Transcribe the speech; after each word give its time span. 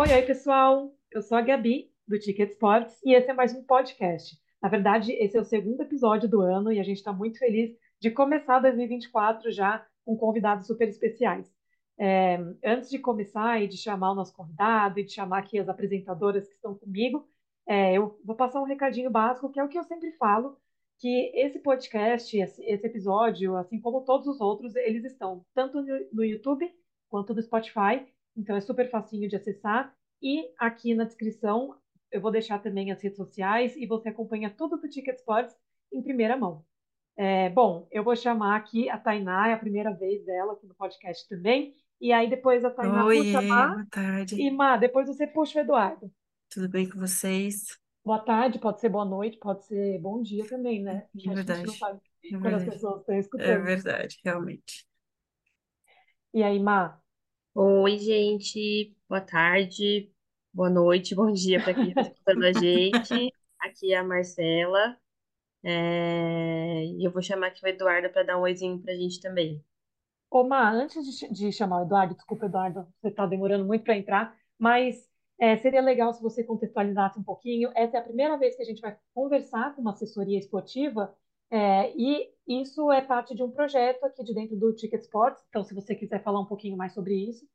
Oi, 0.00 0.14
oi, 0.14 0.22
pessoal! 0.22 0.96
Eu 1.12 1.20
sou 1.20 1.36
a 1.36 1.42
Gabi, 1.42 1.92
do 2.08 2.18
Ticket 2.18 2.52
Sports, 2.52 2.98
e 3.04 3.12
esse 3.12 3.30
é 3.30 3.34
mais 3.34 3.52
um 3.52 3.62
podcast. 3.62 4.34
Na 4.62 4.66
verdade, 4.66 5.12
esse 5.12 5.36
é 5.36 5.40
o 5.42 5.44
segundo 5.44 5.82
episódio 5.82 6.26
do 6.26 6.40
ano 6.40 6.72
e 6.72 6.80
a 6.80 6.82
gente 6.82 6.96
está 6.96 7.12
muito 7.12 7.38
feliz 7.38 7.76
de 8.00 8.10
começar 8.10 8.60
2024 8.60 9.50
já 9.50 9.86
com 10.02 10.16
convidados 10.16 10.66
super 10.66 10.88
especiais. 10.88 11.54
É, 11.98 12.38
antes 12.64 12.88
de 12.88 12.98
começar 12.98 13.62
e 13.62 13.68
de 13.68 13.76
chamar 13.76 14.12
o 14.12 14.14
nosso 14.14 14.34
convidado 14.34 14.98
e 14.98 15.04
de 15.04 15.12
chamar 15.12 15.40
aqui 15.40 15.58
as 15.58 15.68
apresentadoras 15.68 16.48
que 16.48 16.54
estão 16.54 16.74
comigo, 16.74 17.28
é, 17.68 17.92
eu 17.92 18.18
vou 18.24 18.34
passar 18.34 18.62
um 18.62 18.64
recadinho 18.64 19.10
básico, 19.10 19.50
que 19.50 19.60
é 19.60 19.64
o 19.64 19.68
que 19.68 19.78
eu 19.78 19.84
sempre 19.84 20.12
falo, 20.12 20.56
que 20.98 21.30
esse 21.34 21.58
podcast, 21.58 22.34
esse, 22.38 22.62
episódio, 22.62 23.54
assim 23.54 23.78
como 23.78 24.00
todos 24.06 24.26
os 24.26 24.40
outros, 24.40 24.74
eles 24.76 25.04
estão 25.04 25.44
tanto 25.52 25.82
no 26.10 26.24
YouTube 26.24 26.74
quanto 27.10 27.34
no 27.34 27.42
Spotify, 27.42 28.06
então 28.40 28.56
é 28.56 28.60
super 28.60 28.90
facinho 28.90 29.28
de 29.28 29.36
acessar. 29.36 29.94
E 30.22 30.50
aqui 30.58 30.94
na 30.94 31.04
descrição 31.04 31.76
eu 32.10 32.20
vou 32.20 32.30
deixar 32.32 32.58
também 32.60 32.90
as 32.90 33.02
redes 33.02 33.16
sociais 33.16 33.76
e 33.76 33.86
você 33.86 34.08
acompanha 34.08 34.50
tudo 34.50 34.76
do 34.78 34.88
Ticket 34.88 35.16
Sports 35.18 35.54
em 35.92 36.02
primeira 36.02 36.36
mão. 36.36 36.64
É, 37.16 37.50
bom, 37.50 37.86
eu 37.90 38.02
vou 38.04 38.16
chamar 38.16 38.56
aqui 38.56 38.88
a 38.90 38.98
Tainá, 38.98 39.48
é 39.48 39.52
a 39.54 39.58
primeira 39.58 39.92
vez 39.94 40.24
dela 40.24 40.54
aqui 40.54 40.66
no 40.66 40.74
podcast 40.74 41.28
também. 41.28 41.74
E 42.00 42.12
aí 42.12 42.30
depois 42.30 42.64
a 42.64 42.70
Tainá 42.70 43.04
Oi, 43.06 43.18
puxa 43.18 43.38
a 43.38 43.42
Má. 43.42 43.66
boa 43.74 43.86
tarde. 43.90 44.34
E 44.42 44.50
Má, 44.50 44.76
depois 44.78 45.06
você 45.08 45.26
puxa 45.26 45.58
o 45.58 45.62
Eduardo. 45.62 46.10
Tudo 46.48 46.68
bem 46.68 46.88
com 46.88 46.98
vocês? 46.98 47.78
Boa 48.04 48.18
tarde, 48.18 48.58
pode 48.58 48.80
ser 48.80 48.88
boa 48.90 49.04
noite, 49.06 49.38
pode 49.38 49.64
ser 49.64 49.98
bom 50.00 50.22
dia 50.22 50.46
também, 50.48 50.82
né? 50.82 51.08
É 51.14 51.18
Que 51.18 51.30
a 51.30 51.36
gente 51.36 51.64
não 51.64 51.74
verdade, 51.74 51.78
sabe 51.78 52.00
é 52.32 52.38
quando 52.38 52.54
as 52.56 52.64
verdade, 52.64 52.64
pessoas 52.64 53.00
estão 53.00 53.14
é 53.14 53.18
escutando. 53.20 53.64
verdade, 53.64 54.18
realmente. 54.24 54.86
E 56.32 56.42
aí, 56.42 56.58
Má? 56.60 57.00
Oi, 57.54 57.98
gente. 57.98 58.96
Boa 59.08 59.20
tarde, 59.20 60.12
boa 60.52 60.68
noite, 60.70 61.14
bom 61.14 61.32
dia 61.32 61.60
para 61.62 61.74
quem 61.74 61.88
está 61.90 62.00
escutando 62.02 62.44
a 62.44 62.52
gente. 62.52 63.32
Aqui 63.60 63.92
é 63.92 63.96
a 63.98 64.04
Marcela. 64.04 64.98
É, 65.64 66.84
E 66.86 67.04
eu 67.06 67.10
vou 67.12 67.22
chamar 67.22 67.48
aqui 67.48 67.64
o 67.64 67.68
Eduardo 67.68 68.10
para 68.10 68.24
dar 68.24 68.38
um 68.38 68.42
oizinho 68.42 68.80
para 68.80 68.92
a 68.92 68.96
gente 68.96 69.20
também. 69.20 69.64
Ô, 70.30 70.44
Má, 70.44 70.70
antes 70.72 71.04
de, 71.18 71.28
de 71.32 71.52
chamar 71.52 71.80
o 71.80 71.84
Eduardo, 71.84 72.14
desculpa, 72.14 72.46
Eduardo, 72.46 72.86
você 73.00 73.08
está 73.08 73.26
demorando 73.26 73.64
muito 73.64 73.84
para 73.84 73.96
entrar, 73.96 74.36
mas 74.58 75.08
é, 75.40 75.56
seria 75.56 75.80
legal 75.80 76.12
se 76.12 76.22
você 76.22 76.44
contextualizasse 76.44 77.18
um 77.18 77.22
pouquinho. 77.24 77.72
Essa 77.74 77.96
é 77.96 78.00
a 78.00 78.02
primeira 78.04 78.36
vez 78.38 78.54
que 78.56 78.62
a 78.62 78.64
gente 78.64 78.80
vai 78.80 78.96
conversar 79.14 79.74
com 79.74 79.80
uma 79.82 79.90
assessoria 79.92 80.38
esportiva, 80.38 81.12
é, 81.50 81.92
e 81.96 82.32
isso 82.50 82.90
é 82.90 83.00
parte 83.00 83.34
de 83.34 83.42
um 83.44 83.50
projeto 83.50 84.04
aqui 84.04 84.24
de 84.24 84.34
dentro 84.34 84.56
do 84.56 84.74
Ticket 84.74 85.02
Sports. 85.02 85.40
Então, 85.48 85.62
se 85.62 85.72
você 85.72 85.94
quiser 85.94 86.22
falar 86.22 86.40
um 86.40 86.46
pouquinho 86.46 86.76
mais 86.76 86.92
sobre 86.92 87.14
isso. 87.14 87.46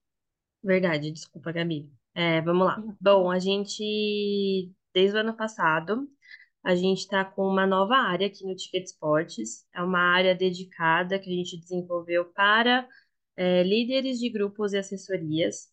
Verdade, 0.63 1.11
desculpa, 1.11 1.51
Gabi. 1.51 1.91
É, 2.13 2.41
vamos 2.41 2.65
lá. 2.65 2.81
Bom, 2.99 3.29
a 3.29 3.38
gente, 3.38 4.71
desde 4.93 5.17
o 5.17 5.19
ano 5.19 5.35
passado, 5.35 6.07
a 6.63 6.73
gente 6.75 6.99
está 6.99 7.25
com 7.25 7.45
uma 7.45 7.67
nova 7.67 7.95
área 7.95 8.27
aqui 8.27 8.45
no 8.45 8.55
Ticket 8.55 8.85
Esportes. 8.85 9.67
É 9.73 9.81
uma 9.81 9.99
área 9.99 10.33
dedicada 10.33 11.19
que 11.19 11.29
a 11.29 11.33
gente 11.33 11.59
desenvolveu 11.59 12.25
para 12.25 12.88
é, 13.35 13.63
líderes 13.63 14.17
de 14.17 14.29
grupos 14.29 14.71
e 14.71 14.77
assessorias. 14.77 15.69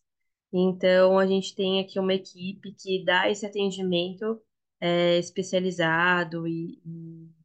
Então, 0.51 1.17
a 1.17 1.25
gente 1.25 1.55
tem 1.55 1.79
aqui 1.79 1.97
uma 1.97 2.13
equipe 2.13 2.73
que 2.73 3.03
dá 3.05 3.29
esse 3.29 3.45
atendimento 3.45 4.39
é, 4.81 5.17
especializado 5.17 6.45
e, 6.45 6.81
e 6.85 7.42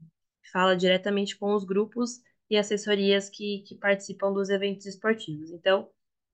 fala 0.50 0.76
diretamente 0.76 1.36
com 1.36 1.54
os 1.54 1.64
grupos 1.64 2.20
e 2.50 2.56
assessorias 2.56 3.28
que, 3.28 3.62
que 3.66 3.74
participam 3.76 4.32
dos 4.32 4.48
eventos 4.48 4.86
esportivos. 4.86 5.50
Então, 5.50 5.88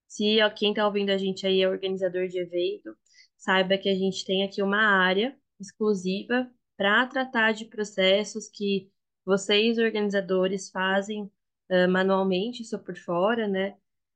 se 0.07 0.37
quem 0.55 0.71
está 0.71 0.85
ouvindo 0.85 1.09
a 1.09 1.17
gente 1.17 1.45
aí 1.45 1.61
é 1.61 1.69
organizador 1.69 2.27
de 2.27 2.39
evento, 2.39 2.95
saiba 3.37 3.77
que 3.77 3.89
a 3.89 3.95
gente 3.95 4.25
tem 4.25 4.43
aqui 4.43 4.61
uma 4.61 4.81
área 4.81 5.35
exclusiva 5.59 6.49
para 6.77 7.05
tratar 7.07 7.53
de 7.53 7.65
processos 7.65 8.49
que 8.49 8.89
vocês, 9.25 9.77
organizadores, 9.77 10.69
fazem 10.69 11.31
ah, 11.69 11.87
manualmente, 11.87 12.61
isso 12.61 12.77
por 12.79 12.95
fora, 12.97 13.47
né? 13.47 13.75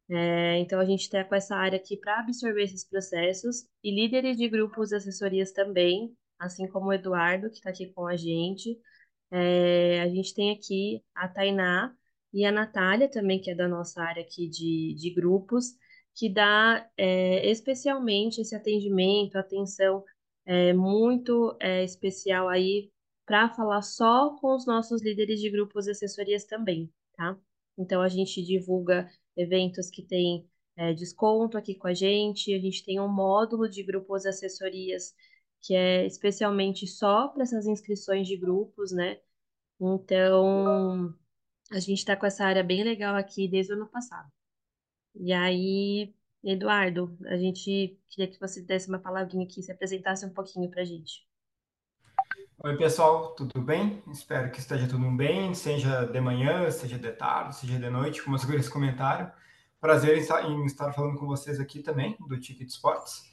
É, 0.09 0.57
então, 0.59 0.79
a 0.79 0.85
gente 0.85 1.01
está 1.01 1.23
com 1.23 1.35
essa 1.35 1.55
área 1.55 1.77
aqui 1.77 1.97
para 1.97 2.19
absorver 2.19 2.63
esses 2.63 2.83
processos 2.83 3.67
e 3.83 3.91
líderes 3.93 4.37
de 4.37 4.49
grupos 4.49 4.91
e 4.91 4.95
assessorias 4.95 5.51
também, 5.51 6.15
assim 6.39 6.67
como 6.67 6.87
o 6.87 6.93
Eduardo, 6.93 7.49
que 7.49 7.57
está 7.57 7.69
aqui 7.69 7.87
com 7.93 8.07
a 8.07 8.15
gente. 8.17 8.79
É, 9.31 10.01
a 10.01 10.09
gente 10.09 10.33
tem 10.33 10.51
aqui 10.51 11.03
a 11.13 11.27
Tainá 11.27 11.95
e 12.33 12.45
a 12.45 12.51
Natália 12.51 13.09
também, 13.09 13.39
que 13.41 13.51
é 13.51 13.55
da 13.55 13.67
nossa 13.67 14.01
área 14.01 14.23
aqui 14.23 14.47
de, 14.47 14.95
de 14.95 15.13
grupos, 15.13 15.75
que 16.15 16.29
dá 16.29 16.87
é, 16.97 17.49
especialmente 17.49 18.41
esse 18.41 18.55
atendimento, 18.55 19.37
atenção 19.37 20.03
é, 20.45 20.73
muito 20.73 21.55
é, 21.59 21.83
especial 21.83 22.49
aí 22.49 22.91
para 23.25 23.49
falar 23.49 23.81
só 23.83 24.35
com 24.37 24.55
os 24.55 24.65
nossos 24.65 25.03
líderes 25.03 25.39
de 25.39 25.49
grupos 25.49 25.87
e 25.87 25.91
assessorias 25.91 26.45
também, 26.45 26.91
tá? 27.15 27.37
Então, 27.77 28.01
a 28.01 28.09
gente 28.09 28.43
divulga 28.43 29.09
eventos 29.37 29.89
que 29.89 30.03
têm 30.03 30.49
é, 30.75 30.93
desconto 30.93 31.57
aqui 31.57 31.75
com 31.75 31.87
a 31.87 31.93
gente, 31.93 32.53
a 32.53 32.59
gente 32.59 32.83
tem 32.83 32.99
um 32.99 33.07
módulo 33.07 33.69
de 33.69 33.83
grupos 33.83 34.25
e 34.25 34.29
assessorias 34.29 35.13
que 35.61 35.75
é 35.75 36.05
especialmente 36.05 36.87
só 36.87 37.27
para 37.27 37.43
essas 37.43 37.65
inscrições 37.65 38.27
de 38.27 38.37
grupos, 38.37 38.91
né? 38.91 39.19
Então, 39.79 41.13
a 41.71 41.79
gente 41.79 41.99
está 41.99 42.15
com 42.15 42.25
essa 42.25 42.45
área 42.45 42.63
bem 42.63 42.83
legal 42.83 43.15
aqui 43.15 43.47
desde 43.47 43.73
o 43.73 43.75
ano 43.75 43.87
passado. 43.87 44.29
E 45.15 45.33
aí, 45.33 46.13
Eduardo, 46.43 47.17
a 47.25 47.37
gente 47.37 47.99
queria 48.09 48.29
que 48.29 48.39
você 48.39 48.61
desse 48.61 48.89
uma 48.89 48.99
palavrinha 48.99 49.45
aqui, 49.45 49.61
se 49.61 49.71
apresentasse 49.71 50.25
um 50.25 50.33
pouquinho 50.33 50.69
para 50.69 50.81
a 50.81 50.85
gente. 50.85 51.27
Oi, 52.61 52.77
pessoal, 52.77 53.35
tudo 53.35 53.61
bem? 53.61 54.03
Espero 54.11 54.51
que 54.51 54.59
esteja 54.59 54.85
tudo 54.87 55.09
bem, 55.11 55.53
seja 55.53 56.05
de 56.05 56.19
manhã, 56.19 56.69
seja 56.69 56.99
de 56.99 57.11
tarde, 57.13 57.55
seja 57.55 57.79
de 57.79 57.89
noite, 57.89 58.21
como 58.21 58.35
os 58.35 58.43
guris 58.43 58.67
comentaram. 58.67 59.31
Prazer 59.79 60.17
em 60.17 60.65
estar 60.65 60.91
falando 60.91 61.17
com 61.17 61.25
vocês 61.25 61.57
aqui 61.57 61.81
também, 61.81 62.17
do 62.27 62.37
Ticket 62.37 62.67
Sports. 62.67 63.23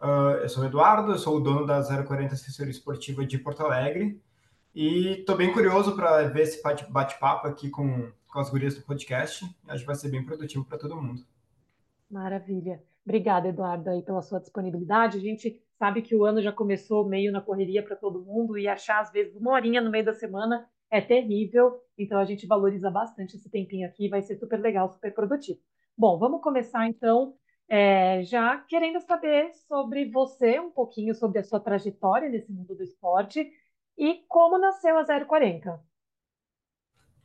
Uh, 0.00 0.42
eu 0.42 0.48
sou 0.48 0.62
o 0.62 0.66
Eduardo, 0.66 1.12
eu 1.12 1.18
sou 1.18 1.36
o 1.36 1.40
dono 1.40 1.66
da 1.66 1.82
040 1.82 2.34
Assessoria 2.34 2.70
Esportiva 2.70 3.24
de 3.24 3.38
Porto 3.38 3.62
Alegre 3.62 4.20
e 4.74 5.20
estou 5.20 5.36
bem 5.36 5.52
curioso 5.52 5.96
para 5.96 6.28
ver 6.28 6.42
esse 6.42 6.62
bate- 6.62 6.90
bate-papo 6.90 7.46
aqui 7.48 7.70
com, 7.70 8.12
com 8.28 8.38
as 8.38 8.50
gurias 8.50 8.74
do 8.74 8.82
podcast. 8.82 9.44
Acho 9.66 9.80
que 9.80 9.86
vai 9.86 9.94
ser 9.96 10.10
bem 10.10 10.24
produtivo 10.24 10.64
para 10.66 10.76
todo 10.78 11.00
mundo. 11.00 11.24
Maravilha. 12.10 12.82
Obrigada, 13.04 13.48
Eduardo, 13.48 13.88
aí 13.88 14.02
pela 14.02 14.20
sua 14.20 14.38
disponibilidade. 14.40 15.16
A 15.16 15.20
gente 15.20 15.62
sabe 15.78 16.02
que 16.02 16.14
o 16.14 16.24
ano 16.24 16.42
já 16.42 16.52
começou 16.52 17.08
meio 17.08 17.32
na 17.32 17.40
correria 17.40 17.82
para 17.82 17.96
todo 17.96 18.22
mundo 18.22 18.58
e 18.58 18.68
achar, 18.68 19.00
às 19.00 19.10
vezes, 19.10 19.34
uma 19.36 19.52
horinha 19.52 19.80
no 19.80 19.90
meio 19.90 20.04
da 20.04 20.12
semana 20.12 20.66
é 20.90 21.00
terrível. 21.00 21.80
Então, 21.96 22.18
a 22.18 22.24
gente 22.24 22.46
valoriza 22.46 22.90
bastante 22.90 23.36
esse 23.36 23.48
tempinho 23.48 23.88
aqui, 23.88 24.08
vai 24.08 24.22
ser 24.22 24.36
super 24.36 24.60
legal, 24.60 24.90
super 24.90 25.14
produtivo. 25.14 25.58
Bom, 25.96 26.18
vamos 26.18 26.42
começar 26.42 26.86
então, 26.88 27.34
é, 27.68 28.22
já 28.24 28.58
querendo 28.68 29.00
saber 29.00 29.52
sobre 29.68 30.10
você, 30.10 30.60
um 30.60 30.70
pouquinho 30.70 31.14
sobre 31.14 31.38
a 31.40 31.44
sua 31.44 31.60
trajetória 31.60 32.28
nesse 32.28 32.52
mundo 32.52 32.74
do 32.74 32.82
esporte 32.82 33.50
e 33.98 34.24
como 34.28 34.58
nasceu 34.58 34.98
a 34.98 35.04
040. 35.26 35.82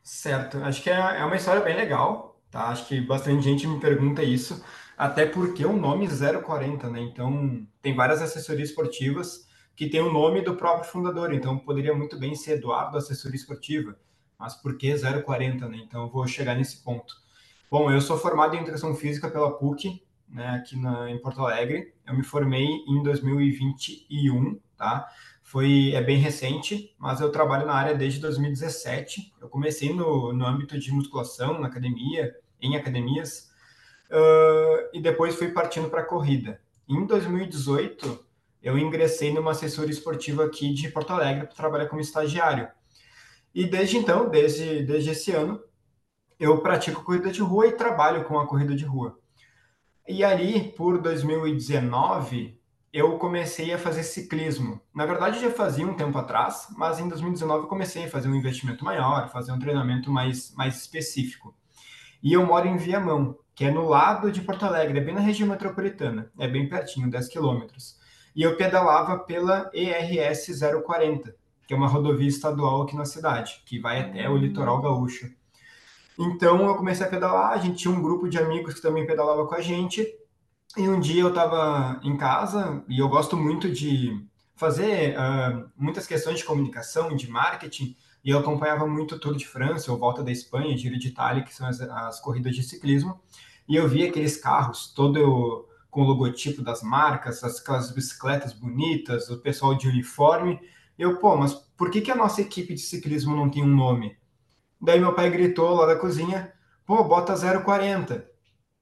Certo, 0.04 0.58
acho 0.64 0.82
que 0.82 0.90
é, 0.90 0.94
é 0.96 1.26
uma 1.26 1.36
história 1.36 1.62
bem 1.62 1.76
legal, 1.76 2.42
tá? 2.50 2.70
Acho 2.70 2.88
que 2.88 3.00
bastante 3.02 3.44
gente 3.44 3.68
me 3.68 3.80
pergunta 3.80 4.24
isso, 4.24 4.64
até 4.98 5.26
porque 5.26 5.64
o 5.66 5.74
nome 5.74 6.08
040, 6.08 6.90
né? 6.90 7.00
Então, 7.02 7.66
tem 7.82 7.96
várias 7.96 8.22
assessorias 8.22 8.70
esportivas 8.70 9.48
que 9.76 9.88
tem 9.90 10.02
o 10.02 10.12
nome 10.12 10.42
do 10.42 10.56
próprio 10.56 10.90
fundador, 10.92 11.34
então 11.34 11.58
poderia 11.60 11.96
muito 11.96 12.18
bem 12.18 12.36
ser 12.36 12.54
Eduardo 12.54 12.98
Assessoria 12.98 13.36
Esportiva, 13.36 13.96
mas 14.38 14.56
por 14.56 14.78
que 14.78 14.94
040, 15.24 15.68
né? 15.70 15.78
Então, 15.78 16.10
vou 16.10 16.28
chegar 16.28 16.56
nesse 16.56 16.84
ponto. 16.84 17.14
Bom, 17.70 17.92
eu 17.92 18.02
sou 18.02 18.18
formado 18.18 18.56
em 18.56 18.62
Educação 18.62 18.96
Física 18.96 19.30
pela 19.30 19.58
PUC, 19.58 20.04
né, 20.32 20.56
aqui 20.56 20.78
na, 20.78 21.10
em 21.10 21.20
Porto 21.20 21.42
Alegre. 21.42 21.94
Eu 22.08 22.16
me 22.16 22.24
formei 22.24 22.66
em 22.66 23.04
2021, 23.04 24.60
tá? 24.78 25.08
Foi, 25.44 25.92
é 25.94 26.02
bem 26.02 26.18
recente, 26.18 26.96
mas 26.98 27.20
eu 27.20 27.32
trabalho 27.32 27.66
na 27.66 27.74
área 27.74 27.94
desde 27.94 28.20
2017. 28.20 29.34
Eu 29.42 29.50
comecei 29.50 29.94
no, 29.94 30.32
no 30.34 30.46
âmbito 30.46 30.80
de 30.80 30.92
musculação, 30.92 31.60
na 31.60 31.68
academia, 31.68 32.34
em 32.62 32.76
academias, 32.78 33.52
ah, 34.12 34.90
e 34.94 35.02
depois 35.02 35.36
fui 35.36 35.50
partindo 35.50 35.90
para 35.90 36.02
a 36.02 36.06
corrida. 36.06 36.62
Em 36.88 37.06
2018, 37.06 38.26
eu 38.62 38.78
ingressei 38.78 39.34
numa 39.34 39.52
assessoria 39.52 39.92
esportiva 39.92 40.46
aqui 40.46 40.74
de 40.74 40.90
Porto 40.90 41.14
Alegre 41.14 41.48
para 41.48 41.56
trabalhar 41.56 41.88
como 41.88 42.02
estagiário. 42.02 42.68
E 43.56 43.66
desde 43.66 43.98
então, 43.98 44.30
desde, 44.30 44.84
desde 44.84 45.12
esse 45.12 45.32
ano, 45.32 45.62
eu 46.40 46.62
pratico 46.62 47.04
corrida 47.04 47.32
de 47.32 47.42
rua 47.42 47.68
e 47.68 47.74
trabalho 47.74 48.24
com 48.26 48.40
a 48.40 48.48
corrida 48.48 48.76
de 48.76 48.86
rua. 48.86 49.20
E 50.08 50.24
ali, 50.24 50.72
por 50.76 51.00
2019, 51.00 52.60
eu 52.92 53.18
comecei 53.18 53.74
a 53.74 53.78
fazer 53.78 54.04
ciclismo. 54.04 54.82
Na 54.94 55.06
verdade, 55.06 55.40
já 55.40 55.50
fazia 55.50 55.88
um 55.88 55.94
tempo 55.94 56.18
atrás, 56.18 56.68
mas 56.76 57.00
em 57.00 57.08
2019 57.08 57.64
eu 57.64 57.68
comecei 57.68 58.06
a 58.06 58.10
fazer 58.10 58.28
um 58.28 58.36
investimento 58.36 58.84
maior, 58.84 59.30
fazer 59.30 59.52
um 59.52 59.60
treinamento 59.60 60.12
mais, 60.12 60.54
mais 60.56 60.78
específico. 60.82 61.56
E 62.22 62.34
eu 62.34 62.46
moro 62.46 62.68
em 62.68 62.78
Viamão. 62.78 63.38
que 63.54 63.66
é 63.66 63.72
no 63.72 63.88
lado 63.88 64.32
de 64.32 64.42
Porto 64.42 64.66
Alegre, 64.66 64.98
é 65.00 65.02
bem 65.02 65.14
na 65.14 65.22
região 65.22 65.48
metropolitana, 65.48 66.32
é 66.40 66.48
bem 66.48 66.68
pertinho, 66.68 67.10
10 67.10 67.28
quilômetros. 67.28 67.98
E 68.36 68.42
eu 68.42 68.56
pedalava 68.58 69.20
pela 69.20 69.70
ERS 69.74 70.48
040, 70.84 71.36
que 71.68 71.74
é 71.74 71.78
uma 71.78 71.88
rodovia 71.88 72.28
estadual 72.28 72.82
aqui 72.82 72.96
na 72.96 73.06
cidade, 73.06 73.62
que 73.66 73.80
vai 73.80 74.00
até 74.00 74.30
o 74.30 74.38
litoral 74.38 74.82
gaúcho. 74.82 75.30
Então 76.22 76.68
eu 76.68 76.76
comecei 76.76 77.04
a 77.04 77.10
pedalar, 77.10 77.52
a 77.52 77.58
gente 77.58 77.78
tinha 77.78 77.94
um 77.94 78.02
grupo 78.02 78.30
de 78.30 78.38
amigos 78.38 78.76
que 78.76 78.82
também 78.82 79.08
pedalava 79.08 79.48
com 79.48 79.56
a 79.56 79.62
gente, 79.62 80.08
e 80.78 80.88
um 80.88 81.00
dia 81.00 81.24
eu 81.24 81.30
estava 81.30 82.00
em 82.04 82.16
casa, 82.16 82.84
e 82.88 83.00
eu 83.00 83.10
gosto 83.10 83.36
muito 83.36 83.72
de 83.72 84.24
fazer 84.56 85.18
uh, 85.18 85.68
muitas 85.76 86.06
questões 86.06 86.38
de 86.38 86.46
comunicação, 86.46 87.16
de 87.16 87.28
marketing, 87.28 87.96
e 88.24 88.30
eu 88.30 88.38
acompanhava 88.38 88.86
muito 88.86 89.18
Tour 89.18 89.36
de 89.36 89.48
França, 89.48 89.92
ou 89.92 89.98
Volta 89.98 90.24
da 90.24 90.32
Espanha, 90.32 90.78
Giro 90.78 91.00
de 91.00 91.08
Itália, 91.08 91.44
que 91.44 91.56
são 91.56 91.68
as, 91.68 91.82
as 91.82 92.20
corridas 92.20 92.56
de 92.56 92.62
ciclismo, 92.62 93.20
e 93.68 93.76
eu 93.76 93.88
via 93.88 94.08
aqueles 94.08 94.38
carros 94.38 94.94
todo 94.94 95.68
com 95.90 96.04
o 96.04 96.06
logotipo 96.06 96.62
das 96.62 96.84
marcas, 96.84 97.44
aquelas 97.44 97.92
bicicletas 97.92 98.54
bonitas, 98.54 99.28
o 99.30 99.40
pessoal 99.40 99.74
de 99.74 99.88
uniforme. 99.88 100.60
Eu, 100.98 101.18
pô, 101.18 101.36
mas 101.36 101.54
por 101.76 101.90
que, 101.90 102.00
que 102.00 102.12
a 102.12 102.16
nossa 102.16 102.42
equipe 102.42 102.76
de 102.76 102.80
ciclismo 102.80 103.36
não 103.36 103.50
tem 103.50 103.64
um 103.64 103.76
nome? 103.76 104.16
Daí 104.82 105.00
meu 105.00 105.14
pai 105.14 105.30
gritou 105.30 105.76
lá 105.76 105.86
da 105.86 105.96
cozinha, 105.96 106.52
pô, 106.86 107.04
bota 107.04 107.36
040. 107.36 108.28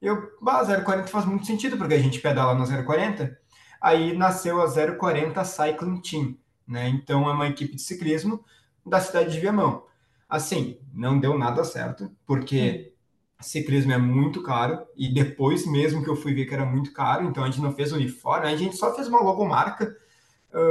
Eu, 0.00 0.30
bah, 0.40 0.64
040 0.64 1.08
faz 1.08 1.26
muito 1.26 1.46
sentido, 1.46 1.76
porque 1.76 1.94
a 1.94 1.98
gente 1.98 2.20
pedala 2.20 2.54
no 2.54 2.64
040. 2.66 3.38
Aí 3.80 4.16
nasceu 4.16 4.62
a 4.62 4.66
040 4.66 5.44
Cycling 5.44 6.00
Team, 6.00 6.36
né? 6.66 6.88
Então 6.88 7.28
é 7.28 7.32
uma 7.32 7.48
equipe 7.48 7.76
de 7.76 7.82
ciclismo 7.82 8.44
da 8.84 9.00
cidade 9.00 9.32
de 9.32 9.40
Viamão. 9.40 9.84
Assim, 10.28 10.78
não 10.94 11.18
deu 11.18 11.36
nada 11.36 11.64
certo, 11.64 12.10
porque 12.24 12.94
ciclismo 13.40 13.92
é 13.92 13.98
muito 13.98 14.42
caro, 14.42 14.86
e 14.96 15.12
depois 15.12 15.66
mesmo 15.66 16.02
que 16.02 16.10
eu 16.10 16.16
fui 16.16 16.34
ver 16.34 16.46
que 16.46 16.54
era 16.54 16.64
muito 16.64 16.92
caro, 16.92 17.24
então 17.24 17.42
a 17.42 17.46
gente 17.46 17.60
não 17.60 17.72
fez 17.72 17.90
uniforme, 17.90 18.46
a 18.46 18.56
gente 18.56 18.76
só 18.76 18.94
fez 18.94 19.08
uma 19.08 19.20
logomarca, 19.22 19.96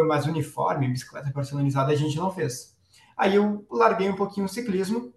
mas 0.08 0.26
uniforme, 0.26 0.88
bicicleta 0.88 1.32
personalizada 1.32 1.92
a 1.92 1.96
gente 1.96 2.16
não 2.18 2.32
fez. 2.32 2.78
Aí 3.18 3.36
eu 3.36 3.66
larguei 3.70 4.10
um 4.10 4.16
pouquinho 4.16 4.46
o 4.46 4.50
ciclismo, 4.50 5.14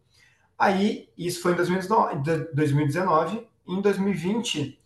aí 0.63 1.09
isso 1.19 1.43
foi 1.43 1.53
em 1.53 1.57
2019, 1.57 3.49
em 3.67 3.81
2020 3.81 4.79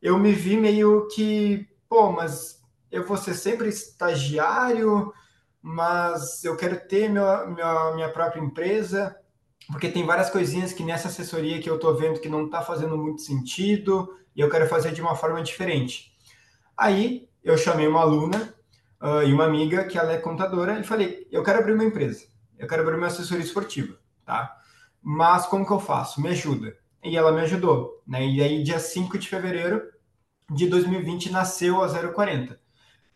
eu 0.00 0.16
me 0.18 0.32
vi 0.32 0.56
meio 0.56 1.08
que, 1.08 1.68
pô, 1.88 2.12
mas 2.12 2.62
eu 2.90 3.04
vou 3.04 3.16
ser 3.16 3.34
sempre 3.34 3.68
estagiário, 3.68 5.12
mas 5.60 6.44
eu 6.44 6.56
quero 6.56 6.78
ter 6.88 7.08
minha, 7.08 7.46
minha, 7.46 7.94
minha 7.94 8.08
própria 8.10 8.40
empresa, 8.40 9.16
porque 9.66 9.88
tem 9.88 10.06
várias 10.06 10.30
coisinhas 10.30 10.72
que 10.72 10.84
nessa 10.84 11.08
assessoria 11.08 11.60
que 11.60 11.68
eu 11.68 11.74
estou 11.74 11.96
vendo 11.96 12.20
que 12.20 12.28
não 12.28 12.46
está 12.46 12.62
fazendo 12.62 12.96
muito 12.96 13.22
sentido 13.22 14.16
e 14.34 14.40
eu 14.40 14.48
quero 14.48 14.68
fazer 14.68 14.92
de 14.92 15.02
uma 15.02 15.16
forma 15.16 15.42
diferente. 15.42 16.12
Aí 16.76 17.28
eu 17.42 17.58
chamei 17.58 17.88
uma 17.88 18.00
aluna 18.00 18.54
uh, 19.02 19.22
e 19.24 19.32
uma 19.32 19.44
amiga 19.44 19.84
que 19.84 19.98
ela 19.98 20.12
é 20.12 20.18
contadora 20.18 20.78
e 20.78 20.84
falei, 20.84 21.26
eu 21.30 21.42
quero 21.42 21.58
abrir 21.58 21.72
uma 21.72 21.84
empresa, 21.84 22.24
eu 22.56 22.68
quero 22.68 22.82
abrir 22.82 22.96
uma 22.96 23.08
assessoria 23.08 23.44
esportiva, 23.44 23.98
tá? 24.24 24.56
Mas 25.02 25.46
como 25.46 25.66
que 25.66 25.72
eu 25.72 25.80
faço? 25.80 26.20
Me 26.20 26.30
ajuda. 26.30 26.76
E 27.02 27.16
ela 27.16 27.32
me 27.32 27.40
ajudou, 27.42 28.02
né? 28.06 28.26
E 28.26 28.42
aí 28.42 28.62
dia 28.62 28.78
5 28.78 29.18
de 29.18 29.28
fevereiro 29.28 29.82
de 30.50 30.66
2020 30.66 31.30
nasceu 31.30 31.82
a 31.82 31.88
040. 31.88 32.58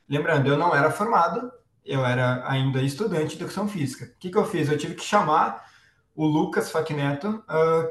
Lembrando, 0.08 0.48
eu 0.48 0.56
não 0.56 0.74
era 0.74 0.90
formado, 0.90 1.50
eu 1.84 2.04
era 2.04 2.48
ainda 2.48 2.82
estudante 2.82 3.30
de 3.30 3.42
educação 3.42 3.66
física. 3.66 4.04
O 4.04 4.18
que, 4.18 4.30
que 4.30 4.38
eu 4.38 4.44
fiz? 4.44 4.68
Eu 4.68 4.78
tive 4.78 4.94
que 4.94 5.04
chamar 5.04 5.64
o 6.14 6.26
Lucas 6.26 6.70
Facneto 6.70 7.28
uh, 7.28 7.44
ah, 7.48 7.88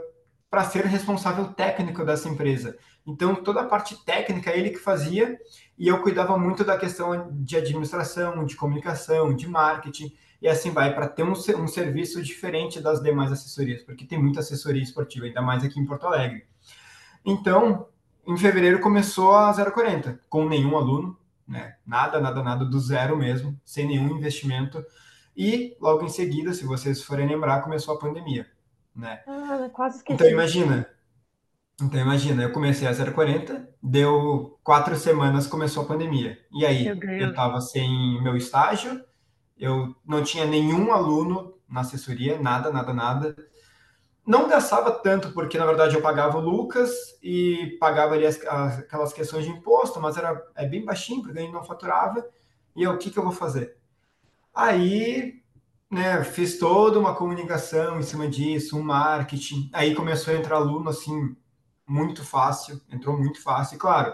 para 0.50 0.64
ser 0.66 0.86
responsável 0.86 1.54
técnico 1.54 2.06
dessa 2.06 2.30
empresa. 2.30 2.78
Então, 3.06 3.36
toda 3.36 3.62
a 3.62 3.66
parte 3.66 3.96
técnica 4.06 4.52
ele 4.52 4.70
que 4.70 4.78
fazia 4.78 5.38
e 5.78 5.88
eu 5.88 6.02
cuidava 6.02 6.38
muito 6.38 6.64
da 6.64 6.78
questão 6.78 7.32
de 7.32 7.58
administração, 7.58 8.46
de 8.46 8.56
comunicação, 8.56 9.34
de 9.36 9.48
marketing 9.48 10.16
e 10.42 10.48
assim 10.48 10.72
vai, 10.72 10.94
para 10.94 11.08
ter 11.08 11.24
um, 11.24 11.34
um 11.34 11.68
serviço 11.68 12.22
diferente 12.24 12.82
das 12.82 13.02
demais 13.02 13.32
assessorias, 13.32 13.84
porque 13.84 14.06
tem 14.06 14.20
muita 14.20 14.40
assessoria 14.40 14.82
esportiva, 14.82 15.26
ainda 15.26 15.42
mais 15.42 15.64
aqui 15.64 15.80
em 15.80 15.86
Porto 15.86 16.08
Alegre. 16.08 16.46
Então, 17.24 17.88
em 18.26 18.36
fevereiro 18.36 18.80
começou 18.80 19.36
a 19.36 19.54
040, 19.54 20.20
com 20.28 20.48
nenhum 20.48 20.76
aluno, 20.76 21.16
né? 21.48 21.76
Nada, 21.86 22.20
nada, 22.20 22.42
nada, 22.42 22.66
do 22.66 22.80
zero 22.80 23.16
mesmo, 23.16 23.60
sem 23.64 23.86
nenhum 23.86 24.18
investimento. 24.18 24.84
E 25.38 25.76
logo 25.80 26.04
em 26.04 26.10
seguida, 26.10 26.54
se 26.54 26.66
vocês 26.66 27.04
forem 27.04 27.28
lembrar, 27.28 27.62
começou 27.62 27.96
a 27.96 28.00
pandemia, 28.00 28.48
né? 28.96 29.22
Ah, 29.28 29.70
quase 29.72 29.98
esqueci. 29.98 30.16
Então 30.16 30.28
imagina, 30.28 30.90
então 31.82 32.00
imagina, 32.00 32.44
eu 32.44 32.52
comecei 32.52 32.88
a 32.88 32.94
040, 32.94 33.70
deu 33.82 34.58
quatro 34.64 34.96
semanas, 34.96 35.46
começou 35.46 35.84
a 35.84 35.88
pandemia. 35.88 36.40
E 36.52 36.66
aí, 36.66 36.88
eu 36.88 37.30
estava 37.30 37.62
sem 37.62 38.22
meu 38.22 38.36
estágio, 38.36 39.04
eu 39.62 39.96
não 40.06 40.22
tinha 40.22 40.46
nenhum 40.46 40.92
aluno 40.92 41.54
na 41.70 41.82
assessoria, 41.82 42.38
nada, 42.42 42.70
nada, 42.70 42.94
nada 42.94 43.36
não 44.26 44.48
gastava 44.48 44.92
tanto, 44.92 45.34
porque 45.34 45.58
na 45.58 45.66
verdade 45.66 45.96
eu 45.96 46.02
pagava 46.02 46.38
o 46.38 46.42
Lucas 46.42 46.92
e 47.22 47.78
pagava 47.80 48.14
ali 48.14 48.26
as, 48.26 48.40
as, 48.46 48.80
aquelas 48.80 49.14
questões 49.14 49.46
de 49.46 49.52
imposto, 49.52 50.00
mas 50.00 50.18
era 50.18 50.42
é 50.56 50.66
bem 50.66 50.86
baixinho, 50.86 51.22
porque 51.22 51.38
a 51.38 51.42
gente 51.42 51.54
não 51.54 51.64
faturava. 51.64 52.26
E 52.76 52.84
eu, 52.84 52.92
o 52.92 52.98
que, 52.98 53.10
que 53.10 53.18
eu 53.18 53.24
vou 53.24 53.32
fazer? 53.32 53.78
Aí, 54.54 55.42
né, 55.90 56.24
fiz 56.24 56.60
toda 56.60 57.00
uma 57.00 57.16
comunicação 57.16 58.00
em 58.00 58.04
cima 58.04 58.28
disso, 58.28 58.78
um 58.78 58.84
marketing. 58.84 59.70
Aí 59.74 59.96
começou 59.96 60.34
a 60.34 60.38
entrar 60.38 60.58
aluno 60.58 60.90
assim, 60.90 61.36
muito 61.88 62.24
fácil, 62.24 62.80
entrou 62.92 63.18
muito 63.18 63.42
fácil. 63.42 63.76
E 63.76 63.80
claro, 63.80 64.14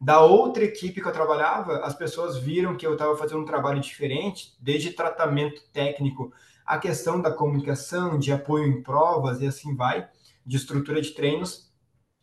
da 0.00 0.20
outra 0.20 0.64
equipe 0.64 1.00
que 1.00 1.08
eu 1.08 1.12
trabalhava, 1.12 1.78
as 1.78 1.94
pessoas 1.94 2.36
viram 2.36 2.76
que 2.76 2.86
eu 2.86 2.92
estava 2.92 3.16
fazendo 3.16 3.40
um 3.40 3.46
trabalho 3.46 3.80
diferente, 3.80 4.54
desde 4.60 4.92
tratamento 4.92 5.62
técnico 5.72 6.32
a 6.66 6.78
questão 6.78 7.20
da 7.20 7.30
comunicação, 7.30 8.18
de 8.18 8.32
apoio 8.32 8.66
em 8.66 8.82
provas 8.82 9.40
e 9.40 9.46
assim 9.46 9.74
vai, 9.74 10.08
de 10.44 10.56
estrutura 10.56 11.00
de 11.00 11.12
treinos, 11.12 11.70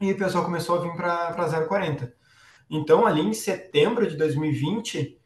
e 0.02 0.12
o 0.12 0.18
pessoal 0.18 0.44
começou 0.44 0.78
a 0.78 0.82
vir 0.82 0.94
para 0.96 1.66
040. 1.66 2.14
Então, 2.70 3.06
ali 3.06 3.22
em 3.22 3.34
setembro 3.34 4.06
de 4.06 4.18
2020, 4.18 5.18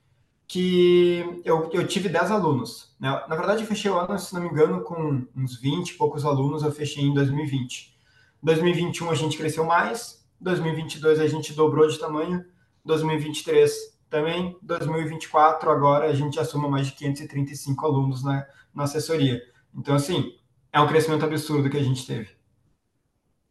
que 0.47 1.41
eu, 1.43 1.69
eu 1.73 1.87
tive 1.87 2.07
10 2.09 2.31
alunos. 2.31 2.95
Né? 2.99 3.09
Na 3.27 3.35
verdade, 3.35 3.63
eu 3.63 3.67
fechei 3.67 3.89
o 3.89 3.97
ano, 3.97 4.17
se 4.19 4.33
não 4.33 4.41
me 4.41 4.49
engano, 4.49 4.81
com 4.81 5.25
uns 5.35 5.59
20 5.59 5.89
e 5.89 5.93
poucos 5.95 6.23
alunos, 6.23 6.63
eu 6.63 6.71
fechei 6.71 7.03
em 7.03 7.13
2020. 7.13 7.97
2021 8.41 9.09
a 9.09 9.15
gente 9.15 9.37
cresceu 9.37 9.65
mais, 9.65 10.25
2022 10.39 11.19
a 11.19 11.27
gente 11.27 11.53
dobrou 11.53 11.87
de 11.87 11.99
tamanho, 11.99 12.45
2023 12.85 13.97
também, 14.09 14.57
2024 14.61 15.69
agora 15.69 16.05
a 16.05 16.13
gente 16.13 16.35
já 16.35 16.45
soma 16.45 16.69
mais 16.69 16.87
de 16.87 16.93
535 16.93 17.85
alunos 17.85 18.23
na, 18.23 18.47
na 18.73 18.83
assessoria. 18.83 19.41
Então, 19.75 19.95
assim, 19.95 20.33
é 20.71 20.79
um 20.79 20.87
crescimento 20.87 21.25
absurdo 21.25 21.69
que 21.69 21.77
a 21.77 21.83
gente 21.83 22.05
teve. 22.05 22.35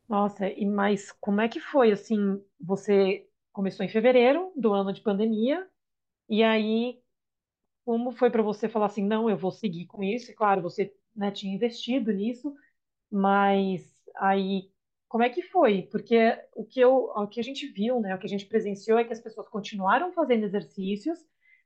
Nossa, 0.08 0.48
e 0.48 0.64
mas 0.64 1.12
como 1.20 1.40
é 1.40 1.48
que 1.48 1.60
foi 1.60 1.90
assim? 1.90 2.40
Você 2.60 3.28
começou 3.52 3.84
em 3.84 3.88
fevereiro 3.88 4.52
do 4.56 4.72
ano 4.72 4.92
de 4.92 5.00
pandemia, 5.00 5.66
e 6.28 6.42
aí 6.42 7.00
como 7.86 8.10
foi 8.10 8.30
para 8.30 8.42
você 8.42 8.68
falar 8.68 8.86
assim, 8.86 9.06
não, 9.06 9.30
eu 9.30 9.36
vou 9.36 9.52
seguir 9.52 9.86
com 9.86 10.02
isso? 10.02 10.30
E 10.30 10.34
claro, 10.34 10.60
você 10.60 10.92
né, 11.14 11.30
tinha 11.30 11.54
investido 11.54 12.12
nisso, 12.12 12.52
mas 13.08 13.88
aí 14.16 14.68
como 15.08 15.22
é 15.24 15.30
que 15.30 15.42
foi? 15.42 15.82
Porque 15.90 16.16
o 16.54 16.64
que, 16.64 16.80
eu, 16.80 16.94
o 17.14 17.26
que 17.28 17.40
a 17.40 17.42
gente 17.42 17.66
viu, 17.68 18.00
né, 18.00 18.14
o 18.14 18.18
que 18.18 18.26
a 18.26 18.28
gente 18.30 18.46
presenciou 18.46 18.98
é 18.98 19.04
que 19.04 19.12
as 19.12 19.20
pessoas 19.20 19.48
continuaram 19.48 20.12
fazendo 20.12 20.44
exercícios, 20.44 21.18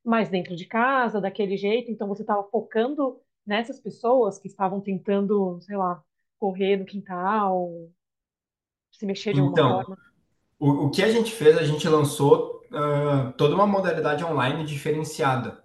mas 0.04 0.28
dentro 0.28 0.56
de 0.56 0.66
casa, 0.66 1.20
daquele 1.20 1.56
jeito, 1.56 1.90
então 1.90 2.08
você 2.08 2.22
estava 2.22 2.44
focando 2.50 3.20
nessas 3.46 3.80
pessoas 3.80 4.38
que 4.38 4.48
estavam 4.48 4.80
tentando, 4.80 5.60
sei 5.62 5.76
lá, 5.76 6.02
correr 6.38 6.76
no 6.76 6.86
quintal, 6.86 7.70
se 8.92 9.04
mexer 9.06 9.34
de 9.34 9.40
alguma 9.40 9.58
Então, 9.58 9.84
forma. 9.84 9.98
o, 10.58 10.86
o 10.86 10.90
que 10.90 11.02
a 11.02 11.10
gente 11.12 11.32
fez, 11.32 11.58
a 11.58 11.64
gente 11.64 11.88
lançou 11.88 12.62
uh, 12.72 13.32
toda 13.36 13.54
uma 13.56 13.66
modalidade 13.66 14.24
online 14.24 14.64
diferenciada. 14.66 15.62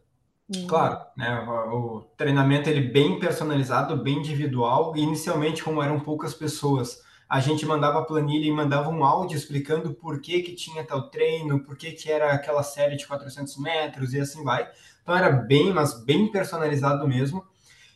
Claro, 0.67 0.97
Hum, 0.97 1.05
né, 1.17 1.41
o, 1.41 1.97
o 1.99 2.01
treinamento 2.17 2.69
ele 2.69 2.81
bem 2.89 3.19
personalizado, 3.19 3.97
bem 3.97 4.19
individual, 4.19 4.95
e 4.97 5.01
inicialmente, 5.01 5.63
como 5.63 5.83
eram 5.83 5.99
poucas 5.99 6.33
pessoas, 6.33 7.01
a 7.35 7.41
gente 7.41 7.65
mandava 7.65 7.99
a 7.99 8.01
planilha 8.01 8.47
e 8.47 8.51
mandava 8.51 8.89
um 8.89 9.03
áudio 9.03 9.35
explicando 9.35 9.93
por 9.93 10.21
que 10.21 10.41
que 10.41 10.55
tinha 10.55 10.85
tal 10.85 11.09
treino, 11.09 11.59
por 11.59 11.75
que 11.75 11.91
que 11.91 12.09
era 12.09 12.31
aquela 12.31 12.63
série 12.63 12.95
de 12.95 13.05
400 13.05 13.57
metros 13.57 14.13
e 14.13 14.21
assim 14.21 14.41
vai. 14.41 14.65
Então 15.03 15.13
era 15.13 15.29
bem, 15.29 15.73
mas 15.73 16.01
bem 16.01 16.31
personalizado 16.31 17.05
mesmo. 17.05 17.45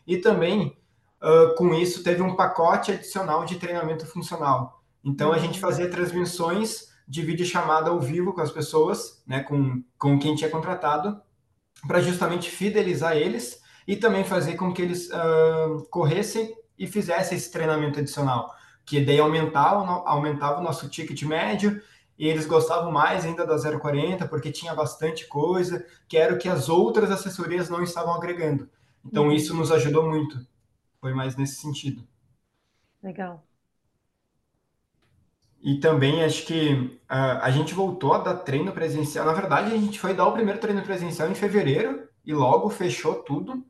E 0.05 0.17
também, 0.17 0.77
uh, 1.24 1.55
com 1.55 1.74
isso, 1.74 2.03
teve 2.03 2.22
um 2.22 2.36
pacote 2.36 2.91
adicional 2.91 3.46
de 3.46 3.55
treinamento 3.55 4.05
funcional. 4.05 4.84
Então, 5.01 5.31
a 5.31 5.38
gente 5.38 5.58
hum, 5.58 5.62
fazia 5.62 5.89
transmissões 5.89 6.89
de 7.08 7.22
vídeo 7.22 7.46
chamada 7.46 7.91
ao 7.91 8.01
vivo 8.01 8.34
com 8.34 8.41
as 8.41 8.51
pessoas, 8.51 9.24
né, 9.25 9.41
com, 9.43 9.81
com 9.98 10.19
quem 10.19 10.36
tinha 10.36 10.50
contratado, 10.50 11.17
para 11.88 12.01
justamente 12.01 12.50
fidelizar 12.50 13.15
eles 13.15 13.62
e 13.88 13.96
também 13.96 14.25
fazer 14.25 14.55
com 14.58 14.74
que 14.74 14.81
eles 14.81 15.10
uh, 15.12 15.88
corressem 15.89 16.53
e 16.77 16.86
fizessem 16.86 17.38
esse 17.38 17.50
treinamento 17.50 18.00
adicional. 18.00 18.59
Que 18.89 19.05
daí 19.05 19.19
aumentava, 19.19 19.86
aumentava 20.10 20.60
o 20.60 20.63
nosso 20.63 20.89
ticket 20.89 21.22
médio 21.22 21.79
e 22.17 22.27
eles 22.27 22.48
gostavam 22.48 22.91
mais 22.91 23.24
ainda 23.24 23.46
da 23.46 23.55
040 23.55 24.27
porque 24.27 24.51
tinha 24.51 24.74
bastante 24.74 25.27
coisa, 25.27 25.86
que 26.08 26.17
era 26.17 26.34
o 26.34 26.39
que 26.39 26.50
as 26.50 26.69
outras 26.69 27.12
assessorias 27.12 27.69
não 27.69 27.84
estavam 27.84 28.15
agregando. 28.15 28.67
Então 29.05 29.25
uhum. 29.25 29.31
isso 29.31 29.53
nos 29.53 29.72
ajudou 29.72 30.10
muito. 30.10 30.43
Foi 31.00 31.13
mais 31.13 31.36
nesse 31.36 31.62
sentido. 31.62 32.03
Legal. 33.03 33.46
E 35.62 35.79
também 35.79 36.24
acho 36.24 36.48
que 36.48 37.00
a 37.08 37.51
gente 37.51 37.75
voltou 37.75 38.13
a 38.13 38.17
dar 38.17 38.38
treino 38.38 38.72
presencial. 38.72 39.24
Na 39.24 39.34
verdade, 39.34 39.72
a 39.72 39.77
gente 39.77 40.00
foi 40.00 40.15
dar 40.15 40.25
o 40.25 40.34
primeiro 40.34 40.60
treino 40.60 40.81
presencial 40.81 41.29
em 41.29 41.36
fevereiro 41.36 42.10
e 42.25 42.34
logo 42.34 42.72
fechou 42.72 43.22
tudo. 43.22 43.63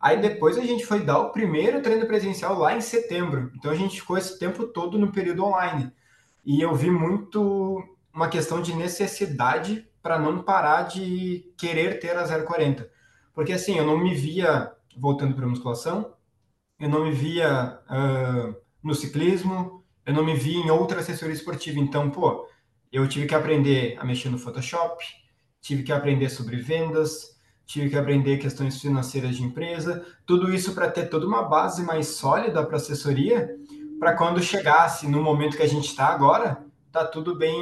Aí 0.00 0.20
depois 0.20 0.56
a 0.56 0.62
gente 0.62 0.86
foi 0.86 1.00
dar 1.00 1.18
o 1.18 1.30
primeiro 1.30 1.82
treino 1.82 2.06
presencial 2.06 2.58
lá 2.58 2.76
em 2.76 2.80
setembro. 2.80 3.50
Então 3.56 3.70
a 3.70 3.74
gente 3.74 4.00
ficou 4.00 4.16
esse 4.16 4.38
tempo 4.38 4.66
todo 4.66 4.98
no 4.98 5.10
período 5.10 5.44
online. 5.44 5.92
E 6.44 6.60
eu 6.60 6.74
vi 6.74 6.90
muito 6.90 7.82
uma 8.14 8.28
questão 8.28 8.62
de 8.62 8.74
necessidade 8.74 9.86
para 10.02 10.18
não 10.18 10.42
parar 10.42 10.82
de 10.82 11.52
querer 11.58 11.98
ter 11.98 12.16
a 12.16 12.24
040. 12.44 12.88
Porque 13.34 13.52
assim, 13.52 13.76
eu 13.76 13.84
não 13.84 13.98
me 13.98 14.14
via 14.14 14.72
voltando 14.96 15.34
para 15.34 15.46
musculação, 15.46 16.14
eu 16.78 16.88
não 16.88 17.04
me 17.04 17.12
via 17.12 17.78
uh, 17.90 18.56
no 18.82 18.94
ciclismo, 18.94 19.84
eu 20.06 20.14
não 20.14 20.24
me 20.24 20.34
via 20.34 20.58
em 20.58 20.70
outra 20.70 21.00
assessoria 21.00 21.34
esportiva. 21.34 21.78
Então, 21.78 22.10
pô, 22.10 22.48
eu 22.90 23.06
tive 23.08 23.26
que 23.26 23.34
aprender 23.34 23.96
a 23.98 24.04
mexer 24.04 24.28
no 24.28 24.38
Photoshop, 24.38 25.04
tive 25.60 25.82
que 25.82 25.92
aprender 25.92 26.28
sobre 26.30 26.56
vendas, 26.56 27.37
tive 27.68 27.90
que 27.90 27.96
aprender 27.96 28.38
questões 28.38 28.80
financeiras 28.80 29.36
de 29.36 29.42
empresa, 29.44 30.02
tudo 30.24 30.52
isso 30.52 30.74
para 30.74 30.90
ter 30.90 31.10
toda 31.10 31.26
uma 31.26 31.42
base 31.42 31.82
mais 31.82 32.08
sólida 32.08 32.64
para 32.64 32.78
assessoria, 32.78 33.54
para 34.00 34.16
quando 34.16 34.42
chegasse 34.42 35.06
no 35.06 35.22
momento 35.22 35.54
que 35.54 35.62
a 35.62 35.68
gente 35.68 35.86
está 35.86 36.06
agora, 36.06 36.64
tá 36.90 37.06
tudo 37.06 37.36
bem, 37.36 37.52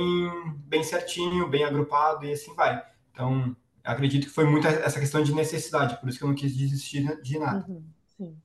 bem 0.58 0.84
certinho, 0.84 1.48
bem 1.48 1.64
agrupado 1.64 2.24
e 2.24 2.32
assim 2.32 2.54
vai. 2.54 2.80
Então, 3.10 3.56
acredito 3.82 4.28
que 4.28 4.32
foi 4.32 4.44
muito 4.44 4.68
essa 4.68 5.00
questão 5.00 5.24
de 5.24 5.34
necessidade, 5.34 5.98
por 5.98 6.08
isso 6.08 6.18
que 6.18 6.24
eu 6.24 6.28
não 6.28 6.36
quis 6.36 6.56
desistir 6.56 7.20
de 7.20 7.38
nada. 7.40 7.66
Uhum, 7.68 7.82
sim. 8.16 8.40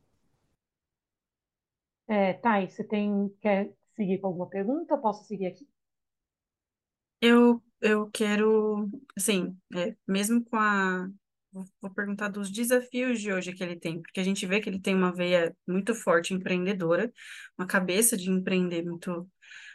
É, 2.08 2.34
Thay, 2.34 2.68
você 2.70 2.84
tem, 2.84 3.30
quer 3.39 3.72
seguir 3.96 4.18
com 4.18 4.27
alguma 4.27 4.48
pergunta? 4.48 4.98
Posso 4.98 5.25
seguir 5.25 5.46
aqui? 5.46 5.68
Eu, 7.22 7.62
eu 7.80 8.10
quero, 8.12 8.89
assim, 9.15 9.56
é, 9.75 9.96
mesmo 10.08 10.44
com 10.44 10.56
a. 10.58 11.08
Vou, 11.51 11.65
perguntar 11.93 12.29
dos 12.29 12.50
desafios 12.50 13.20
de 13.20 13.31
hoje 13.31 13.51
que 13.51 13.62
ele 13.62 13.75
tem, 13.75 14.01
porque 14.01 14.22
a 14.22 14.24
gente 14.24 14.46
vê 14.46 14.62
que 14.62 14.70
ele 14.70 14.79
tem 14.79 14.96
uma 14.96 15.13
veia 15.13 15.53
muito 15.67 15.93
forte 15.93 16.34
empreendedora, 16.34 17.12
uma 17.58 17.67
cabeça 17.67 18.15
de 18.15 18.29
empreender 18.29 18.84
muito 18.84 19.29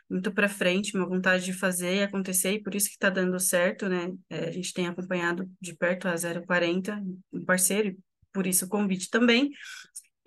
muito 0.09 0.33
para 0.33 0.49
frente, 0.49 0.97
uma 0.97 1.07
vontade 1.09 1.45
de 1.45 1.53
fazer 1.53 1.97
e 1.97 2.03
acontecer, 2.03 2.53
e 2.53 2.63
por 2.63 2.75
isso 2.77 2.87
que 2.89 2.95
está 2.95 3.11
dando 3.11 3.39
certo, 3.41 3.89
né? 3.89 4.13
É, 4.31 4.49
a 4.49 4.51
gente 4.53 4.73
tem 4.73 4.87
acompanhado 4.87 5.51
de 5.61 5.75
perto 5.75 6.07
a 6.07 6.15
040, 6.47 7.03
um 7.33 7.45
parceiro, 7.45 7.97
por 8.33 8.47
isso 8.47 8.67
o 8.67 8.69
convite 8.69 9.11
também. 9.11 9.51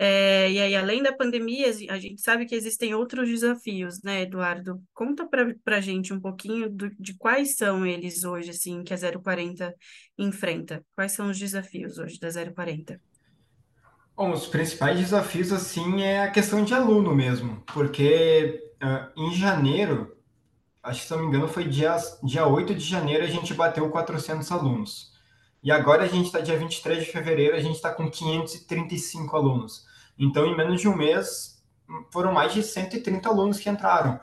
É, 0.01 0.49
e 0.49 0.61
aí, 0.61 0.77
além 0.77 1.03
da 1.03 1.11
pandemia, 1.11 1.67
a 1.89 1.99
gente 1.99 2.21
sabe 2.21 2.45
que 2.45 2.55
existem 2.55 2.95
outros 2.95 3.27
desafios, 3.27 4.01
né, 4.01 4.21
Eduardo? 4.21 4.81
Conta 4.93 5.27
para 5.27 5.75
a 5.75 5.81
gente 5.81 6.13
um 6.13 6.21
pouquinho 6.21 6.69
do, 6.69 6.89
de 6.97 7.15
quais 7.15 7.57
são 7.57 7.85
eles 7.85 8.23
hoje, 8.23 8.51
assim, 8.51 8.81
que 8.81 8.93
a 8.93 8.97
040 8.97 9.75
enfrenta. 10.17 10.81
Quais 10.95 11.11
são 11.11 11.29
os 11.29 11.37
desafios 11.37 11.97
hoje 11.97 12.17
da 12.17 12.29
040? 12.29 12.97
Bom, 14.15 14.31
os 14.31 14.47
principais 14.47 14.97
desafios, 14.97 15.51
assim, 15.51 16.01
é 16.01 16.23
a 16.23 16.31
questão 16.31 16.63
de 16.63 16.73
aluno 16.73 17.13
mesmo, 17.13 17.61
porque 17.73 18.71
uh, 18.81 19.21
em 19.21 19.33
janeiro, 19.33 20.15
acho 20.81 21.01
que 21.01 21.07
se 21.07 21.11
não 21.11 21.19
me 21.19 21.27
engano 21.27 21.49
foi 21.49 21.65
dia, 21.65 21.97
dia 22.23 22.47
8 22.47 22.73
de 22.73 22.85
janeiro, 22.85 23.25
a 23.25 23.27
gente 23.27 23.53
bateu 23.53 23.89
400 23.89 24.49
alunos. 24.49 25.11
E 25.61 25.73
agora 25.73 26.03
a 26.03 26.07
gente 26.07 26.27
está 26.27 26.39
dia 26.39 26.57
23 26.57 27.03
de 27.03 27.11
fevereiro, 27.11 27.57
a 27.57 27.59
gente 27.59 27.75
está 27.75 27.91
com 27.91 28.09
535 28.09 29.35
alunos. 29.35 29.88
Então, 30.19 30.45
em 30.45 30.55
menos 30.55 30.81
de 30.81 30.87
um 30.87 30.95
mês, 30.95 31.63
foram 32.11 32.33
mais 32.33 32.53
de 32.53 32.61
130 32.61 33.29
alunos 33.29 33.59
que 33.59 33.69
entraram. 33.69 34.19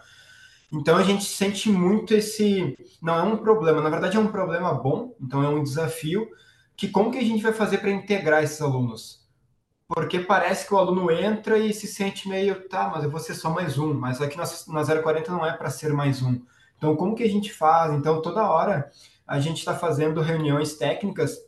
Então, 0.73 0.97
a 0.97 1.03
gente 1.03 1.25
sente 1.25 1.71
muito 1.71 2.13
esse. 2.15 2.77
Não 3.01 3.15
é 3.15 3.23
um 3.23 3.37
problema, 3.39 3.81
na 3.81 3.89
verdade, 3.89 4.17
é 4.17 4.21
um 4.21 4.31
problema 4.31 4.75
bom, 4.75 5.17
então 5.21 5.43
é 5.43 5.49
um 5.49 5.63
desafio. 5.63 6.29
Que 6.77 6.89
como 6.89 7.11
que 7.11 7.19
a 7.19 7.25
gente 7.25 7.43
vai 7.43 7.53
fazer 7.53 7.79
para 7.79 7.91
integrar 7.91 8.43
esses 8.43 8.61
alunos? 8.61 9.25
Porque 9.89 10.19
parece 10.19 10.67
que 10.67 10.75
o 10.75 10.79
aluno 10.79 11.11
entra 11.11 11.57
e 11.59 11.73
se 11.73 11.87
sente 11.87 12.29
meio, 12.29 12.69
tá, 12.69 12.89
mas 12.89 13.05
eu 13.05 13.11
vou 13.11 13.21
ser 13.21 13.35
só 13.35 13.49
mais 13.51 13.79
um, 13.79 13.95
mas 13.95 14.21
aqui 14.21 14.37
na, 14.37 14.45
na 14.69 15.03
040 15.03 15.31
não 15.31 15.47
é 15.47 15.53
para 15.53 15.71
ser 15.71 15.93
mais 15.93 16.21
um. 16.23 16.41
Então, 16.77 16.97
como 16.97 17.15
que 17.15 17.23
a 17.23 17.29
gente 17.29 17.53
faz? 17.53 17.95
Então, 17.95 18.21
toda 18.21 18.51
hora 18.51 18.91
a 19.27 19.39
gente 19.39 19.59
está 19.59 19.75
fazendo 19.75 20.21
reuniões 20.21 20.75
técnicas 20.75 21.39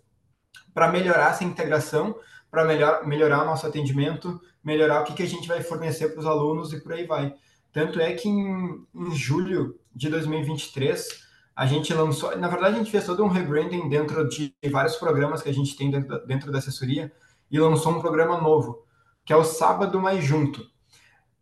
para 0.73 0.89
melhorar 0.91 1.31
essa 1.31 1.45
integração, 1.45 2.15
para 2.51 2.65
melhor, 2.65 3.07
melhorar 3.07 3.43
o 3.43 3.47
nosso 3.47 3.67
atendimento, 3.67 4.41
melhorar 4.63 5.01
o 5.01 5.05
que, 5.05 5.15
que 5.15 5.23
a 5.23 5.29
gente 5.29 5.47
vai 5.47 5.63
fornecer 5.63 6.11
para 6.11 6.21
os 6.21 6.27
alunos 6.27 6.73
e 6.73 6.81
por 6.81 6.93
aí 6.93 7.07
vai. 7.07 7.35
Tanto 7.73 8.01
é 8.01 8.13
que 8.15 8.29
em, 8.29 8.87
em 8.95 9.15
julho 9.15 9.79
de 9.95 10.09
2023, 10.09 11.27
a 11.55 11.67
gente 11.67 11.93
lançou, 11.93 12.37
na 12.39 12.49
verdade, 12.49 12.77
a 12.77 12.79
gente 12.79 12.91
fez 12.91 13.05
todo 13.05 13.25
um 13.25 13.29
rebranding 13.29 13.89
dentro 13.89 14.29
de 14.29 14.55
vários 14.71 14.97
programas 14.97 15.43
que 15.43 15.49
a 15.49 15.55
gente 15.55 15.77
tem 15.77 15.91
dentro 15.91 16.09
da, 16.09 16.19
dentro 16.19 16.53
da 16.53 16.59
assessoria 16.59 17.13
e 17.51 17.59
lançou 17.59 17.93
um 17.93 18.01
programa 18.01 18.41
novo, 18.41 18.85
que 19.25 19.33
é 19.33 19.37
o 19.37 19.45
Sábado 19.45 20.01
Mais 20.01 20.25
Junto. 20.25 20.65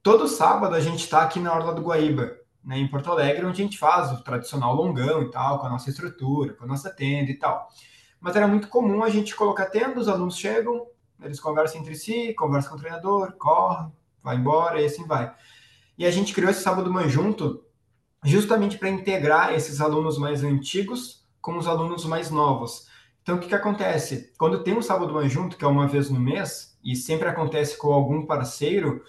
Todo 0.03 0.29
sábado 0.29 0.75
a 0.75 0.81
gente 0.81 1.01
está 1.01 1.23
aqui 1.23 1.41
na 1.41 1.53
Orla 1.53 1.75
do 1.75 1.83
Guaíba, 1.83 2.37
né, 2.65 2.79
em 2.79 2.89
Porto 2.89 3.11
Alegre, 3.11 3.45
onde 3.45 3.61
a 3.61 3.65
gente 3.65 3.77
faz 3.77 4.13
o 4.13 4.23
tradicional 4.23 4.75
longão 4.75 5.23
e 5.23 5.31
tal, 5.31 5.59
com 5.59 5.67
a 5.67 5.69
nossa 5.69 5.91
estrutura, 5.91 6.55
com 6.55 6.65
a 6.65 6.67
nossa 6.69 6.91
tenda 6.91 7.31
e 7.31 7.35
tal. 7.35 7.69
Mas 8.21 8.37
era 8.37 8.47
muito 8.47 8.69
comum 8.69 9.03
a 9.03 9.11
gente 9.11 9.35
colocar 9.35 9.67
tenda, 9.67 9.99
os 9.99 10.09
alunos 10.09 10.39
chegam, 10.39 10.87
eles 11.23 11.41
conversam 11.41 11.81
entre 11.81 11.95
si, 11.95 12.35
conversam 12.35 12.71
com 12.71 12.77
o 12.77 12.81
treinador, 12.81 13.33
correm, 13.39 13.93
vai 14.23 14.37
embora 14.37 14.81
e 14.81 14.85
assim 14.85 15.07
vai. 15.07 15.35
E 15.97 16.05
a 16.05 16.11
gente 16.11 16.35
criou 16.35 16.51
esse 16.51 16.63
sábado 16.63 16.93
mais 16.93 17.11
junto 17.11 17.65
justamente 18.25 18.79
para 18.79 18.89
integrar 18.89 19.55
esses 19.55 19.81
alunos 19.81 20.19
mais 20.19 20.43
antigos 20.43 21.27
com 21.41 21.57
os 21.57 21.67
alunos 21.67 22.05
mais 22.05 22.31
novos. 22.31 22.89
Então, 23.23 23.37
o 23.37 23.39
que, 23.39 23.49
que 23.49 23.55
acontece? 23.55 24.33
Quando 24.39 24.63
tem 24.63 24.77
um 24.77 24.83
sábado 24.83 25.13
mais 25.13 25.33
junto, 25.33 25.57
que 25.57 25.65
é 25.65 25.69
uma 25.69 25.87
vez 25.87 26.11
no 26.11 26.19
mês, 26.21 26.79
e 26.83 26.95
sempre 26.95 27.29
acontece 27.29 27.77
com 27.77 27.93
algum 27.93 28.25
parceiro, 28.25 29.03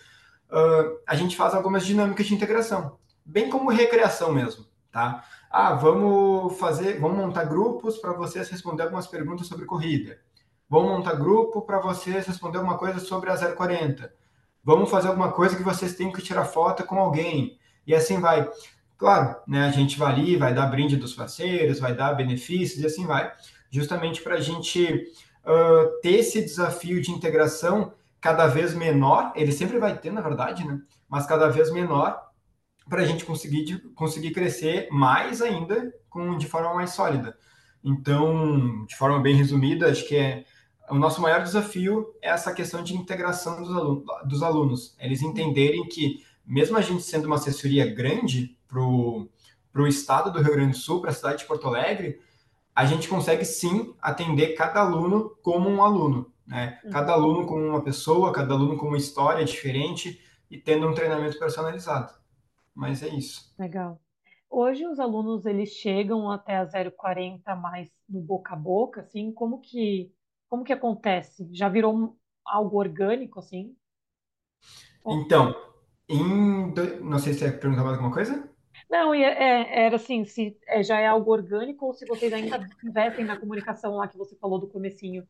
uh, 0.49 0.99
a 1.07 1.15
gente 1.15 1.35
faz 1.35 1.53
algumas 1.53 1.85
dinâmicas 1.85 2.25
de 2.25 2.33
integração 2.33 2.97
bem 3.27 3.49
como 3.49 3.69
recreação 3.69 4.31
mesmo, 4.31 4.65
tá? 4.89 5.25
Ah, 5.51 5.73
vamos 5.73 6.57
fazer, 6.57 6.97
vamos 6.99 7.17
montar 7.17 7.43
grupos 7.43 7.97
para 7.97 8.13
vocês 8.13 8.49
responder 8.49 8.83
algumas 8.83 9.05
perguntas 9.05 9.47
sobre 9.47 9.65
corrida. 9.65 10.19
Vamos 10.69 10.91
montar 10.91 11.15
grupo 11.15 11.61
para 11.61 11.79
vocês 11.79 12.27
responder 12.27 12.57
alguma 12.57 12.77
coisa 12.77 12.99
sobre 12.99 13.29
a 13.29 13.37
040. 13.37 14.13
Vamos 14.63 14.89
fazer 14.89 15.07
alguma 15.07 15.31
coisa 15.31 15.55
que 15.55 15.63
vocês 15.63 15.95
têm 15.95 16.11
que 16.11 16.21
tirar 16.21 16.43
foto 16.43 16.83
com 16.83 16.99
alguém. 16.99 17.57
E 17.85 17.95
assim 17.95 18.19
vai. 18.19 18.49
Claro, 18.97 19.35
né, 19.47 19.65
a 19.65 19.71
gente 19.71 19.97
vai 19.97 20.11
ali, 20.11 20.35
vai 20.35 20.53
dar 20.53 20.65
brinde 20.65 20.97
dos 20.97 21.13
parceiros, 21.13 21.79
vai 21.79 21.95
dar 21.95 22.15
benefícios 22.15 22.81
e 22.81 22.85
assim 22.85 23.05
vai, 23.05 23.31
justamente 23.69 24.21
para 24.23 24.35
a 24.35 24.39
gente 24.41 25.11
uh, 25.45 26.01
ter 26.01 26.13
esse 26.13 26.41
desafio 26.41 26.99
de 26.99 27.11
integração 27.11 27.93
cada 28.19 28.47
vez 28.47 28.73
menor, 28.73 29.31
ele 29.35 29.51
sempre 29.51 29.77
vai 29.77 29.97
ter, 29.97 30.11
na 30.11 30.19
verdade, 30.19 30.65
né? 30.65 30.81
Mas 31.07 31.27
cada 31.27 31.47
vez 31.47 31.71
menor, 31.71 32.19
para 32.89 33.03
a 33.03 33.05
gente 33.05 33.23
conseguir, 33.23 33.79
conseguir 33.93 34.31
crescer 34.31 34.89
mais 34.91 35.41
ainda 35.41 35.93
com, 36.09 36.35
de 36.37 36.47
forma 36.47 36.73
mais 36.73 36.89
sólida. 36.89 37.37
Então, 37.83 38.85
de 38.85 38.95
forma 38.95 39.21
bem 39.21 39.35
resumida, 39.35 39.89
acho 39.89 40.07
que 40.07 40.15
é 40.15 40.43
o 40.89 40.95
nosso 40.95 41.21
maior 41.21 41.43
desafio 41.43 42.13
é 42.21 42.29
essa 42.29 42.53
questão 42.53 42.83
de 42.83 42.95
integração 42.95 43.61
dos 43.61 43.75
alunos, 43.75 44.05
dos 44.25 44.43
alunos. 44.43 44.95
Eles 44.99 45.21
entenderem 45.21 45.87
que, 45.87 46.23
mesmo 46.45 46.77
a 46.77 46.81
gente 46.81 47.03
sendo 47.03 47.25
uma 47.25 47.35
assessoria 47.35 47.93
grande 47.93 48.57
para 48.67 48.81
o 48.81 49.87
estado 49.87 50.31
do 50.31 50.41
Rio 50.41 50.53
Grande 50.53 50.71
do 50.71 50.77
Sul, 50.77 51.01
para 51.01 51.11
a 51.11 51.13
cidade 51.13 51.39
de 51.39 51.45
Porto 51.45 51.67
Alegre, 51.67 52.19
a 52.73 52.85
gente 52.85 53.09
consegue 53.09 53.43
sim 53.43 53.93
atender 54.01 54.53
cada 54.53 54.79
aluno 54.81 55.35
como 55.41 55.69
um 55.69 55.83
aluno. 55.83 56.31
Né? 56.45 56.79
Cada 56.91 57.11
aluno 57.11 57.45
como 57.45 57.61
uma 57.65 57.81
pessoa, 57.83 58.31
cada 58.31 58.53
aluno 58.53 58.77
com 58.77 58.87
uma 58.87 58.97
história 58.97 59.43
diferente 59.43 60.21
e 60.49 60.57
tendo 60.57 60.87
um 60.87 60.93
treinamento 60.93 61.37
personalizado. 61.37 62.13
Mas 62.73 63.03
é 63.03 63.09
isso. 63.09 63.53
Legal. 63.59 63.99
Hoje 64.49 64.87
os 64.87 64.99
alunos 64.99 65.45
eles 65.45 65.69
chegam 65.69 66.31
até 66.31 66.57
a 66.57 66.65
040 66.65 67.53
mais 67.55 67.89
no 68.07 68.21
boca 68.21 68.53
a 68.53 68.55
boca, 68.55 69.01
assim, 69.01 69.31
como 69.31 69.59
que 69.59 70.13
como 70.49 70.63
que 70.63 70.73
acontece? 70.73 71.47
Já 71.51 71.69
virou 71.69 72.17
algo 72.45 72.77
orgânico, 72.77 73.39
assim? 73.39 73.75
Então, 75.05 75.55
em 76.09 76.73
não 77.01 77.19
sei 77.19 77.33
se 77.33 77.39
você 77.39 77.51
perguntava 77.51 77.91
alguma 77.91 78.11
coisa? 78.11 78.49
Não, 78.89 79.13
é, 79.13 79.85
era 79.85 79.97
assim, 79.97 80.23
se 80.25 80.57
é, 80.67 80.83
já 80.83 80.99
é 80.99 81.07
algo 81.07 81.31
orgânico 81.31 81.85
ou 81.85 81.93
se 81.93 82.05
vocês 82.05 82.31
ainda 82.31 82.59
investem 82.83 83.25
na 83.25 83.37
comunicação 83.37 83.95
lá 83.95 84.07
que 84.07 84.17
você 84.17 84.35
falou 84.37 84.59
do 84.59 84.67
comecinho. 84.67 85.27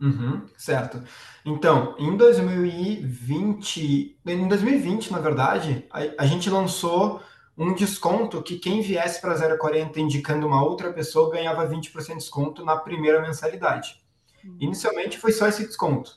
Uhum, 0.00 0.46
certo. 0.56 1.02
Então, 1.44 1.96
em 1.98 2.16
2020, 2.16 4.20
em 4.24 4.48
2020, 4.48 5.10
na 5.10 5.18
verdade, 5.18 5.84
a, 5.90 6.22
a 6.22 6.26
gente 6.26 6.48
lançou 6.48 7.20
um 7.56 7.74
desconto 7.74 8.40
que 8.42 8.58
quem 8.58 8.80
viesse 8.80 9.20
para 9.20 9.58
040 9.58 10.00
indicando 10.00 10.46
uma 10.46 10.62
outra 10.62 10.92
pessoa 10.92 11.32
ganhava 11.32 11.66
20% 11.66 12.12
de 12.12 12.18
desconto 12.18 12.64
na 12.64 12.76
primeira 12.76 13.20
mensalidade. 13.20 14.00
Inicialmente 14.60 15.18
foi 15.18 15.32
só 15.32 15.46
esse 15.46 15.66
desconto. 15.66 16.12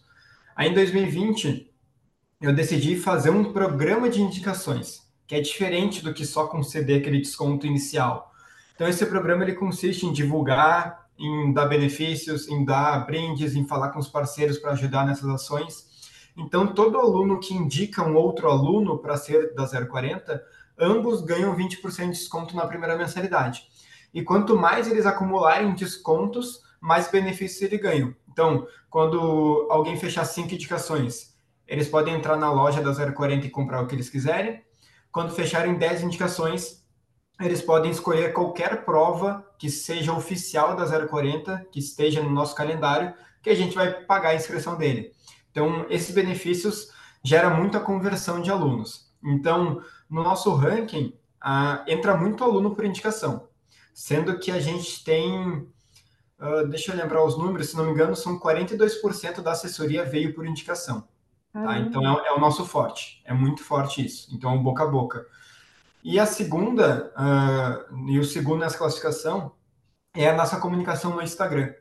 Aí 0.56 0.70
em 0.70 0.74
2020, 0.74 1.72
eu 2.42 2.54
decidi 2.54 2.96
fazer 2.96 3.30
um 3.30 3.52
programa 3.52 4.10
de 4.10 4.22
indicações, 4.22 5.02
que 5.28 5.36
é 5.36 5.42
diferente 5.42 6.04
do 6.04 6.14
que 6.14 6.26
só 6.26 6.48
conceder 6.48 7.00
aquele 7.00 7.20
desconto 7.20 7.68
inicial. 7.68 8.32
Então 8.76 8.88
esse 8.88 9.06
programa 9.06 9.44
ele 9.44 9.54
consiste 9.54 10.06
em 10.06 10.12
divulgar, 10.12 11.08
em 11.18 11.54
dar 11.54 11.68
benefícios, 11.68 12.48
em 12.48 12.66
dar 12.66 13.06
brindes, 13.06 13.56
em 13.56 13.66
falar 13.66 13.90
com 13.90 14.00
os 14.00 14.08
parceiros 14.08 14.58
para 14.58 14.72
ajudar 14.72 15.06
nessas 15.06 15.30
ações. 15.30 15.90
Então 16.36 16.68
todo 16.68 16.98
aluno 16.98 17.40
que 17.40 17.54
indica 17.54 18.04
um 18.04 18.16
outro 18.16 18.50
aluno 18.50 18.98
para 18.98 19.18
ser 19.18 19.54
da 19.54 19.68
040 19.68 20.42
ambos 20.80 21.22
ganham 21.22 21.56
20% 21.56 22.06
de 22.06 22.10
desconto 22.10 22.56
na 22.56 22.66
primeira 22.66 22.98
mensalidade. 22.98 23.68
E 24.14 24.24
quanto 24.24 24.58
mais 24.58 24.90
eles 24.90 25.06
acumularem 25.06 25.76
descontos, 25.76 26.62
mais 26.82 27.10
benefícios 27.10 27.62
eles 27.62 27.80
ganham. 27.80 28.16
Então, 28.28 28.68
quando 28.90 29.68
alguém 29.70 29.96
fechar 29.98 30.26
cinco 30.26 30.54
indicações, 30.54 31.36
eles 31.68 31.88
podem 31.88 32.16
entrar 32.16 32.36
na 32.36 32.52
loja 32.52 32.82
da 32.82 33.14
040 33.14 33.46
e 33.46 33.50
comprar 33.50 33.82
o 33.82 33.88
que 33.88 33.96
eles 33.96 34.10
quiserem. 34.10 34.62
Quando 35.12 35.34
fecharem 35.34 35.76
10 35.76 36.04
indicações, 36.04 36.84
eles 37.40 37.62
podem 37.62 37.92
escolher 37.92 38.34
qualquer 38.34 38.84
prova 38.84 39.46
que 39.58 39.70
seja 39.70 40.14
oficial 40.14 40.76
da 40.76 40.86
040, 41.08 41.68
que 41.72 41.80
esteja 41.80 42.22
no 42.22 42.30
nosso 42.30 42.56
calendário, 42.56 43.14
que 43.42 43.50
a 43.50 43.56
gente 43.56 43.76
vai 43.76 43.92
pagar 44.06 44.30
a 44.30 44.36
inscrição 44.36 44.78
dele. 44.78 45.12
Então, 45.52 45.86
esses 45.90 46.14
benefícios 46.14 46.92
geram 47.24 47.56
muita 47.56 47.80
conversão 47.80 48.42
de 48.42 48.50
alunos. 48.50 49.12
Então, 49.24 49.82
no 50.10 50.24
nosso 50.24 50.54
ranking, 50.56 51.14
ah, 51.40 51.84
entra 51.88 52.18
muito 52.18 52.44
aluno 52.44 52.76
por 52.76 52.86
indicação, 52.86 53.48
sendo 53.94 54.40
que 54.40 54.52
a 54.52 54.60
gente 54.60 55.04
tem, 55.04 55.68
ah, 56.42 56.64
deixa 56.64 56.92
eu 56.92 56.98
lembrar 56.98 57.24
os 57.24 57.38
números, 57.38 57.70
se 57.70 57.78
não 57.78 57.86
me 57.86 57.92
engano, 57.92 58.16
são 58.16 58.40
42% 58.40 59.42
da 59.42 59.52
assessoria 59.52 60.04
veio 60.04 60.34
por 60.34 60.46
indicação. 60.46 61.08
Tá? 61.54 61.78
Então 61.80 62.04
é, 62.04 62.28
é, 62.28 62.34
o 62.34 62.40
nosso 62.40 62.66
forte, 62.66 63.22
é 63.26 63.34
muito 63.34 63.64
forte 63.64 64.04
isso. 64.04 64.34
Então, 64.34 64.62
boca 64.62 64.84
a 64.84 64.88
boca. 64.88 65.26
E 66.04 66.20
a 66.20 66.26
segunda, 66.26 67.14
uh, 67.16 68.10
e 68.10 68.18
o 68.18 68.24
segundo 68.24 68.62
nessa 68.62 68.78
classificação, 68.78 69.52
é 70.16 70.30
a 70.30 70.36
nossa 70.36 70.60
comunicação 70.60 71.16
no 71.16 71.22
Instagram. 71.22 71.74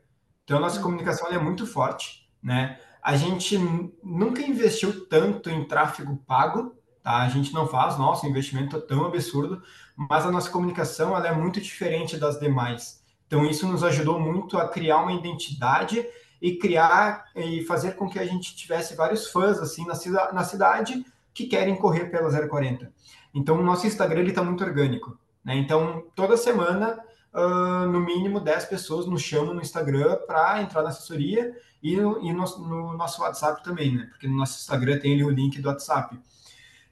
Então, 0.43 0.57
a 0.57 0.61
nossa 0.61 0.77
uhum. 0.77 0.83
comunicação 0.83 1.29
é 1.29 1.39
muito 1.39 1.65
forte, 1.65 2.29
né? 2.41 2.79
A 3.01 3.15
gente 3.15 3.57
nunca 4.03 4.41
investiu 4.43 5.07
tanto 5.07 5.49
em 5.49 5.67
tráfego 5.67 6.15
pago, 6.27 6.79
Tá? 7.03 7.17
A 7.23 7.29
gente 7.29 7.53
não 7.53 7.67
faz, 7.67 7.97
nosso 7.97 8.27
investimento 8.27 8.77
é 8.77 8.79
tão 8.79 9.05
absurdo, 9.05 9.61
mas 9.95 10.25
a 10.25 10.31
nossa 10.31 10.49
comunicação 10.49 11.15
ela 11.15 11.27
é 11.27 11.31
muito 11.33 11.59
diferente 11.59 12.15
das 12.15 12.39
demais. 12.39 13.00
Então 13.31 13.45
isso 13.45 13.65
nos 13.65 13.81
ajudou 13.81 14.19
muito 14.19 14.57
a 14.57 14.67
criar 14.67 14.97
uma 14.97 15.13
identidade 15.13 16.05
e 16.41 16.57
criar 16.57 17.31
e 17.33 17.63
fazer 17.63 17.93
com 17.93 18.09
que 18.09 18.19
a 18.19 18.25
gente 18.25 18.53
tivesse 18.53 18.93
vários 18.93 19.29
fãs 19.29 19.57
assim 19.59 19.87
na, 19.87 19.95
cida, 19.95 20.33
na 20.33 20.43
cidade 20.43 21.05
que 21.33 21.47
querem 21.47 21.77
correr 21.77 22.11
pela 22.11 22.29
040. 22.29 22.91
Então 23.33 23.57
o 23.57 23.63
nosso 23.63 23.87
Instagram 23.87 24.23
está 24.23 24.43
muito 24.43 24.61
orgânico. 24.65 25.17
Né? 25.45 25.55
Então 25.55 26.03
toda 26.13 26.35
semana 26.35 26.99
uh, 27.33 27.87
no 27.89 28.01
mínimo 28.01 28.41
10 28.41 28.65
pessoas 28.65 29.05
nos 29.05 29.21
chamam 29.21 29.53
no 29.53 29.61
Instagram 29.61 30.17
para 30.27 30.61
entrar 30.61 30.83
na 30.83 30.89
assessoria 30.89 31.55
e, 31.81 31.95
no, 31.95 32.21
e 32.21 32.33
no, 32.33 32.43
no, 32.43 32.97
nosso 32.97 33.21
WhatsApp 33.21 33.63
também, 33.63 33.95
né? 33.95 34.07
Porque 34.11 34.27
no 34.27 34.35
nosso 34.35 34.59
Instagram 34.59 34.99
tem 34.99 35.13
ali 35.13 35.23
o 35.23 35.29
link 35.29 35.61
do 35.61 35.69
WhatsApp. 35.69 36.19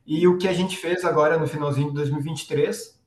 E 0.08 0.25
o 0.25 0.38
que 0.38 0.48
a 0.48 0.53
gente 0.53 0.77
fez 0.77 1.03
agora 1.03 1.38
no 1.38 1.46
finalzinho 1.46 1.89
de 1.89 1.96
2023, 1.96 2.98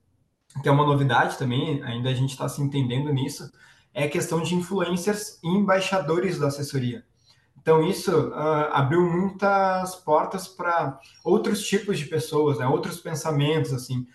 que 0.61 0.68
é 0.68 0.73
uma 0.73 0.87
novidade 0.87 1.38
também, 1.38 1.82
ainda 1.82 2.10
a 2.10 2.15
gente 2.15 2.30
está 2.30 2.49
se 2.49 2.60
entendendo 2.60 3.12
nisso, 3.12 3.50
é 3.95 4.04
a 4.04 4.10
questão 4.10 4.43
de 4.43 4.54
influencers 4.54 5.38
e 5.43 5.49
embaixadores 5.49 6.38
da 6.38 6.49
assessoria. 6.49 7.04
Então, 7.60 7.82
isso 7.86 8.30
uh, 8.30 8.73
abriu 8.73 9.02
muitas 9.02 9.95
portas 9.95 10.49
para 10.49 11.00
outros 11.23 11.65
tipos 11.65 11.99
de 11.99 12.06
pessoas, 12.06 12.58
né? 12.58 12.67
outros 12.67 12.99
pensamentos, 12.99 13.73
assim, 13.73 14.06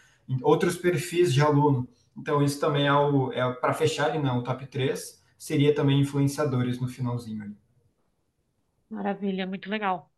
outros 0.41 0.77
perfis 0.77 1.33
de 1.33 1.41
aluno. 1.41 1.87
Então, 2.17 2.43
isso 2.43 2.59
também 2.59 2.87
é, 2.87 3.39
é 3.39 3.53
para 3.53 3.73
fechar 3.73 4.09
ali, 4.09 4.19
não, 4.19 4.39
o 4.39 4.43
top 4.43 4.65
3, 4.65 5.23
seria 5.37 5.73
também 5.73 6.01
influenciadores 6.01 6.79
no 6.79 6.87
finalzinho. 6.87 7.55
Maravilha, 8.89 9.47
muito 9.47 9.69
legal. 9.69 10.11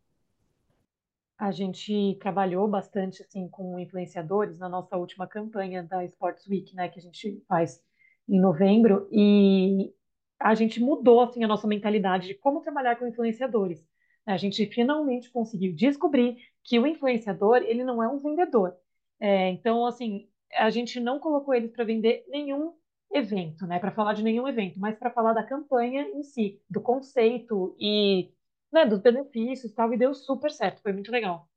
A 1.39 1.51
gente 1.51 2.17
trabalhou 2.19 2.67
bastante 2.67 3.23
assim 3.23 3.47
com 3.47 3.79
influenciadores 3.79 4.59
na 4.59 4.67
nossa 4.67 4.97
última 4.97 5.25
campanha 5.25 5.81
da 5.81 6.03
Sports 6.03 6.45
Week, 6.45 6.75
né, 6.75 6.89
que 6.89 6.99
a 6.99 7.01
gente 7.01 7.41
faz 7.47 7.81
em 8.27 8.41
novembro, 8.41 9.07
e 9.09 9.93
a 10.37 10.53
gente 10.53 10.81
mudou 10.81 11.21
assim 11.21 11.41
a 11.41 11.47
nossa 11.47 11.65
mentalidade 11.65 12.27
de 12.27 12.35
como 12.35 12.59
trabalhar 12.59 12.97
com 12.97 13.07
influenciadores. 13.07 13.87
A 14.25 14.35
gente 14.35 14.65
finalmente 14.67 15.31
conseguiu 15.31 15.73
descobrir 15.73 16.37
que 16.61 16.77
o 16.77 16.85
influenciador 16.85 17.57
ele 17.63 17.85
não 17.85 18.03
é 18.03 18.07
um 18.09 18.19
vendedor. 18.19 18.75
É, 19.17 19.49
então, 19.49 19.85
assim, 19.85 20.27
a 20.53 20.69
gente 20.69 20.99
não 20.99 21.19
colocou 21.19 21.53
eles 21.53 21.71
para 21.71 21.85
vender 21.85 22.25
nenhum 22.27 22.73
evento, 23.13 23.65
né, 23.65 23.79
para 23.79 23.91
falar 23.91 24.13
de 24.13 24.23
nenhum 24.23 24.45
evento, 24.45 24.77
mas 24.77 24.97
para 24.97 25.09
falar 25.09 25.31
da 25.31 25.43
campanha 25.43 26.01
em 26.09 26.21
si, 26.21 26.61
do 26.69 26.81
conceito 26.81 27.75
e 27.79 28.29
né, 28.71 28.85
dos 28.85 28.99
benefícios 28.99 29.71
e 29.71 29.75
tal, 29.75 29.93
e 29.93 29.97
deu 29.97 30.13
super 30.13 30.51
certo, 30.51 30.81
foi 30.81 30.93
muito 30.93 31.11
legal. 31.11 31.47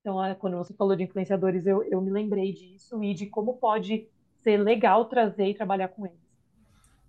Então, 0.00 0.16
quando 0.40 0.56
você 0.56 0.74
falou 0.74 0.96
de 0.96 1.04
influenciadores, 1.04 1.66
eu, 1.66 1.82
eu 1.84 2.00
me 2.00 2.10
lembrei 2.10 2.52
disso 2.52 3.02
e 3.02 3.14
de 3.14 3.26
como 3.26 3.58
pode 3.58 4.08
ser 4.42 4.56
legal 4.56 5.04
trazer 5.04 5.46
e 5.46 5.54
trabalhar 5.54 5.88
com 5.88 6.06
eles. 6.06 6.18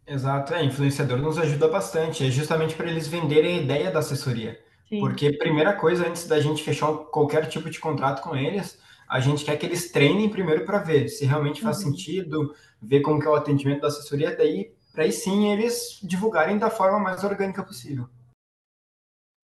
Exato, 0.05 0.53
é, 0.53 0.63
influenciador 0.63 1.17
nos 1.17 1.37
ajuda 1.37 1.67
bastante, 1.67 2.25
é 2.25 2.29
justamente 2.29 2.75
para 2.75 2.89
eles 2.89 3.07
venderem 3.07 3.57
a 3.57 3.61
ideia 3.61 3.91
da 3.91 3.99
assessoria. 3.99 4.59
Sim. 4.87 4.99
Porque 4.99 5.31
primeira 5.37 5.73
coisa, 5.73 6.07
antes 6.07 6.27
da 6.27 6.39
gente 6.39 6.61
fechar 6.61 6.93
qualquer 7.05 7.47
tipo 7.47 7.69
de 7.69 7.79
contrato 7.79 8.21
com 8.21 8.35
eles, 8.35 8.79
a 9.09 9.19
gente 9.19 9.45
quer 9.45 9.57
que 9.57 9.65
eles 9.65 9.91
treinem 9.91 10.29
primeiro 10.29 10.65
para 10.65 10.79
ver 10.79 11.07
se 11.07 11.25
realmente 11.25 11.61
faz 11.61 11.77
uhum. 11.77 11.91
sentido, 11.91 12.53
ver 12.81 13.01
como 13.01 13.19
que 13.19 13.25
é 13.25 13.29
o 13.29 13.35
atendimento 13.35 13.81
da 13.81 13.87
assessoria, 13.87 14.35
daí 14.35 14.71
para 14.91 15.05
aí 15.05 15.11
sim 15.11 15.51
eles 15.51 15.99
divulgarem 16.03 16.59
da 16.59 16.69
forma 16.69 16.99
mais 16.99 17.23
orgânica 17.23 17.63
possível. 17.63 18.07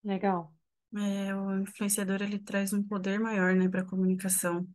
Legal. 0.02 0.52
É, 0.96 1.34
o 1.34 1.60
influenciador 1.60 2.20
ele 2.22 2.38
traz 2.38 2.72
um 2.72 2.82
poder 2.82 3.20
maior, 3.20 3.54
né, 3.54 3.68
para 3.68 3.82
a 3.82 3.86
comunicação. 3.86 4.66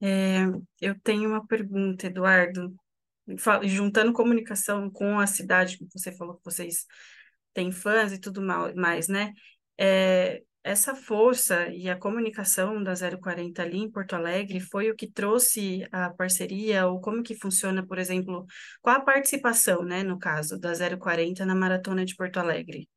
É, 0.00 0.40
eu 0.80 0.98
tenho 1.00 1.28
uma 1.28 1.46
pergunta, 1.46 2.06
Eduardo. 2.06 2.74
Juntando 3.64 4.12
comunicação 4.12 4.90
com 4.90 5.18
a 5.20 5.26
cidade, 5.26 5.78
que 5.78 5.86
você 5.92 6.10
falou 6.12 6.36
que 6.36 6.44
vocês 6.44 6.84
têm 7.54 7.70
fãs 7.70 8.12
e 8.12 8.18
tudo 8.18 8.42
mais, 8.74 9.08
né? 9.08 9.32
É, 9.78 10.42
essa 10.62 10.94
força 10.94 11.68
e 11.68 11.88
a 11.88 11.96
comunicação 11.96 12.82
da 12.82 12.94
040 12.94 13.62
ali 13.62 13.78
em 13.78 13.90
Porto 13.90 14.14
Alegre 14.14 14.60
foi 14.60 14.90
o 14.90 14.96
que 14.96 15.10
trouxe 15.10 15.86
a 15.90 16.10
parceria, 16.10 16.86
ou 16.86 17.00
como 17.00 17.22
que 17.22 17.34
funciona, 17.34 17.86
por 17.86 17.98
exemplo, 17.98 18.44
qual 18.82 18.96
a 18.96 19.00
participação, 19.00 19.84
né, 19.84 20.02
no 20.02 20.18
caso, 20.18 20.58
da 20.58 20.72
040 20.98 21.46
na 21.46 21.54
Maratona 21.54 22.04
de 22.04 22.14
Porto 22.16 22.38
Alegre? 22.38 22.88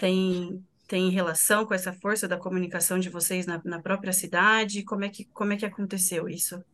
Tem, 0.00 0.64
tem 0.88 1.10
relação 1.10 1.66
com 1.66 1.74
essa 1.74 1.92
força 1.92 2.26
da 2.26 2.38
comunicação 2.38 2.98
de 2.98 3.10
vocês 3.10 3.46
na, 3.46 3.60
na 3.62 3.80
própria 3.80 4.14
cidade? 4.14 4.82
Como 4.82 5.04
é, 5.04 5.10
que, 5.10 5.26
como 5.26 5.52
é 5.52 5.56
que 5.56 5.66
aconteceu 5.66 6.26
isso? 6.26 6.64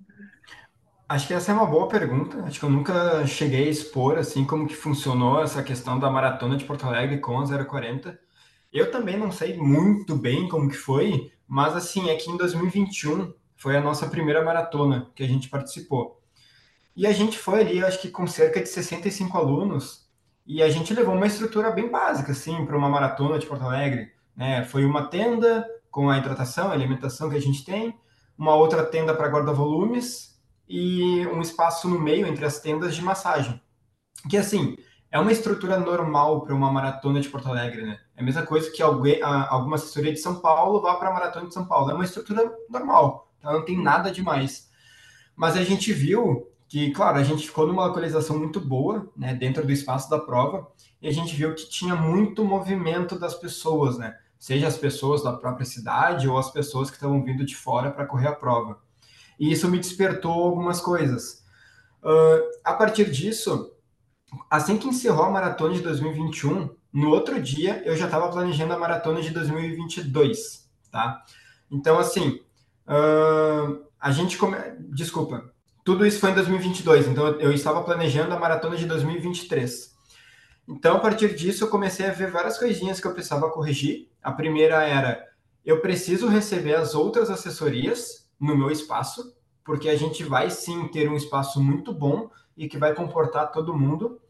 Acho 1.08 1.26
que 1.26 1.34
essa 1.34 1.50
é 1.50 1.54
uma 1.54 1.66
boa 1.66 1.88
pergunta. 1.88 2.42
Acho 2.44 2.60
que 2.60 2.64
eu 2.64 2.70
nunca 2.70 3.26
cheguei 3.26 3.66
a 3.66 3.70
expor 3.70 4.16
assim 4.16 4.44
como 4.44 4.66
que 4.66 4.76
funcionou 4.76 5.42
essa 5.42 5.60
questão 5.62 5.98
da 5.98 6.08
maratona 6.08 6.56
de 6.56 6.64
Porto 6.64 6.86
Alegre 6.86 7.18
com 7.18 7.40
a 7.40 7.64
040. 7.64 8.18
Eu 8.72 8.92
também 8.92 9.16
não 9.16 9.32
sei 9.32 9.56
muito 9.56 10.14
bem 10.14 10.48
como 10.48 10.68
que 10.68 10.76
foi, 10.76 11.32
mas 11.46 11.74
assim, 11.74 12.08
é 12.08 12.14
que 12.14 12.30
em 12.30 12.36
2021 12.36 13.34
foi 13.56 13.76
a 13.76 13.80
nossa 13.80 14.06
primeira 14.06 14.44
maratona 14.44 15.10
que 15.16 15.24
a 15.24 15.28
gente 15.28 15.48
participou. 15.48 16.22
E 16.94 17.06
a 17.06 17.12
gente 17.12 17.36
foi 17.38 17.60
ali, 17.60 17.84
acho 17.84 18.00
que 18.00 18.08
com 18.08 18.26
cerca 18.26 18.60
de 18.62 18.68
65 18.68 19.36
alunos, 19.36 20.05
e 20.46 20.62
a 20.62 20.70
gente 20.70 20.94
levou 20.94 21.14
uma 21.14 21.26
estrutura 21.26 21.70
bem 21.70 21.90
básica, 21.90 22.30
assim, 22.30 22.64
para 22.64 22.76
uma 22.76 22.88
maratona 22.88 23.38
de 23.38 23.46
Porto 23.46 23.64
Alegre. 23.64 24.12
Né? 24.36 24.62
Foi 24.64 24.84
uma 24.84 25.08
tenda 25.08 25.66
com 25.90 26.08
a 26.08 26.18
hidratação, 26.18 26.68
a 26.70 26.72
alimentação 26.72 27.28
que 27.28 27.36
a 27.36 27.40
gente 27.40 27.64
tem, 27.64 27.98
uma 28.38 28.54
outra 28.54 28.84
tenda 28.84 29.12
para 29.14 29.28
guarda-volumes 29.28 30.38
e 30.68 31.26
um 31.28 31.40
espaço 31.40 31.88
no 31.88 31.98
meio 31.98 32.26
entre 32.26 32.44
as 32.44 32.60
tendas 32.60 32.94
de 32.94 33.02
massagem. 33.02 33.60
Que, 34.30 34.36
assim, 34.36 34.76
é 35.10 35.18
uma 35.18 35.32
estrutura 35.32 35.78
normal 35.78 36.42
para 36.42 36.54
uma 36.54 36.70
maratona 36.70 37.20
de 37.20 37.28
Porto 37.28 37.48
Alegre, 37.48 37.82
né? 37.82 37.98
É 38.14 38.20
a 38.20 38.24
mesma 38.24 38.42
coisa 38.42 38.70
que 38.70 38.82
alguém, 38.82 39.20
alguma 39.22 39.76
assessoria 39.76 40.12
de 40.12 40.18
São 40.18 40.40
Paulo 40.40 40.80
vá 40.80 40.94
para 40.94 41.08
a 41.08 41.12
maratona 41.12 41.48
de 41.48 41.54
São 41.54 41.66
Paulo. 41.66 41.90
É 41.90 41.94
uma 41.94 42.04
estrutura 42.04 42.52
normal, 42.70 43.32
tá? 43.40 43.52
não 43.52 43.64
tem 43.64 43.82
nada 43.82 44.10
demais. 44.10 44.70
Mas 45.34 45.56
a 45.56 45.64
gente 45.64 45.92
viu 45.92 46.48
que, 46.68 46.90
claro, 46.90 47.18
a 47.18 47.22
gente 47.22 47.46
ficou 47.46 47.66
numa 47.66 47.86
localização 47.86 48.38
muito 48.38 48.60
boa, 48.60 49.08
né, 49.16 49.34
dentro 49.34 49.64
do 49.64 49.72
espaço 49.72 50.10
da 50.10 50.18
prova, 50.18 50.66
e 51.00 51.08
a 51.08 51.12
gente 51.12 51.34
viu 51.34 51.54
que 51.54 51.68
tinha 51.68 51.94
muito 51.94 52.44
movimento 52.44 53.18
das 53.18 53.34
pessoas, 53.34 53.98
né? 53.98 54.16
Seja 54.38 54.66
as 54.66 54.76
pessoas 54.76 55.22
da 55.22 55.32
própria 55.32 55.64
cidade 55.64 56.28
ou 56.28 56.36
as 56.36 56.50
pessoas 56.50 56.90
que 56.90 56.96
estavam 56.96 57.22
vindo 57.24 57.44
de 57.44 57.56
fora 57.56 57.90
para 57.90 58.06
correr 58.06 58.28
a 58.28 58.34
prova. 58.34 58.80
E 59.38 59.52
isso 59.52 59.68
me 59.68 59.78
despertou 59.78 60.32
algumas 60.32 60.80
coisas. 60.80 61.44
Uh, 62.02 62.58
a 62.64 62.74
partir 62.74 63.10
disso, 63.10 63.72
assim 64.50 64.76
que 64.76 64.88
encerrou 64.88 65.24
a 65.24 65.30
maratona 65.30 65.74
de 65.74 65.80
2021, 65.80 66.70
no 66.92 67.10
outro 67.10 67.40
dia 67.40 67.82
eu 67.84 67.96
já 67.96 68.06
estava 68.06 68.28
planejando 68.30 68.72
a 68.72 68.78
maratona 68.78 69.20
de 69.20 69.30
2022, 69.30 70.68
tá? 70.90 71.22
Então, 71.70 71.98
assim, 71.98 72.40
uh, 72.88 73.84
a 74.00 74.10
gente 74.10 74.38
come... 74.38 74.56
Desculpa, 74.90 75.52
tudo 75.86 76.04
isso 76.04 76.18
foi 76.18 76.32
em 76.32 76.34
2022, 76.34 77.06
então 77.06 77.28
eu 77.38 77.52
estava 77.52 77.80
planejando 77.80 78.34
a 78.34 78.38
maratona 78.40 78.76
de 78.76 78.86
2023. 78.86 79.94
Então, 80.66 80.96
a 80.96 80.98
partir 80.98 81.32
disso, 81.36 81.62
eu 81.62 81.68
comecei 81.68 82.06
a 82.06 82.12
ver 82.12 82.28
várias 82.28 82.58
coisinhas 82.58 82.98
que 82.98 83.06
eu 83.06 83.14
precisava 83.14 83.48
corrigir. 83.52 84.10
A 84.20 84.32
primeira 84.32 84.82
era, 84.82 85.24
eu 85.64 85.80
preciso 85.80 86.26
receber 86.26 86.74
as 86.74 86.96
outras 86.96 87.30
assessorias 87.30 88.28
no 88.40 88.56
meu 88.56 88.68
espaço, 88.68 89.32
porque 89.64 89.88
a 89.88 89.94
gente 89.94 90.24
vai 90.24 90.50
sim 90.50 90.88
ter 90.88 91.08
um 91.08 91.14
espaço 91.14 91.62
muito 91.62 91.94
bom 91.94 92.30
e 92.56 92.66
que 92.66 92.78
vai 92.78 92.92
comportar 92.92 93.52
todo 93.52 93.72
mundo. 93.72 94.20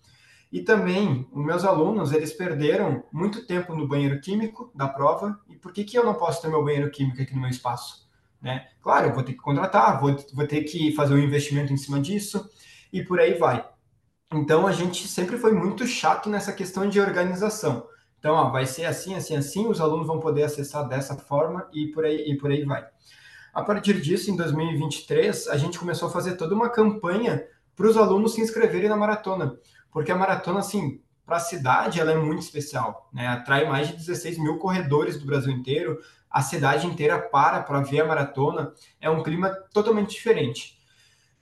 E 0.52 0.60
também, 0.60 1.26
os 1.32 1.42
meus 1.42 1.64
alunos, 1.64 2.12
eles 2.12 2.34
perderam 2.34 3.02
muito 3.10 3.46
tempo 3.46 3.74
no 3.74 3.88
banheiro 3.88 4.20
químico 4.20 4.70
da 4.74 4.88
prova, 4.88 5.40
e 5.48 5.56
por 5.56 5.72
que, 5.72 5.84
que 5.84 5.98
eu 5.98 6.04
não 6.04 6.12
posso 6.12 6.42
ter 6.42 6.48
meu 6.48 6.62
banheiro 6.62 6.90
químico 6.90 7.22
aqui 7.22 7.34
no 7.34 7.40
meu 7.40 7.48
espaço? 7.48 8.05
Né? 8.46 8.68
Claro, 8.80 9.08
eu 9.08 9.12
vou 9.12 9.24
ter 9.24 9.32
que 9.32 9.40
contratar, 9.40 10.00
vou, 10.00 10.16
vou 10.32 10.46
ter 10.46 10.62
que 10.62 10.92
fazer 10.92 11.14
um 11.14 11.18
investimento 11.18 11.72
em 11.72 11.76
cima 11.76 11.98
disso, 11.98 12.48
e 12.92 13.02
por 13.02 13.18
aí 13.18 13.34
vai. 13.34 13.68
Então, 14.32 14.68
a 14.68 14.70
gente 14.70 15.08
sempre 15.08 15.36
foi 15.36 15.52
muito 15.52 15.84
chato 15.84 16.30
nessa 16.30 16.52
questão 16.52 16.88
de 16.88 17.00
organização. 17.00 17.88
Então, 18.20 18.36
ó, 18.36 18.48
vai 18.50 18.64
ser 18.64 18.84
assim, 18.84 19.16
assim, 19.16 19.36
assim, 19.36 19.66
os 19.66 19.80
alunos 19.80 20.06
vão 20.06 20.20
poder 20.20 20.44
acessar 20.44 20.86
dessa 20.86 21.16
forma 21.16 21.68
e 21.74 21.88
por 21.88 22.04
aí, 22.04 22.30
e 22.30 22.38
por 22.38 22.52
aí 22.52 22.64
vai. 22.64 22.86
A 23.52 23.64
partir 23.64 24.00
disso, 24.00 24.30
em 24.30 24.36
2023, 24.36 25.48
a 25.48 25.56
gente 25.56 25.76
começou 25.76 26.08
a 26.08 26.12
fazer 26.12 26.36
toda 26.36 26.54
uma 26.54 26.70
campanha 26.70 27.44
para 27.74 27.88
os 27.88 27.96
alunos 27.96 28.34
se 28.34 28.40
inscreverem 28.40 28.88
na 28.88 28.96
maratona, 28.96 29.58
porque 29.90 30.12
a 30.12 30.16
maratona, 30.16 30.60
assim, 30.60 31.00
para 31.26 31.38
a 31.38 31.40
cidade, 31.40 32.00
ela 32.00 32.12
é 32.12 32.16
muito 32.16 32.42
especial, 32.42 33.10
né? 33.12 33.26
Atrai 33.26 33.68
mais 33.68 33.88
de 33.88 33.96
16 33.96 34.38
mil 34.38 34.58
corredores 34.58 35.18
do 35.18 35.26
Brasil 35.26 35.52
inteiro, 35.52 35.98
a 36.30 36.40
cidade 36.40 36.86
inteira 36.86 37.18
para 37.18 37.62
para 37.62 37.80
ver 37.80 38.00
a 38.00 38.06
maratona, 38.06 38.72
é 39.00 39.10
um 39.10 39.22
clima 39.22 39.50
totalmente 39.72 40.10
diferente. 40.10 40.78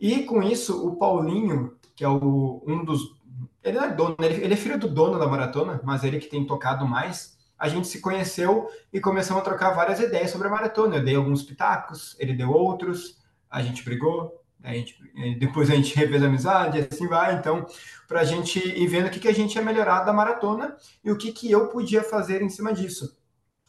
E 0.01 0.23
com 0.23 0.43
isso, 0.43 0.87
o 0.87 0.97
Paulinho, 0.97 1.77
que 1.95 2.03
é 2.03 2.09
o, 2.09 2.63
um 2.67 2.85
dos. 2.85 3.15
Ele 3.63 3.79
é 3.79 3.91
dono, 3.91 4.17
ele, 4.21 4.45
ele 4.45 4.55
é 4.55 4.57
filho 4.57 4.79
do 4.79 4.89
dono 4.89 5.19
da 5.19 5.27
maratona, 5.27 5.81
mas 5.85 6.03
ele 6.03 6.19
que 6.19 6.29
tem 6.29 6.47
tocado 6.47 6.87
mais. 6.87 7.35
A 7.59 7.69
gente 7.69 7.87
se 7.87 8.01
conheceu 8.01 8.69
e 8.93 9.01
começamos 9.01 9.43
a 9.43 9.45
trocar 9.45 9.71
várias 9.71 10.01
ideias 10.01 10.31
sobre 10.31 10.49
a 10.49 10.51
maratona. 10.51 10.97
Eu 10.97 11.05
dei 11.05 11.15
alguns 11.15 11.43
pitacos, 11.43 12.17
ele 12.19 12.33
deu 12.33 12.51
outros, 12.51 13.23
a 13.51 13.63
gente 13.63 13.85
brigou, 13.85 14.44
a 14.65 14.73
gente, 14.73 14.97
depois 15.39 15.71
a 15.71 15.75
gente 15.75 15.95
refez 15.95 16.23
a 16.23 16.27
amizade, 16.27 16.89
assim 16.91 17.07
vai. 17.07 17.35
Então, 17.35 17.67
para 18.09 18.21
a 18.21 18.25
gente 18.25 18.59
ir 18.59 18.87
vendo 18.87 19.09
o 19.09 19.11
que, 19.11 19.21
que 19.21 19.29
a 19.29 19.35
gente 19.35 19.55
ia 19.55 19.63
melhorar 19.63 20.05
da 20.05 20.13
maratona 20.13 20.75
e 21.05 21.11
o 21.11 21.19
que, 21.19 21.33
que 21.33 21.51
eu 21.51 21.69
podia 21.69 22.03
fazer 22.03 22.41
em 22.41 22.49
cima 22.49 22.73
disso. 22.73 23.15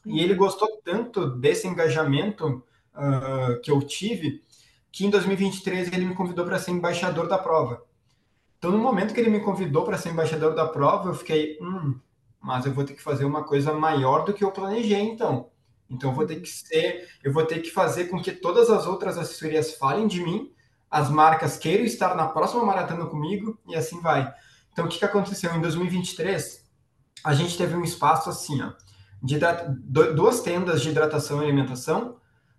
E 0.06 0.22
ele 0.22 0.34
gostou 0.34 0.82
tanto 0.86 1.30
desse 1.30 1.68
engajamento 1.68 2.64
uh, 2.94 3.60
que 3.62 3.70
eu 3.70 3.82
tive, 3.82 4.42
que 4.90 5.06
em 5.06 5.10
2023 5.10 5.92
ele 5.92 6.06
me 6.06 6.16
convidou 6.16 6.46
para 6.46 6.60
ser 6.60 6.72
embaixador 6.72 7.28
da 7.28 7.38
prova. 7.38 7.84
Então, 8.58 8.72
no 8.72 8.78
momento 8.78 9.14
que 9.14 9.20
ele 9.20 9.30
me 9.30 9.42
convidou 9.42 9.84
para 9.84 9.98
ser 9.98 10.10
embaixador 10.10 10.56
da 10.56 10.66
prova, 10.66 11.10
eu 11.10 11.14
fiquei, 11.14 11.58
hum, 11.62 12.00
mas 12.40 12.66
eu 12.66 12.74
vou 12.74 12.86
ter 12.86 12.94
que 12.94 13.02
fazer 13.02 13.26
uma 13.26 13.44
coisa 13.44 13.74
maior 13.74 14.24
do 14.24 14.34
que 14.34 14.46
eu 14.46 14.52
planejei, 14.52 15.02
então. 15.02 15.50
Então, 15.90 16.12
eu 16.12 16.16
vou 16.16 16.26
ter 16.26 16.40
que 16.40 16.48
ser, 16.48 17.06
eu 17.22 17.34
vou 17.34 17.46
ter 17.46 17.60
que 17.60 17.70
fazer 17.70 18.06
com 18.06 18.22
que 18.22 18.32
todas 18.32 18.70
as 18.70 18.88
outras 18.88 19.18
assessorias 19.18 19.76
falem 19.76 20.08
de 20.08 20.22
mim, 20.22 20.55
as 20.96 21.10
marcas 21.10 21.58
queiram 21.58 21.84
estar 21.84 22.16
na 22.16 22.26
próxima 22.26 22.64
maratona 22.64 23.06
comigo 23.06 23.60
e 23.68 23.76
assim 23.76 24.00
vai. 24.00 24.34
Então, 24.72 24.86
o 24.86 24.88
que, 24.88 24.98
que 24.98 25.04
aconteceu 25.04 25.54
em 25.54 25.60
2023? 25.60 26.64
A 27.22 27.34
gente 27.34 27.58
teve 27.58 27.76
um 27.76 27.84
espaço 27.84 28.30
assim, 28.30 28.62
ó, 28.62 28.72
de 29.22 29.38
duas 30.16 30.40
tendas 30.40 30.82
de 30.82 30.92
hidratação 30.92 31.42
e 31.42 31.44
alimentação, 31.44 32.16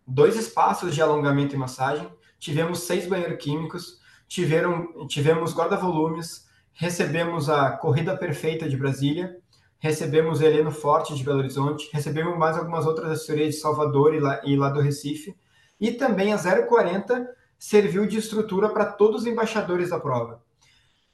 dois 0.07 0.37
espaços 0.37 0.95
de 0.95 1.01
alongamento 1.01 1.55
e 1.55 1.59
massagem, 1.59 2.07
tivemos 2.39 2.81
seis 2.81 3.09
banheiros 3.09 3.43
químicos, 3.43 4.03
tiveram, 4.29 5.07
tivemos 5.07 5.55
guarda-volumes, 5.55 6.47
recebemos 6.75 7.49
a 7.49 7.71
Corrida 7.71 8.15
Perfeita 8.19 8.69
de 8.69 8.77
Brasília, 8.77 9.35
recebemos 9.79 10.43
Heleno 10.43 10.71
Forte 10.71 11.15
de 11.15 11.25
Belo 11.25 11.39
Horizonte, 11.39 11.89
recebemos 11.91 12.37
mais 12.37 12.59
algumas 12.59 12.85
outras 12.85 13.13
assessorias 13.13 13.55
de 13.55 13.61
Salvador 13.63 14.15
e 14.15 14.21
lá, 14.21 14.43
e 14.45 14.57
lá 14.57 14.69
do 14.69 14.83
Recife, 14.83 15.35
e 15.81 15.93
também 15.93 16.35
a 16.35 16.39
040 16.39 17.35
serviu 17.59 18.07
de 18.07 18.19
estrutura 18.19 18.69
para 18.69 18.85
todos 18.85 19.23
os 19.23 19.27
embaixadores 19.27 19.91
da 19.91 20.01
prova. 20.01 20.43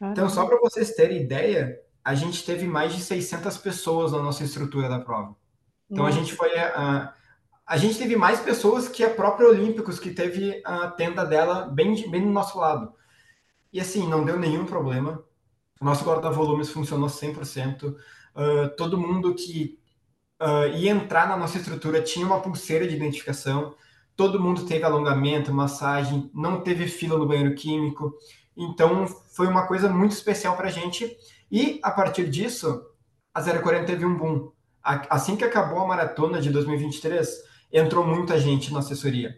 Então, 0.00 0.28
só 0.28 0.44
para 0.46 0.58
vocês 0.58 0.94
terem 0.94 1.22
ideia, 1.22 1.78
a 2.04 2.14
gente 2.14 2.44
teve 2.44 2.66
mais 2.66 2.94
de 2.94 3.00
600 3.00 3.56
pessoas 3.58 4.12
na 4.12 4.20
nossa 4.20 4.42
estrutura 4.42 4.88
da 4.88 4.98
prova. 4.98 5.36
Então, 5.88 6.04
nossa. 6.04 6.16
a 6.16 6.20
gente 6.20 6.34
foi 6.34 6.58
a, 6.58 7.14
a 7.66 7.76
gente 7.76 7.96
teve 7.96 8.16
mais 8.16 8.40
pessoas 8.40 8.88
que 8.88 9.04
a 9.04 9.10
própria 9.10 9.48
Olímpicos, 9.48 10.00
que 10.00 10.10
teve 10.10 10.60
a 10.64 10.88
tenda 10.88 11.24
dela 11.24 11.66
bem, 11.66 12.10
bem 12.10 12.22
do 12.22 12.30
nosso 12.30 12.58
lado. 12.58 12.92
E 13.72 13.80
assim, 13.80 14.08
não 14.08 14.24
deu 14.24 14.38
nenhum 14.38 14.66
problema. 14.66 15.24
Nosso 15.80 16.04
guarda-volumes 16.04 16.70
funcionou 16.70 17.08
100%. 17.08 17.94
Uh, 17.94 18.76
todo 18.76 18.98
mundo 18.98 19.34
que 19.34 19.78
uh, 20.40 20.76
ia 20.76 20.90
entrar 20.90 21.28
na 21.28 21.36
nossa 21.36 21.56
estrutura 21.58 22.02
tinha 22.02 22.26
uma 22.26 22.40
pulseira 22.40 22.86
de 22.86 22.96
identificação. 22.96 23.74
Todo 24.22 24.38
mundo 24.38 24.64
teve 24.66 24.84
alongamento, 24.84 25.52
massagem, 25.52 26.30
não 26.32 26.60
teve 26.60 26.86
fila 26.86 27.18
no 27.18 27.26
banheiro 27.26 27.56
químico. 27.56 28.16
Então, 28.56 29.04
foi 29.08 29.48
uma 29.48 29.66
coisa 29.66 29.88
muito 29.88 30.12
especial 30.12 30.56
para 30.56 30.68
a 30.68 30.70
gente. 30.70 31.16
E, 31.50 31.80
a 31.82 31.90
partir 31.90 32.30
disso, 32.30 32.86
a 33.34 33.42
040 33.42 33.84
teve 33.84 34.06
um 34.06 34.16
boom. 34.16 34.52
Assim 34.80 35.34
que 35.34 35.42
acabou 35.42 35.80
a 35.80 35.88
maratona 35.88 36.40
de 36.40 36.50
2023, 36.50 37.28
entrou 37.72 38.06
muita 38.06 38.38
gente 38.38 38.72
na 38.72 38.78
assessoria. 38.78 39.36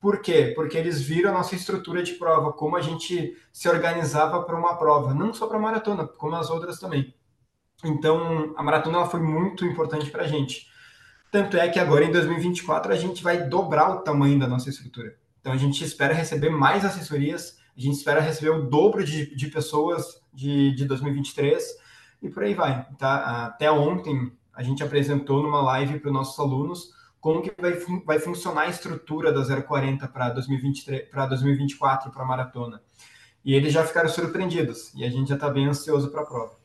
Por 0.00 0.20
quê? 0.20 0.50
Porque 0.56 0.76
eles 0.76 1.00
viram 1.00 1.30
a 1.30 1.34
nossa 1.34 1.54
estrutura 1.54 2.02
de 2.02 2.14
prova, 2.14 2.52
como 2.52 2.74
a 2.74 2.80
gente 2.80 3.32
se 3.52 3.68
organizava 3.68 4.42
para 4.42 4.58
uma 4.58 4.74
prova, 4.74 5.14
não 5.14 5.32
só 5.32 5.46
para 5.46 5.56
maratona, 5.56 6.04
como 6.04 6.34
as 6.34 6.50
outras 6.50 6.80
também. 6.80 7.14
Então, 7.84 8.54
a 8.56 8.62
maratona 8.64 8.98
ela 8.98 9.08
foi 9.08 9.20
muito 9.20 9.64
importante 9.64 10.10
para 10.10 10.24
a 10.24 10.26
gente. 10.26 10.66
Tanto 11.36 11.58
é 11.58 11.68
que 11.68 11.78
agora, 11.78 12.02
em 12.02 12.10
2024, 12.10 12.90
a 12.90 12.96
gente 12.96 13.22
vai 13.22 13.46
dobrar 13.46 13.90
o 13.90 14.00
tamanho 14.00 14.38
da 14.38 14.46
nossa 14.46 14.70
estrutura. 14.70 15.18
Então, 15.38 15.52
a 15.52 15.56
gente 15.58 15.84
espera 15.84 16.14
receber 16.14 16.48
mais 16.48 16.82
assessorias, 16.82 17.58
a 17.76 17.80
gente 17.82 17.92
espera 17.92 18.22
receber 18.22 18.48
o 18.48 18.62
dobro 18.62 19.04
de, 19.04 19.36
de 19.36 19.48
pessoas 19.48 20.18
de, 20.32 20.74
de 20.74 20.86
2023 20.86 21.62
e 22.22 22.30
por 22.30 22.42
aí 22.42 22.54
vai. 22.54 22.88
Tá? 22.96 23.44
Até 23.48 23.70
ontem, 23.70 24.32
a 24.50 24.62
gente 24.62 24.82
apresentou 24.82 25.42
numa 25.42 25.60
live 25.60 26.00
para 26.00 26.08
os 26.08 26.14
nossos 26.14 26.38
alunos 26.38 26.94
como 27.20 27.42
que 27.42 27.52
vai, 27.60 27.74
vai 28.06 28.18
funcionar 28.18 28.62
a 28.62 28.70
estrutura 28.70 29.30
da 29.30 29.44
040 29.62 30.08
para 30.08 30.30
2023, 30.30 31.10
para 31.10 31.26
2024 31.26 32.10
para 32.12 32.22
a 32.22 32.26
maratona. 32.26 32.80
E 33.44 33.54
eles 33.54 33.74
já 33.74 33.84
ficaram 33.84 34.08
surpreendidos 34.08 34.90
e 34.94 35.04
a 35.04 35.10
gente 35.10 35.28
já 35.28 35.34
está 35.34 35.50
bem 35.50 35.66
ansioso 35.66 36.10
para 36.10 36.22
a 36.22 36.26
prova. 36.26 36.56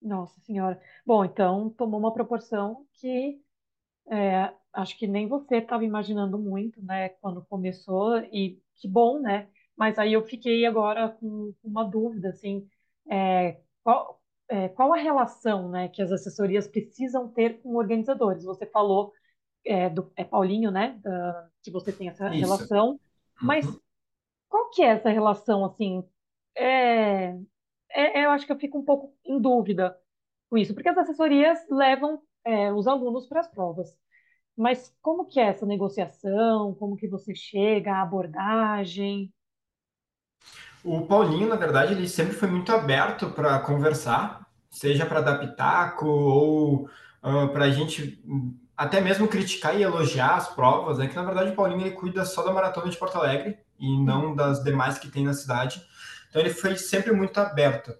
Nossa 0.00 0.38
senhora. 0.40 0.80
Bom, 1.04 1.24
então 1.24 1.68
tomou 1.70 1.98
uma 1.98 2.14
proporção 2.14 2.86
que 2.94 3.41
é, 4.10 4.52
acho 4.72 4.98
que 4.98 5.06
nem 5.06 5.28
você 5.28 5.56
estava 5.56 5.84
imaginando 5.84 6.38
muito, 6.38 6.82
né, 6.82 7.10
quando 7.20 7.44
começou, 7.44 8.18
e 8.32 8.60
que 8.76 8.88
bom, 8.88 9.20
né? 9.20 9.48
Mas 9.76 9.98
aí 9.98 10.12
eu 10.12 10.22
fiquei 10.24 10.66
agora 10.66 11.08
com 11.08 11.54
uma 11.62 11.84
dúvida, 11.84 12.30
assim, 12.30 12.68
é, 13.10 13.60
qual, 13.82 14.20
é, 14.48 14.68
qual 14.68 14.92
a 14.92 14.96
relação, 14.96 15.68
né, 15.70 15.88
que 15.88 16.02
as 16.02 16.12
assessorias 16.12 16.66
precisam 16.66 17.28
ter 17.28 17.60
com 17.60 17.76
organizadores? 17.76 18.44
Você 18.44 18.66
falou 18.66 19.12
é, 19.64 19.88
do, 19.88 20.10
é 20.16 20.24
Paulinho, 20.24 20.70
né? 20.70 20.98
Da, 21.02 21.48
que 21.62 21.70
você 21.70 21.92
tem 21.92 22.08
essa 22.08 22.28
Isso. 22.28 22.38
relação. 22.38 23.00
Mas 23.40 23.66
uhum. 23.66 23.78
qual 24.48 24.70
que 24.70 24.82
é 24.82 24.88
essa 24.88 25.10
relação, 25.10 25.64
assim? 25.64 26.04
É, 26.56 27.36
é, 27.90 28.24
eu 28.24 28.30
acho 28.30 28.46
que 28.46 28.52
eu 28.52 28.58
fico 28.58 28.78
um 28.78 28.84
pouco 28.84 29.14
em 29.24 29.40
dúvida 29.40 29.96
com 30.50 30.58
isso, 30.58 30.74
porque 30.74 30.88
as 30.88 30.98
assessorias 30.98 31.58
levam 31.70 32.20
é, 32.44 32.72
os 32.72 32.86
alunos 32.86 33.26
para 33.26 33.40
as 33.40 33.48
provas. 33.48 33.96
Mas 34.56 34.94
como 35.00 35.26
que 35.26 35.40
é 35.40 35.44
essa 35.44 35.64
negociação? 35.64 36.74
Como 36.74 36.96
que 36.96 37.08
você 37.08 37.34
chega 37.34 37.94
à 37.94 38.02
abordagem? 38.02 39.32
O 40.84 41.06
Paulinho, 41.06 41.48
na 41.48 41.56
verdade, 41.56 41.94
ele 41.94 42.08
sempre 42.08 42.34
foi 42.34 42.48
muito 42.48 42.72
aberto 42.72 43.30
para 43.30 43.58
conversar, 43.60 44.46
seja 44.68 45.06
para 45.06 45.20
dar 45.20 45.38
pitaco 45.38 46.06
ou 46.06 46.84
uh, 46.84 46.88
ah, 47.22 47.48
para 47.48 47.66
a 47.66 47.70
gente 47.70 48.22
até 48.76 49.00
mesmo 49.00 49.28
criticar 49.28 49.78
e 49.78 49.82
elogiar 49.82 50.34
as 50.34 50.48
provas, 50.48 50.98
é 50.98 51.06
que 51.06 51.14
na 51.14 51.22
verdade 51.22 51.50
o 51.50 51.54
Paulinho 51.54 51.82
ele 51.82 51.92
cuida 51.92 52.24
só 52.24 52.42
da 52.42 52.52
maratona 52.52 52.90
de 52.90 52.96
Porto 52.96 53.16
Alegre 53.16 53.58
e 53.78 53.96
não 54.02 54.34
das 54.34 54.62
demais 54.64 54.98
que 54.98 55.10
tem 55.10 55.24
na 55.24 55.34
cidade. 55.34 55.80
Então 56.28 56.40
ele 56.42 56.50
foi 56.50 56.76
sempre 56.76 57.12
muito 57.12 57.38
aberto. 57.38 57.94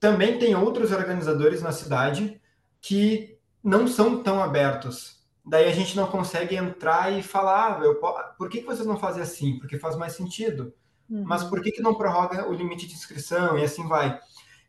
também 0.00 0.38
tem 0.38 0.54
outros 0.54 0.92
organizadores 0.92 1.62
na 1.62 1.72
cidade 1.72 2.40
que 2.80 3.33
não 3.64 3.88
são 3.88 4.22
tão 4.22 4.42
abertos. 4.42 5.24
Daí 5.44 5.66
a 5.66 5.72
gente 5.72 5.96
não 5.96 6.06
consegue 6.06 6.54
entrar 6.54 7.12
e 7.12 7.22
falar, 7.22 7.80
ah, 7.82 8.34
por 8.36 8.48
que, 8.48 8.60
que 8.60 8.66
vocês 8.66 8.86
não 8.86 8.98
fazem 8.98 9.22
assim? 9.22 9.58
Porque 9.58 9.78
faz 9.78 9.96
mais 9.96 10.12
sentido. 10.12 10.74
Uhum. 11.08 11.24
Mas 11.26 11.44
por 11.44 11.62
que, 11.62 11.72
que 11.72 11.82
não 11.82 11.94
prorroga 11.94 12.48
o 12.48 12.52
limite 12.52 12.86
de 12.86 12.94
inscrição 12.94 13.58
e 13.58 13.64
assim 13.64 13.86
vai? 13.88 14.18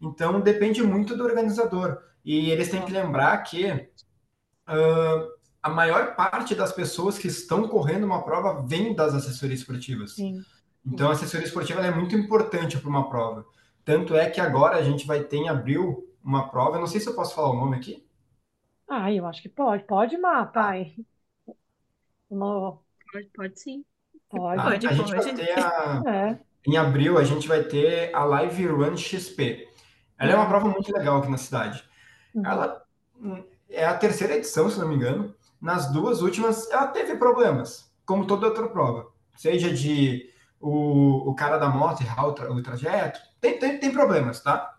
Então 0.01 0.39
depende 0.39 0.81
muito 0.81 1.15
do 1.15 1.23
organizador. 1.23 1.97
E 2.23 2.49
eles 2.49 2.69
têm 2.69 2.83
que 2.83 2.91
lembrar 2.91 3.37
que 3.43 3.65
uh, 3.71 5.35
a 5.61 5.69
maior 5.69 6.15
parte 6.15 6.55
das 6.55 6.71
pessoas 6.71 7.17
que 7.17 7.27
estão 7.27 7.67
correndo 7.67 8.05
uma 8.05 8.23
prova 8.23 8.65
vem 8.65 8.93
das 8.95 9.13
assessorias 9.13 9.59
esportivas. 9.59 10.15
Sim. 10.15 10.41
Então 10.85 11.09
a 11.09 11.13
assessoria 11.13 11.45
esportiva 11.45 11.85
é 11.85 11.91
muito 11.91 12.15
importante 12.15 12.77
para 12.77 12.89
uma 12.89 13.09
prova. 13.09 13.45
Tanto 13.83 14.15
é 14.15 14.29
que 14.29 14.41
agora 14.41 14.77
a 14.77 14.83
gente 14.83 15.07
vai 15.07 15.23
ter 15.23 15.37
em 15.37 15.49
abril 15.49 16.05
uma 16.23 16.49
prova, 16.49 16.77
eu 16.77 16.81
não 16.81 16.87
sei 16.87 16.99
se 16.99 17.07
eu 17.07 17.13
posso 17.13 17.35
falar 17.35 17.51
o 17.51 17.55
nome 17.55 17.77
aqui. 17.77 18.04
Ah, 18.87 19.11
eu 19.11 19.25
acho 19.25 19.41
que 19.41 19.49
pode. 19.49 19.83
Pode, 19.83 20.17
Má, 20.17 20.45
pai. 20.45 20.95
No... 22.29 22.81
Pode, 23.11 23.29
pode 23.35 23.59
sim. 23.59 23.85
Pode. 24.29 24.59
Ah, 24.59 24.67
a 24.67 24.79
gente 24.79 24.97
pode. 24.97 25.11
vai 25.11 25.33
ter 25.33 25.59
a... 25.59 26.03
É. 26.07 26.39
Em 26.67 26.77
abril 26.77 27.17
a 27.17 27.23
gente 27.23 27.47
vai 27.47 27.63
ter 27.63 28.13
a 28.13 28.23
Live 28.25 28.65
Run 28.65 28.97
XP. 28.97 29.67
Ela 30.17 30.31
é 30.31 30.35
uma 30.35 30.47
prova 30.47 30.67
muito 30.69 30.91
legal 30.91 31.17
aqui 31.17 31.29
na 31.29 31.37
cidade. 31.37 31.83
Uhum. 32.33 32.45
Ela 32.45 32.83
hum, 33.19 33.43
é 33.69 33.85
a 33.85 33.97
terceira 33.97 34.35
edição, 34.35 34.69
se 34.69 34.79
não 34.79 34.87
me 34.87 34.95
engano. 34.95 35.35
Nas 35.61 35.91
duas 35.91 36.21
últimas, 36.21 36.69
ela 36.71 36.87
teve 36.87 37.15
problemas, 37.17 37.91
como 38.05 38.25
toda 38.25 38.47
outra 38.47 38.67
prova. 38.67 39.07
Seja 39.35 39.71
de 39.71 40.29
o, 40.59 41.29
o 41.29 41.35
cara 41.35 41.57
da 41.57 41.69
moto 41.69 42.01
errar 42.01 42.27
o, 42.27 42.33
tra 42.33 42.51
o 42.51 42.61
trajeto, 42.61 43.19
tem, 43.39 43.59
tem, 43.59 43.79
tem 43.79 43.91
problemas, 43.91 44.41
tá? 44.41 44.75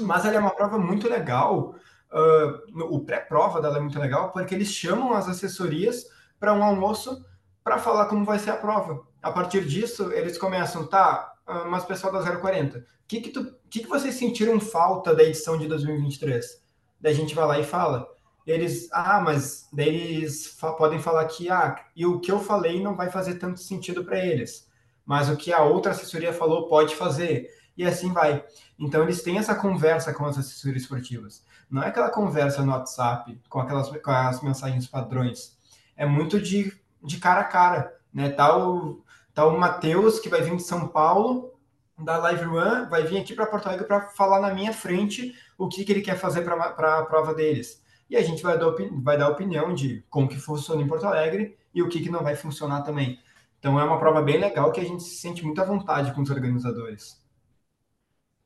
Mas 0.00 0.24
ela 0.24 0.36
é 0.36 0.40
uma 0.40 0.54
prova 0.54 0.78
muito 0.78 1.08
legal. 1.08 1.74
Uh, 2.12 2.94
o 2.94 3.04
pré-prova 3.04 3.60
dela 3.60 3.78
é 3.78 3.80
muito 3.80 3.98
legal 3.98 4.32
porque 4.32 4.54
eles 4.54 4.68
chamam 4.68 5.14
as 5.14 5.28
assessorias 5.28 6.04
para 6.38 6.52
um 6.52 6.62
almoço 6.62 7.24
para 7.64 7.78
falar 7.78 8.06
como 8.06 8.24
vai 8.24 8.38
ser 8.38 8.50
a 8.50 8.56
prova. 8.56 9.06
A 9.22 9.32
partir 9.32 9.64
disso, 9.64 10.12
eles 10.12 10.36
começam, 10.36 10.86
tá, 10.86 11.32
uh, 11.48 11.70
mas 11.70 11.84
pessoal 11.84 12.12
da 12.12 12.36
040, 12.36 12.78
o 12.78 12.82
que 13.08 13.20
que, 13.20 13.30
tu, 13.30 13.54
que 13.70 13.80
que 13.80 13.88
vocês 13.88 14.14
sentiram 14.14 14.60
falta 14.60 15.14
da 15.14 15.22
edição 15.22 15.56
de 15.56 15.66
2023? 15.66 16.62
Daí 17.00 17.12
a 17.12 17.16
gente 17.16 17.34
vai 17.34 17.46
lá 17.46 17.58
e 17.58 17.64
fala. 17.64 18.08
Eles, 18.46 18.88
ah, 18.92 19.20
mas 19.20 19.68
daí 19.72 20.16
eles 20.16 20.46
fa 20.46 20.72
podem 20.72 20.98
falar 20.98 21.24
que, 21.26 21.48
ah, 21.48 21.76
e 21.94 22.04
o 22.04 22.18
que 22.18 22.32
eu 22.32 22.40
falei 22.40 22.82
não 22.82 22.96
vai 22.96 23.08
fazer 23.08 23.34
tanto 23.34 23.60
sentido 23.60 24.04
para 24.04 24.18
eles, 24.18 24.68
mas 25.06 25.28
o 25.28 25.36
que 25.36 25.52
a 25.52 25.62
outra 25.62 25.92
assessoria 25.92 26.32
falou 26.32 26.66
pode 26.66 26.96
fazer 26.96 27.48
e 27.76 27.84
assim 27.84 28.12
vai. 28.12 28.44
Então 28.78 29.02
eles 29.02 29.22
têm 29.22 29.38
essa 29.38 29.54
conversa 29.54 30.12
com 30.12 30.24
as 30.24 30.36
assessorias 30.38 30.82
esportivas. 30.82 31.44
Não 31.72 31.82
é 31.82 31.88
aquela 31.88 32.10
conversa 32.10 32.62
no 32.62 32.70
WhatsApp 32.70 33.40
com 33.48 33.58
aquelas 33.58 33.88
com 33.88 34.10
as 34.10 34.42
mensagens 34.42 34.86
padrões. 34.86 35.56
É 35.96 36.04
muito 36.04 36.38
de, 36.38 36.70
de 37.02 37.16
cara 37.16 37.40
a 37.40 37.44
cara, 37.44 37.96
né? 38.12 38.28
Tá 38.28 38.58
o, 38.58 39.02
tá 39.32 39.46
o 39.46 39.58
Matheus 39.58 40.20
que 40.20 40.28
vai 40.28 40.42
vir 40.42 40.54
de 40.54 40.62
São 40.62 40.86
Paulo 40.86 41.50
da 41.98 42.18
Live 42.18 42.44
Run, 42.44 42.90
vai 42.90 43.04
vir 43.04 43.18
aqui 43.18 43.34
para 43.34 43.46
Porto 43.46 43.68
Alegre 43.68 43.86
para 43.86 44.02
falar 44.08 44.38
na 44.38 44.52
minha 44.52 44.74
frente 44.74 45.34
o 45.56 45.66
que, 45.66 45.82
que 45.82 45.92
ele 45.92 46.02
quer 46.02 46.18
fazer 46.18 46.42
para 46.42 46.98
a 46.98 47.06
prova 47.06 47.32
deles. 47.32 47.82
E 48.10 48.16
a 48.18 48.22
gente 48.22 48.42
vai 48.42 48.58
dar, 48.58 48.70
vai 49.02 49.16
dar 49.16 49.30
opinião 49.30 49.72
de 49.72 50.04
como 50.10 50.28
que 50.28 50.38
funciona 50.38 50.82
em 50.82 50.86
Porto 50.86 51.06
Alegre 51.06 51.56
e 51.74 51.82
o 51.82 51.88
que, 51.88 52.02
que 52.02 52.10
não 52.10 52.22
vai 52.22 52.36
funcionar 52.36 52.82
também. 52.82 53.18
Então 53.58 53.80
é 53.80 53.84
uma 53.84 53.98
prova 53.98 54.20
bem 54.20 54.38
legal 54.38 54.72
que 54.72 54.80
a 54.80 54.84
gente 54.84 55.02
se 55.02 55.16
sente 55.16 55.42
muito 55.42 55.62
à 55.62 55.64
vontade 55.64 56.12
com 56.12 56.20
os 56.20 56.28
organizadores. 56.28 57.21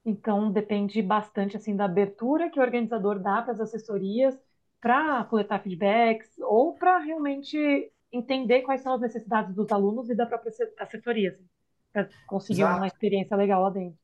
Então, 0.07 0.53
depende 0.53 1.03
bastante 1.03 1.57
assim 1.57 1.75
da 1.75 1.85
abertura 1.85 2.49
que 2.49 2.61
o 2.61 2.63
organizador 2.63 3.19
dá 3.19 3.43
para 3.43 3.53
as 3.53 3.61
assessorias 3.61 4.39
para 4.81 5.25
coletar 5.25 5.59
feedbacks 5.59 6.31
ou 6.39 6.75
para 6.75 6.99
realmente 6.99 7.91
entender 8.13 8.63
quais 8.63 8.83
são 8.83 8.95
as 8.95 9.01
necessidades 9.01 9.53
dos 9.53 9.73
alunos 9.73 10.09
e 10.09 10.15
da 10.15 10.25
própria 10.25 10.53
assessoria, 10.79 11.31
assim, 11.31 11.45
para 11.93 12.09
conseguir 12.25 12.61
Exato. 12.61 12.77
uma 12.77 12.87
experiência 12.87 13.37
legal 13.37 13.63
lá 13.63 13.71
dentro. 13.71 13.99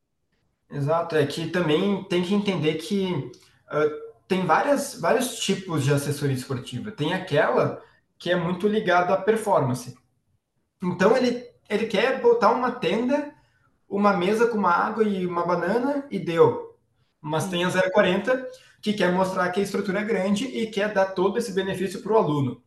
Exato, 0.69 1.15
é 1.15 1.25
que 1.25 1.49
também 1.51 2.03
tem 2.09 2.25
que 2.25 2.35
entender 2.35 2.75
que 2.75 3.12
uh, 3.12 4.12
tem 4.27 4.45
várias, 4.45 5.01
vários 5.01 5.38
tipos 5.38 5.85
de 5.85 5.93
assessoria 5.93 6.35
esportiva. 6.35 6.91
Tem 6.91 7.12
aquela 7.12 7.81
que 8.19 8.29
é 8.29 8.35
muito 8.35 8.67
ligada 8.67 9.15
à 9.15 9.21
performance. 9.21 9.97
Então, 10.83 11.17
ele, 11.17 11.47
ele 11.69 11.87
quer 11.87 12.21
botar 12.21 12.51
uma 12.51 12.73
tenda 12.73 13.33
uma 13.92 14.14
mesa 14.14 14.46
com 14.46 14.57
uma 14.57 14.70
água 14.70 15.05
e 15.05 15.26
uma 15.26 15.44
banana 15.44 16.07
e 16.11 16.18
deu. 16.18 16.78
Mas 17.20 17.48
tem 17.48 17.62
a 17.62 17.70
040 17.70 18.48
que 18.81 18.94
quer 18.94 19.12
mostrar 19.12 19.50
que 19.50 19.61
a 19.61 19.62
estrutura 19.62 20.00
é 20.00 20.05
grande 20.05 20.46
e 20.46 20.66
quer 20.66 20.92
dar 20.92 21.07
todo 21.07 21.38
esse 21.38 21.52
benefício 21.52 22.02
para 22.02 22.12
o 22.12 22.16
aluno. 22.16 22.62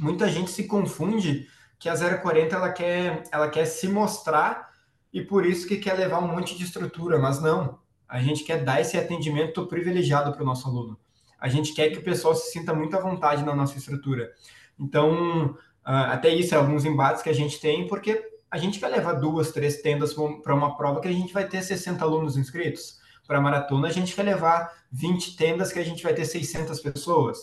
Muita 0.00 0.28
gente 0.28 0.50
se 0.50 0.64
confunde 0.64 1.46
que 1.78 1.90
a 1.90 1.94
040 1.94 2.56
ela 2.56 2.72
quer, 2.72 3.22
ela 3.30 3.50
quer 3.50 3.66
se 3.66 3.86
mostrar 3.86 4.70
e 5.12 5.20
por 5.22 5.44
isso 5.44 5.68
que 5.68 5.76
quer 5.76 5.92
levar 5.92 6.20
um 6.20 6.28
monte 6.28 6.56
de 6.56 6.64
estrutura, 6.64 7.18
mas 7.18 7.40
não. 7.40 7.78
A 8.08 8.18
gente 8.18 8.42
quer 8.42 8.64
dar 8.64 8.80
esse 8.80 8.96
atendimento 8.96 9.66
privilegiado 9.66 10.32
para 10.32 10.42
o 10.42 10.46
nosso 10.46 10.66
aluno. 10.66 10.98
A 11.38 11.48
gente 11.48 11.74
quer 11.74 11.90
que 11.90 11.98
o 11.98 12.02
pessoal 12.02 12.34
se 12.34 12.50
sinta 12.50 12.72
muito 12.72 12.96
à 12.96 13.00
vontade 13.00 13.44
na 13.44 13.54
nossa 13.54 13.76
estrutura. 13.76 14.32
Então, 14.78 15.54
ah, 15.84 16.14
até 16.14 16.30
isso 16.30 16.54
é 16.54 16.56
alguns 16.58 16.86
embates 16.86 17.22
que 17.22 17.28
a 17.28 17.34
gente 17.34 17.60
tem, 17.60 17.86
porque 17.86 18.35
a 18.50 18.58
gente 18.58 18.78
vai 18.78 18.90
levar 18.90 19.14
duas, 19.14 19.52
três 19.52 19.82
tendas 19.82 20.14
para 20.14 20.54
uma 20.54 20.76
prova 20.76 21.00
que 21.00 21.08
a 21.08 21.12
gente 21.12 21.32
vai 21.32 21.46
ter 21.46 21.62
60 21.62 22.04
alunos 22.04 22.36
inscritos. 22.36 22.98
Para 23.26 23.38
a 23.38 23.40
maratona, 23.40 23.88
a 23.88 23.92
gente 23.92 24.14
vai 24.14 24.24
levar 24.24 24.72
20 24.92 25.36
tendas 25.36 25.72
que 25.72 25.78
a 25.78 25.84
gente 25.84 26.02
vai 26.02 26.14
ter 26.14 26.24
600 26.24 26.78
pessoas. 26.80 27.38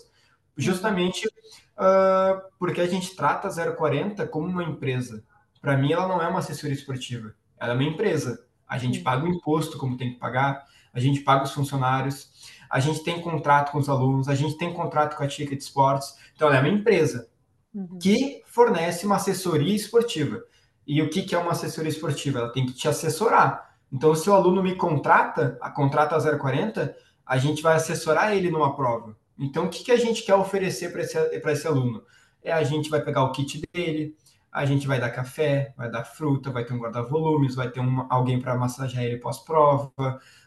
Justamente 0.55 1.27
uh, 1.27 2.41
porque 2.57 2.81
a 2.81 2.87
gente 2.87 3.15
trata 3.15 3.47
a 3.47 3.75
040 3.75 4.25
como 4.27 4.47
uma 4.47 4.63
empresa. 4.63 5.23
Para 5.61 5.77
mim, 5.77 5.91
ela 5.91 6.07
não 6.07 6.21
é 6.21 6.27
uma 6.27 6.39
assessoria 6.39 6.75
esportiva, 6.75 7.33
ela 7.59 7.73
é 7.73 7.75
uma 7.75 7.83
empresa. 7.83 8.45
A 8.67 8.77
gente 8.77 8.99
paga 8.99 9.25
o 9.25 9.27
imposto 9.27 9.77
como 9.77 9.97
tem 9.97 10.13
que 10.13 10.19
pagar, 10.19 10.65
a 10.93 10.99
gente 10.99 11.21
paga 11.21 11.43
os 11.43 11.51
funcionários, 11.51 12.31
a 12.69 12.79
gente 12.79 13.03
tem 13.03 13.21
contrato 13.21 13.71
com 13.71 13.77
os 13.77 13.89
alunos, 13.89 14.27
a 14.27 14.35
gente 14.35 14.57
tem 14.57 14.73
contrato 14.73 15.15
com 15.15 15.23
a 15.23 15.27
Ticket 15.27 15.59
Sports. 15.61 16.15
Então, 16.35 16.47
ela 16.47 16.57
é 16.57 16.59
uma 16.59 16.69
empresa 16.69 17.29
uhum. 17.73 17.97
que 17.99 18.41
fornece 18.45 19.05
uma 19.05 19.17
assessoria 19.17 19.75
esportiva. 19.75 20.43
E 20.85 21.01
o 21.01 21.09
que, 21.09 21.33
é 21.33 21.37
uma 21.37 21.51
assessoria 21.51 21.89
esportiva? 21.89 22.39
Ela 22.39 22.51
tem 22.51 22.65
que 22.65 22.73
te 22.73 22.87
assessorar. 22.87 23.77
Então, 23.91 24.13
se 24.15 24.29
o 24.29 24.33
aluno 24.33 24.61
me 24.61 24.75
contrata, 24.75 25.57
a 25.61 25.69
contrata 25.69 26.15
a 26.15 26.37
040, 26.37 26.95
a 27.25 27.37
gente 27.37 27.61
vai 27.61 27.75
assessorar 27.75 28.35
ele 28.35 28.51
numa 28.51 28.75
prova. 28.75 29.15
Então, 29.37 29.65
o 29.65 29.69
que, 29.69 29.83
que 29.83 29.91
a 29.91 29.97
gente 29.97 30.23
quer 30.23 30.35
oferecer 30.35 30.91
para 30.91 31.01
esse, 31.01 31.17
esse 31.17 31.67
aluno? 31.67 32.03
É 32.43 32.51
a 32.51 32.63
gente 32.63 32.89
vai 32.89 33.01
pegar 33.01 33.23
o 33.23 33.31
kit 33.31 33.61
dele, 33.73 34.15
a 34.51 34.65
gente 34.65 34.85
vai 34.85 34.99
dar 34.99 35.09
café, 35.09 35.73
vai 35.75 35.89
dar 35.89 36.03
fruta, 36.03 36.51
vai 36.51 36.63
ter 36.63 36.73
um 36.73 36.79
guarda-volumes, 36.79 37.55
vai 37.55 37.71
ter 37.71 37.79
um, 37.79 38.05
alguém 38.09 38.39
para 38.39 38.55
massagear 38.55 39.03
ele 39.03 39.17
pós-prova, 39.17 39.91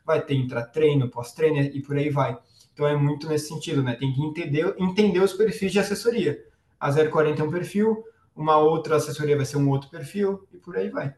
vai 0.04 0.20
ter 0.20 0.34
intra-treino, 0.34 1.08
pós-treino 1.08 1.58
e 1.60 1.82
por 1.82 1.96
aí 1.96 2.08
vai. 2.08 2.38
Então 2.72 2.86
é 2.86 2.94
muito 2.94 3.28
nesse 3.28 3.48
sentido, 3.48 3.82
né? 3.82 3.94
Tem 3.94 4.12
que 4.12 4.22
entender, 4.22 4.74
entender 4.78 5.18
os 5.18 5.32
perfis 5.32 5.72
de 5.72 5.80
assessoria. 5.80 6.38
A 6.78 6.92
040 6.92 7.42
é 7.42 7.44
um 7.44 7.50
perfil, 7.50 8.04
uma 8.36 8.58
outra 8.58 8.96
assessoria 8.96 9.36
vai 9.36 9.44
ser 9.46 9.56
um 9.56 9.68
outro 9.70 9.90
perfil 9.90 10.46
e 10.52 10.58
por 10.58 10.76
aí 10.76 10.90
vai. 10.90 11.14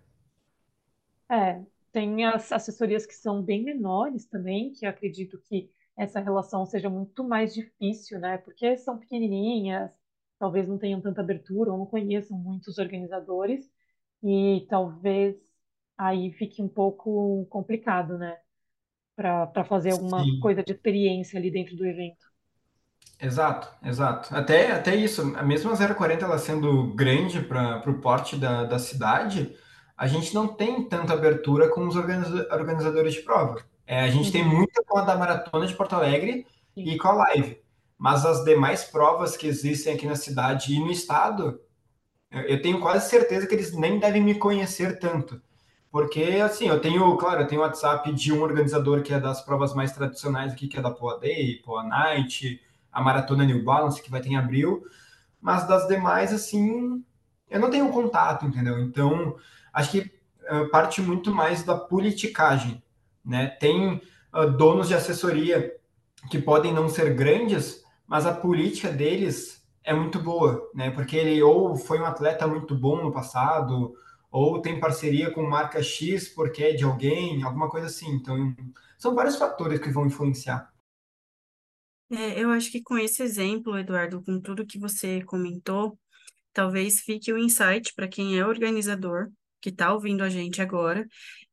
É, 1.31 1.63
tem 1.93 2.25
as 2.27 2.51
assessorias 2.53 3.07
que 3.07 3.15
são 3.15 3.43
bem 3.43 3.63
menores 3.65 4.27
também, 4.27 4.73
que 4.73 4.87
acredito 4.87 5.39
que 5.43 5.71
essa 5.97 6.21
relação 6.21 6.65
seja 6.67 6.89
muito 6.89 7.25
mais 7.25 7.55
difícil, 7.55 8.19
né? 8.21 8.39
Porque 8.39 8.77
são 8.77 8.99
pequenininhas, 8.99 9.91
talvez 10.39 10.67
não 10.69 10.79
tenham 10.79 11.01
tanta 11.01 11.21
abertura 11.21 11.73
ou 11.73 11.79
não 11.79 11.87
conheçam 11.87 12.39
muitos 12.39 12.79
organizadores 12.79 13.71
e 14.23 14.67
talvez 14.69 15.37
aí 15.97 16.33
fique 16.33 16.63
um 16.63 16.69
pouco 16.69 17.47
complicado, 17.51 18.17
né? 18.19 18.39
Para 19.17 19.65
fazer 19.67 19.93
alguma 19.93 20.25
Sim. 20.25 20.41
coisa 20.41 20.63
de 20.65 20.73
experiência 20.73 21.39
ali 21.39 21.51
dentro 21.51 21.77
do 21.77 21.87
evento. 21.87 22.27
Exato, 23.21 23.69
exato. 23.85 24.35
Até, 24.35 24.73
até 24.73 24.95
isso, 24.95 25.35
a 25.37 25.43
mesma 25.43 25.77
040 25.77 26.25
ela 26.25 26.39
sendo 26.39 26.95
grande 26.95 27.41
para 27.41 27.83
o 27.91 28.01
porte 28.01 28.37
da, 28.37 28.65
da 28.65 28.79
cidade, 28.79 29.57
a 29.97 30.07
gente 30.07 30.33
não 30.33 30.47
tem 30.47 30.89
tanta 30.89 31.13
abertura 31.13 31.69
com 31.69 31.87
os 31.87 31.97
organiza 31.97 32.47
organizadores 32.53 33.15
de 33.15 33.23
prova. 33.23 33.61
É, 33.85 34.01
a 34.01 34.11
gente 34.11 34.27
uhum. 34.27 34.33
tem 34.33 34.45
muita 34.45 34.85
com 34.85 34.99
a 34.99 35.03
da 35.03 35.17
Maratona 35.17 35.67
de 35.67 35.75
Porto 35.75 35.95
Alegre 35.95 36.47
Sim. 36.75 36.83
e 36.83 36.97
com 36.97 37.09
a 37.09 37.13
Live. 37.13 37.59
Mas 37.99 38.25
as 38.25 38.45
demais 38.45 38.85
provas 38.85 39.37
que 39.37 39.49
existem 39.49 39.95
aqui 39.95 40.07
na 40.07 40.15
cidade 40.15 40.73
e 40.73 40.79
no 40.79 40.91
estado, 40.91 41.61
eu 42.31 42.63
tenho 42.63 42.79
quase 42.81 43.09
certeza 43.11 43.47
que 43.47 43.55
eles 43.55 43.73
nem 43.75 43.99
devem 43.99 44.23
me 44.23 44.37
conhecer 44.37 45.01
tanto. 45.01 45.43
Porque, 45.91 46.23
assim, 46.45 46.69
eu 46.69 46.81
tenho, 46.81 47.17
claro, 47.17 47.41
eu 47.41 47.47
tenho 47.47 47.63
o 47.63 47.65
WhatsApp 47.65 48.13
de 48.13 48.33
um 48.33 48.43
organizador 48.43 49.03
que 49.03 49.13
é 49.13 49.19
das 49.19 49.43
provas 49.43 49.75
mais 49.75 49.91
tradicionais 49.91 50.53
aqui, 50.53 50.69
que 50.69 50.79
é 50.79 50.83
da 50.83 50.91
Poa 50.91 51.19
Day, 51.19 51.61
Poa 51.65 51.83
Night, 51.83 52.61
a 52.99 53.03
maratona 53.03 53.45
New 53.45 53.63
Balance, 53.63 54.03
que 54.03 54.11
vai 54.11 54.21
ter 54.21 54.31
em 54.31 54.37
abril, 54.37 54.83
mas 55.41 55.67
das 55.69 55.87
demais, 55.87 56.33
assim, 56.33 57.05
eu 57.49 57.61
não 57.61 57.71
tenho 57.71 57.91
contato, 57.91 58.45
entendeu? 58.45 58.81
Então, 58.81 59.37
acho 59.73 59.93
que 59.93 60.13
uh, 60.51 60.69
parte 60.71 61.01
muito 61.01 61.33
mais 61.33 61.63
da 61.63 61.77
politicagem, 61.77 62.83
né? 63.25 63.47
Tem, 63.47 64.03
uh, 64.35 64.51
donos 64.51 64.89
de 64.89 64.95
assessoria 64.95 65.73
que 66.29 66.41
podem 66.41 66.75
não 66.75 66.89
ser 66.89 67.15
grandes, 67.15 67.85
mas 68.05 68.27
a 68.27 68.35
política 68.35 68.91
deles 68.91 69.65
é 69.85 69.95
muito 69.95 70.19
boa, 70.19 70.69
né? 70.75 70.91
Porque 70.91 71.17
ele 71.17 71.41
ou 71.41 71.77
foi 71.77 72.01
um 72.01 72.05
atleta 72.05 72.49
muito 72.49 72.75
bom 72.75 73.01
no 73.01 73.13
passado, 73.13 73.95
ou 74.29 74.61
tem 74.61 74.81
parceria 74.81 75.31
com 75.31 75.43
marca 75.43 75.81
X 75.81 76.29
porque 76.29 76.65
é 76.65 76.73
de 76.73 76.83
alguém, 76.83 77.45
alguma 77.45 77.71
coisa 77.71 77.87
assim. 77.87 78.11
Então, 78.11 78.57
são 78.99 79.15
vários 79.15 79.37
fatores 79.37 79.79
que 79.79 79.89
vão 79.89 80.05
influenciar. 80.05 80.69
É, 82.11 82.43
eu 82.43 82.51
acho 82.51 82.71
que 82.71 82.83
com 82.83 82.99
esse 82.99 83.23
exemplo, 83.23 83.79
Eduardo, 83.79 84.23
com 84.23 84.41
tudo 84.41 84.67
que 84.67 84.79
você 84.79 85.23
comentou, 85.25 85.99
talvez 86.53 87.01
fique 87.01 87.33
o 87.33 87.39
insight 87.39 87.93
para 87.95 88.09
quem 88.09 88.39
é 88.39 88.47
organizador, 88.47 89.31
que 89.61 89.69
está 89.71 89.93
ouvindo 89.93 90.23
a 90.25 90.29
gente 90.31 90.63
agora, 90.63 91.07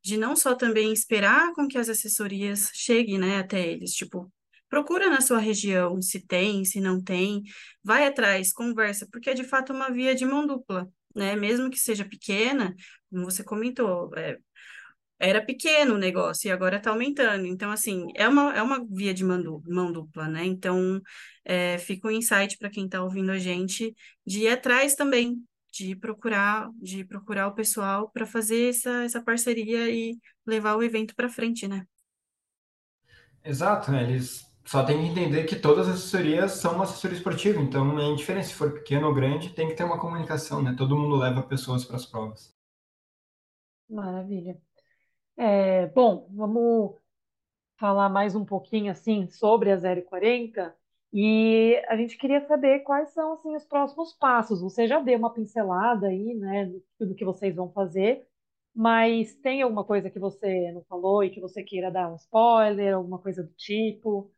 de 0.03 0.17
não 0.17 0.35
só 0.35 0.55
também 0.55 0.93
esperar 0.93 1.53
com 1.53 1.67
que 1.67 1.77
as 1.77 1.89
assessorias 1.89 2.69
cheguem, 2.73 3.17
né, 3.17 3.37
até 3.39 3.67
eles, 3.67 3.91
tipo, 3.93 4.31
procura 4.69 5.09
na 5.09 5.21
sua 5.21 5.39
região 5.39 6.01
se 6.01 6.25
tem, 6.25 6.63
se 6.63 6.79
não 6.79 7.01
tem, 7.03 7.43
vai 7.83 8.05
atrás, 8.07 8.53
conversa, 8.53 9.07
porque 9.11 9.31
é 9.31 9.33
de 9.33 9.43
fato 9.43 9.73
uma 9.73 9.89
via 9.91 10.15
de 10.15 10.25
mão 10.25 10.47
dupla, 10.47 10.87
né, 11.15 11.35
mesmo 11.35 11.69
que 11.69 11.79
seja 11.79 12.05
pequena, 12.05 12.73
como 13.09 13.25
você 13.25 13.43
comentou, 13.43 14.09
é, 14.15 14.37
era 15.19 15.43
pequeno 15.43 15.95
o 15.95 15.97
negócio 15.97 16.47
e 16.47 16.51
agora 16.51 16.77
está 16.77 16.91
aumentando. 16.91 17.45
Então, 17.45 17.71
assim, 17.71 18.07
é 18.15 18.27
uma, 18.27 18.53
é 18.55 18.61
uma 18.61 18.85
via 18.89 19.13
de 19.13 19.23
mão, 19.23 19.61
mão 19.67 19.91
dupla, 19.91 20.27
né? 20.27 20.45
Então, 20.45 21.01
é, 21.43 21.77
fica 21.77 22.07
um 22.07 22.11
insight 22.11 22.57
para 22.57 22.69
quem 22.69 22.85
está 22.85 23.01
ouvindo 23.03 23.31
a 23.31 23.37
gente 23.39 23.95
de 24.25 24.41
ir 24.41 24.49
atrás 24.49 24.95
também, 24.95 25.37
de 25.71 25.95
procurar, 25.95 26.69
de 26.81 27.05
procurar 27.05 27.47
o 27.47 27.55
pessoal 27.55 28.09
para 28.11 28.25
fazer 28.25 28.69
essa, 28.69 29.03
essa 29.03 29.21
parceria 29.23 29.89
e 29.89 30.17
levar 30.45 30.75
o 30.75 30.83
evento 30.83 31.15
para 31.15 31.29
frente, 31.29 31.67
né? 31.67 31.85
Exato, 33.43 33.91
né? 33.91 34.03
Eles 34.03 34.45
só 34.65 34.83
têm 34.83 34.99
que 35.01 35.07
entender 35.11 35.43
que 35.45 35.55
todas 35.55 35.87
as 35.87 35.95
assessorias 35.95 36.53
são 36.53 36.73
uma 36.75 36.83
assessoria 36.83 37.17
esportiva, 37.17 37.61
então 37.61 37.99
é 37.99 38.05
indiferente 38.05 38.47
se 38.47 38.53
for 38.55 38.73
pequeno 38.73 39.07
ou 39.07 39.13
grande, 39.13 39.49
tem 39.53 39.67
que 39.69 39.75
ter 39.75 39.83
uma 39.83 39.99
comunicação, 39.99 40.61
né? 40.61 40.73
Todo 40.77 40.97
mundo 40.97 41.15
leva 41.15 41.43
pessoas 41.43 41.85
para 41.85 41.95
as 41.97 42.05
provas. 42.05 42.53
Maravilha. 43.89 44.59
É, 45.37 45.87
bom, 45.87 46.29
vamos 46.33 46.95
falar 47.77 48.07
mais 48.09 48.35
um 48.35 48.45
pouquinho 48.45 48.91
assim 48.91 49.27
sobre 49.27 49.71
a 49.71 49.77
040 49.77 50.73
e 51.13 51.75
a 51.89 51.97
gente 51.97 52.17
queria 52.17 52.45
saber 52.47 52.79
quais 52.81 53.09
são 53.09 53.33
assim 53.33 53.55
os 53.55 53.65
próximos 53.65 54.13
passos. 54.13 54.61
Você 54.61 54.87
já 54.87 54.99
deu 54.99 55.17
uma 55.17 55.33
pincelada 55.33 56.07
aí, 56.07 56.33
né, 56.35 56.71
do 56.99 57.13
que 57.13 57.25
vocês 57.25 57.55
vão 57.55 57.71
fazer, 57.71 58.25
mas 58.73 59.33
tem 59.35 59.61
alguma 59.61 59.83
coisa 59.83 60.09
que 60.09 60.19
você 60.19 60.71
não 60.73 60.83
falou 60.83 61.23
e 61.23 61.29
que 61.29 61.41
você 61.41 61.63
queira 61.63 61.91
dar 61.91 62.11
um 62.11 62.15
spoiler, 62.15 62.95
alguma 62.95 63.19
coisa 63.19 63.43
do 63.43 63.53
tipo? 63.53 64.31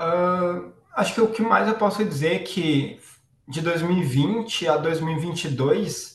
Uh, 0.00 0.72
acho 0.94 1.14
que 1.14 1.20
o 1.20 1.30
que 1.30 1.42
mais 1.42 1.68
eu 1.68 1.78
posso 1.78 2.04
dizer 2.04 2.36
é 2.36 2.38
que 2.38 2.98
de 3.46 3.60
2020 3.60 4.66
a 4.68 4.78
2022 4.78 6.11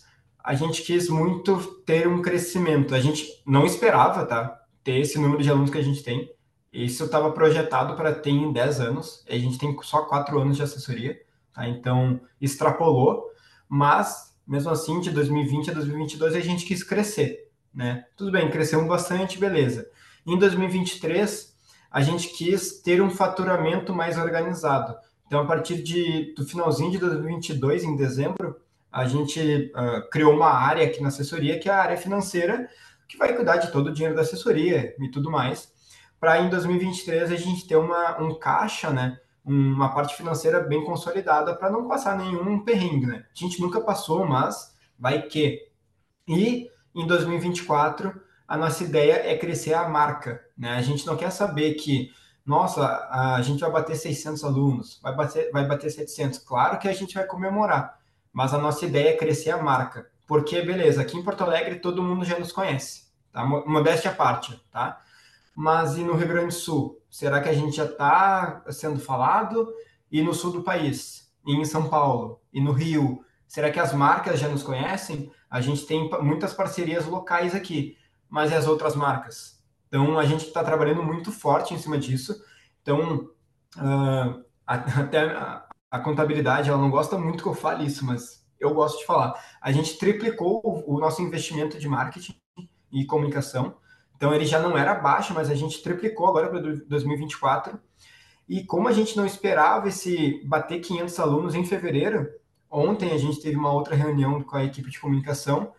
a 0.48 0.54
gente 0.54 0.82
quis 0.82 1.10
muito 1.10 1.58
ter 1.86 2.08
um 2.08 2.22
crescimento. 2.22 2.96
A 2.96 3.02
gente 3.02 3.28
não 3.46 3.66
esperava, 3.66 4.26
tá? 4.26 4.64
Ter 4.82 4.98
esse 4.98 5.20
número 5.20 5.44
de 5.44 5.50
alunos 5.50 5.70
que 5.70 5.78
a 5.78 5.84
gente 5.84 6.02
tem. 6.02 6.32
Isso 6.72 7.04
estava 7.04 7.34
projetado 7.34 7.98
para 7.98 8.14
ter 8.14 8.30
em 8.30 8.54
10 8.54 8.80
anos. 8.80 9.26
A 9.30 9.38
gente 9.38 9.58
tem 9.58 9.78
só 9.82 10.04
4 10.04 10.40
anos 10.40 10.56
de 10.56 10.64
assessoria, 10.64 11.20
tá? 11.54 11.68
Então, 11.68 12.22
extrapolou. 12.40 13.26
Mas, 13.68 14.38
mesmo 14.48 14.72
assim, 14.72 15.02
de 15.02 15.12
2020 15.12 15.72
a 15.72 15.74
2022, 15.74 16.36
a 16.36 16.40
gente 16.40 16.66
quis 16.66 16.82
crescer, 16.82 17.52
né? 17.74 18.06
Tudo 18.16 18.32
bem, 18.32 18.50
crescemos 18.50 18.88
bastante, 18.88 19.38
beleza. 19.38 19.90
Em 20.26 20.38
2023, 20.38 21.58
a 21.92 22.00
gente 22.00 22.30
quis 22.30 22.82
ter 22.82 23.02
um 23.02 23.10
faturamento 23.10 23.94
mais 23.94 24.18
organizado. 24.18 24.96
Então, 25.26 25.42
a 25.42 25.46
partir 25.46 25.84
de, 25.84 26.34
do 26.38 26.46
finalzinho 26.46 26.90
de 26.90 27.00
2022, 27.00 27.84
em 27.84 27.98
dezembro, 27.98 28.56
a 28.92 29.06
gente 29.08 29.72
uh, 29.76 30.10
criou 30.10 30.34
uma 30.34 30.50
área 30.50 30.86
aqui 30.86 31.02
na 31.02 31.10
assessoria, 31.10 31.60
que 31.60 31.70
é 31.70 31.72
a 31.72 31.82
área 31.82 31.98
financeira, 31.98 32.70
que 33.08 33.18
vai 33.18 33.34
cuidar 33.36 33.58
de 33.58 33.72
todo 33.72 33.88
o 33.88 33.94
dinheiro 33.94 34.16
da 34.16 34.22
assessoria 34.22 34.96
e 35.00 35.10
tudo 35.10 35.32
mais, 35.32 35.72
para 36.20 36.40
em 36.40 36.50
2023 36.50 37.32
a 37.32 37.36
gente 37.36 37.68
ter 37.68 37.76
uma, 37.76 38.22
um 38.22 38.38
caixa, 38.38 38.90
né, 38.90 39.20
uma 39.46 39.94
parte 39.94 40.16
financeira 40.16 40.60
bem 40.60 40.84
consolidada 40.84 41.56
para 41.56 41.70
não 41.70 41.88
passar 41.88 42.18
nenhum 42.18 42.64
perrengue, 42.64 43.06
né? 43.06 43.26
A 43.26 43.40
gente 43.40 43.62
nunca 43.62 43.80
passou, 43.80 44.26
mas 44.26 44.76
vai 45.00 45.22
que. 45.22 45.70
E 46.28 46.70
em 46.94 47.08
2024 47.08 48.20
a 48.46 48.58
nossa 48.58 48.84
ideia 48.84 49.22
é 49.26 49.38
crescer 49.38 49.74
a 49.74 49.88
marca, 49.88 50.42
né? 50.58 50.72
A 50.72 50.82
gente 50.82 51.06
não 51.06 51.16
quer 51.16 51.32
saber 51.32 51.76
que 51.76 52.12
nossa, 52.46 53.08
a 53.12 53.42
gente 53.42 53.60
vai 53.60 53.70
bater 53.70 53.96
600 53.96 54.44
alunos, 54.44 55.00
vai 55.04 55.14
bater, 55.14 55.52
vai 55.52 55.68
bater 55.68 55.90
700. 55.92 56.40
Claro 56.40 56.80
que 56.80 56.88
a 56.88 56.94
gente 56.94 57.14
vai 57.14 57.26
comemorar, 57.26 58.00
mas 58.38 58.54
a 58.54 58.60
nossa 58.60 58.86
ideia 58.86 59.10
é 59.10 59.18
crescer 59.18 59.50
a 59.50 59.58
marca. 59.58 60.12
Porque, 60.28 60.62
beleza, 60.62 61.02
aqui 61.02 61.18
em 61.18 61.24
Porto 61.24 61.44
Alegre 61.44 61.80
todo 61.80 62.04
mundo 62.04 62.24
já 62.24 62.38
nos 62.38 62.52
conhece, 62.52 63.08
tá? 63.32 63.44
Modéstia 63.44 64.12
à 64.12 64.14
parte, 64.14 64.64
tá? 64.72 65.02
Mas 65.56 65.98
e 65.98 66.04
no 66.04 66.14
Rio 66.14 66.28
Grande 66.28 66.50
do 66.50 66.54
Sul? 66.54 67.02
Será 67.10 67.42
que 67.42 67.50
a 67.50 67.54
gente 67.54 67.76
já 67.76 67.86
está 67.86 68.64
sendo 68.70 69.00
falado? 69.00 69.74
E 70.12 70.22
no 70.22 70.36
sul 70.36 70.52
do 70.52 70.62
país? 70.62 71.34
E 71.48 71.56
em 71.56 71.66
São 71.66 71.90
Paulo? 71.90 72.40
E 72.54 72.62
no 72.62 72.74
Rio? 72.74 73.26
Será 73.48 73.72
que 73.72 73.80
as 73.80 73.92
marcas 73.92 74.40
já 74.40 74.48
nos 74.48 74.62
conhecem? 74.62 75.32
A 75.50 75.60
gente 75.60 75.88
tem 75.88 76.08
muitas 76.22 76.54
parcerias 76.54 77.08
locais 77.08 77.56
aqui, 77.56 77.98
mas 78.30 78.52
e 78.52 78.54
as 78.54 78.68
outras 78.68 78.96
marcas? 78.96 79.60
Então, 79.88 80.20
a 80.20 80.26
gente 80.26 80.46
está 80.46 80.64
trabalhando 80.64 81.02
muito 81.02 81.32
forte 81.32 81.74
em 81.74 81.80
cima 81.80 81.98
disso. 81.98 82.40
Então, 82.84 83.32
uh, 83.78 84.46
até 84.68 85.66
a 85.90 86.00
contabilidade, 86.00 86.70
ela 86.70 86.78
não 86.78 86.90
gosta 86.90 87.18
muito 87.18 87.44
que 87.44 87.50
eu 87.50 87.54
fale 87.54 87.86
isso, 87.86 88.06
mas 88.06 88.46
eu 88.60 88.74
gosto 88.74 89.00
de 89.00 89.06
falar. 89.06 89.34
A 89.62 89.72
gente 89.72 89.98
triplicou 89.98 90.62
o, 90.64 91.00
nosso 91.00 91.22
investimento 91.22 91.80
de 91.80 91.88
marketing 91.88 92.36
e 92.92 93.06
comunicação. 93.06 93.76
Então 94.16 94.34
ele 94.34 94.46
já 94.46 94.60
não 94.60 94.78
era 94.78 94.96
baixo, 94.96 95.34
mas 95.34 95.50
a 95.50 95.56
gente 95.56 95.82
triplicou 95.82 96.28
agora 96.28 96.50
para 96.50 96.60
2024. 96.60 97.80
E 98.50 98.64
como 98.64 98.88
a 98.88 98.94
gente 98.94 99.16
não 99.16 99.26
esperava 99.26 99.88
esse 99.88 100.42
bater 100.46 100.80
500 100.80 101.20
alunos 101.20 101.56
em 101.56 101.66
fevereiro, 101.66 102.28
ontem 102.70 103.12
a 103.12 103.18
gente 103.18 103.42
teve 103.42 103.56
uma 103.56 103.72
outra 103.72 103.96
reunião 103.96 104.42
com 104.42 104.56
a 104.56 104.64
equipe 104.64 104.90
de 104.90 105.00
comunicação 105.00 105.74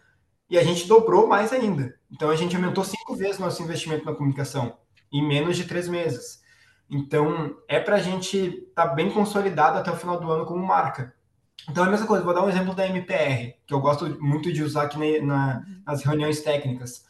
e 0.48 0.58
a 0.58 0.62
gente 0.62 0.86
dobrou 0.86 1.26
mais 1.26 1.52
ainda. 1.52 1.94
Então 2.10 2.30
a 2.30 2.36
gente 2.36 2.54
aumentou 2.54 2.84
cinco 2.84 3.16
vezes 3.16 3.38
nosso 3.38 3.62
investimento 3.62 4.04
na 4.04 4.14
comunicação 4.14 4.76
em 5.12 5.26
menos 5.26 5.56
de 5.56 5.64
três 5.64 5.88
meses. 5.88 6.42
Então, 6.90 7.56
é 7.68 7.78
para 7.78 7.96
a 7.96 8.00
gente 8.00 8.36
estar 8.36 8.88
tá 8.88 8.94
bem 8.94 9.10
consolidado 9.10 9.78
até 9.78 9.90
o 9.90 9.96
final 9.96 10.18
do 10.18 10.30
ano 10.30 10.46
como 10.46 10.66
marca. 10.66 11.14
Então, 11.68 11.84
é 11.84 11.88
a 11.88 11.90
mesma 11.90 12.06
coisa, 12.06 12.24
vou 12.24 12.34
dar 12.34 12.44
um 12.44 12.48
exemplo 12.48 12.74
da 12.74 12.86
MPR, 12.86 13.54
que 13.66 13.74
eu 13.74 13.80
gosto 13.80 14.16
muito 14.22 14.52
de 14.52 14.62
usar 14.62 14.84
aqui 14.84 15.20
na, 15.20 15.62
nas 15.86 16.02
reuniões 16.02 16.40
técnicas. 16.40 17.04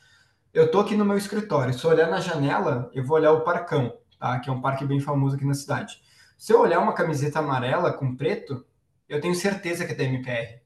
Eu 0.53 0.65
estou 0.65 0.81
aqui 0.81 0.97
no 0.97 1.05
meu 1.05 1.17
escritório, 1.17 1.73
se 1.73 1.85
eu 1.85 1.91
olhar 1.91 2.09
na 2.09 2.21
janela, 2.21 2.91
eu 2.93 3.05
vou 3.05 3.17
olhar 3.17 3.33
o 3.33 3.43
Parcão, 3.43 3.97
tá? 4.19 4.41
que 4.41 4.51
é 4.51 4.53
um 4.53 4.61
parque 4.61 4.85
bem 4.85 4.99
famoso 4.99 5.37
aqui 5.37 5.45
na 5.45 5.55
cidade. 5.55 6.01
Se 6.37 6.53
eu 6.53 6.61
olhar 6.61 6.81
uma 6.81 6.93
camiseta 6.93 7.39
amarela 7.39 7.93
com 7.93 8.17
preto, 8.17 8.65
eu 9.09 9.21
tenho 9.21 9.35
certeza 9.35 9.85
que 9.85 9.93
é 9.93 9.95
da 9.95 10.05
MPR. 10.05 10.61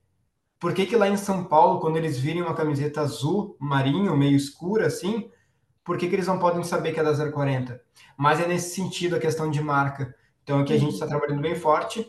Por 0.58 0.72
que, 0.72 0.86
que 0.86 0.96
lá 0.96 1.08
em 1.08 1.16
São 1.16 1.44
Paulo, 1.44 1.80
quando 1.80 1.96
eles 1.96 2.18
virem 2.18 2.40
uma 2.40 2.54
camiseta 2.54 3.00
azul, 3.00 3.56
marinho, 3.58 4.16
meio 4.16 4.36
escura 4.36 4.86
assim, 4.86 5.28
por 5.84 5.98
que, 5.98 6.08
que 6.08 6.14
eles 6.14 6.26
não 6.26 6.38
podem 6.38 6.62
saber 6.62 6.92
que 6.92 7.00
é 7.00 7.02
da 7.02 7.30
040? 7.30 7.80
Mas 8.16 8.40
é 8.40 8.46
nesse 8.46 8.74
sentido 8.74 9.16
a 9.16 9.20
questão 9.20 9.50
de 9.50 9.60
marca. 9.60 10.14
Então 10.42 10.60
aqui 10.60 10.72
a 10.72 10.78
gente 10.78 10.94
está 10.94 11.06
trabalhando 11.06 11.40
bem 11.40 11.54
forte. 11.54 12.06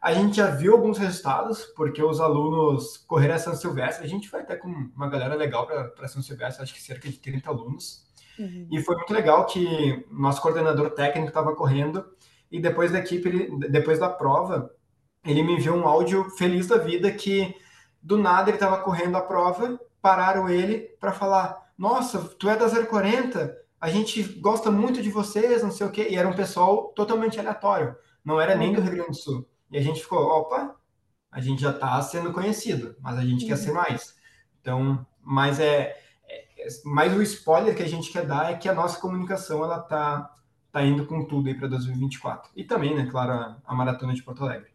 A 0.00 0.12
gente 0.12 0.36
já 0.36 0.50
viu 0.50 0.72
alguns 0.72 0.98
resultados, 0.98 1.64
porque 1.76 2.02
os 2.02 2.20
alunos 2.20 2.96
correram 2.96 3.36
a 3.36 3.38
São 3.38 3.54
Silvestre. 3.54 4.04
A 4.04 4.08
gente 4.08 4.28
foi 4.28 4.40
até 4.40 4.56
com 4.56 4.68
uma 4.68 5.08
galera 5.08 5.34
legal 5.34 5.66
para 5.66 6.08
São 6.08 6.20
Silvestre, 6.20 6.62
acho 6.62 6.74
que 6.74 6.82
cerca 6.82 7.08
de 7.08 7.18
30 7.18 7.48
alunos. 7.48 8.04
Uhum. 8.38 8.66
E 8.70 8.82
foi 8.82 8.96
muito 8.96 9.12
legal 9.12 9.46
que 9.46 10.04
nosso 10.10 10.42
coordenador 10.42 10.90
técnico 10.90 11.28
estava 11.28 11.54
correndo 11.54 12.04
e 12.50 12.60
depois 12.60 12.92
da 12.92 12.98
equipe, 12.98 13.28
ele, 13.28 13.68
depois 13.68 13.98
da 13.98 14.10
prova, 14.10 14.70
ele 15.24 15.42
me 15.42 15.54
enviou 15.54 15.76
um 15.76 15.86
áudio 15.86 16.28
feliz 16.30 16.66
da 16.66 16.76
vida 16.76 17.10
que 17.10 17.54
do 18.02 18.18
nada 18.18 18.50
ele 18.50 18.56
estava 18.56 18.78
correndo 18.78 19.16
a 19.16 19.22
prova, 19.22 19.80
pararam 20.02 20.48
ele 20.48 20.80
para 21.00 21.12
falar: 21.12 21.61
nossa, 21.76 22.20
tu 22.38 22.48
é 22.48 22.56
da 22.56 22.68
040, 22.68 23.56
a 23.80 23.88
gente 23.88 24.22
gosta 24.22 24.70
muito 24.70 25.02
de 25.02 25.10
vocês, 25.10 25.62
não 25.62 25.70
sei 25.70 25.86
o 25.86 25.90
quê. 25.90 26.08
E 26.10 26.16
era 26.16 26.28
um 26.28 26.36
pessoal 26.36 26.88
totalmente 26.94 27.38
aleatório, 27.38 27.96
não 28.24 28.40
era 28.40 28.54
nem 28.54 28.72
do 28.72 28.80
Rio 28.80 28.92
Grande 28.92 29.10
do 29.10 29.16
Sul. 29.16 29.48
E 29.70 29.78
a 29.78 29.82
gente 29.82 30.00
ficou, 30.00 30.20
opa, 30.20 30.76
a 31.30 31.40
gente 31.40 31.62
já 31.62 31.70
está 31.70 32.00
sendo 32.02 32.32
conhecido, 32.32 32.96
mas 33.00 33.18
a 33.18 33.24
gente 33.24 33.42
uhum. 33.42 33.48
quer 33.48 33.56
ser 33.56 33.72
mais. 33.72 34.16
Então, 34.60 35.04
mas 35.20 35.58
é, 35.58 35.96
é, 36.28 36.68
mais 36.84 37.16
o 37.16 37.22
spoiler 37.22 37.74
que 37.74 37.82
a 37.82 37.88
gente 37.88 38.12
quer 38.12 38.26
dar 38.26 38.52
é 38.52 38.56
que 38.56 38.68
a 38.68 38.74
nossa 38.74 39.00
comunicação 39.00 39.64
ela 39.64 39.80
tá 39.80 40.32
tá 40.72 40.82
indo 40.82 41.06
com 41.06 41.24
tudo 41.26 41.48
aí 41.48 41.54
para 41.54 41.68
2024. 41.68 42.50
E 42.56 42.64
também, 42.64 42.96
né, 42.96 43.06
claro, 43.10 43.32
a, 43.32 43.58
a 43.64 43.74
maratona 43.74 44.14
de 44.14 44.22
Porto 44.22 44.42
Alegre. 44.42 44.70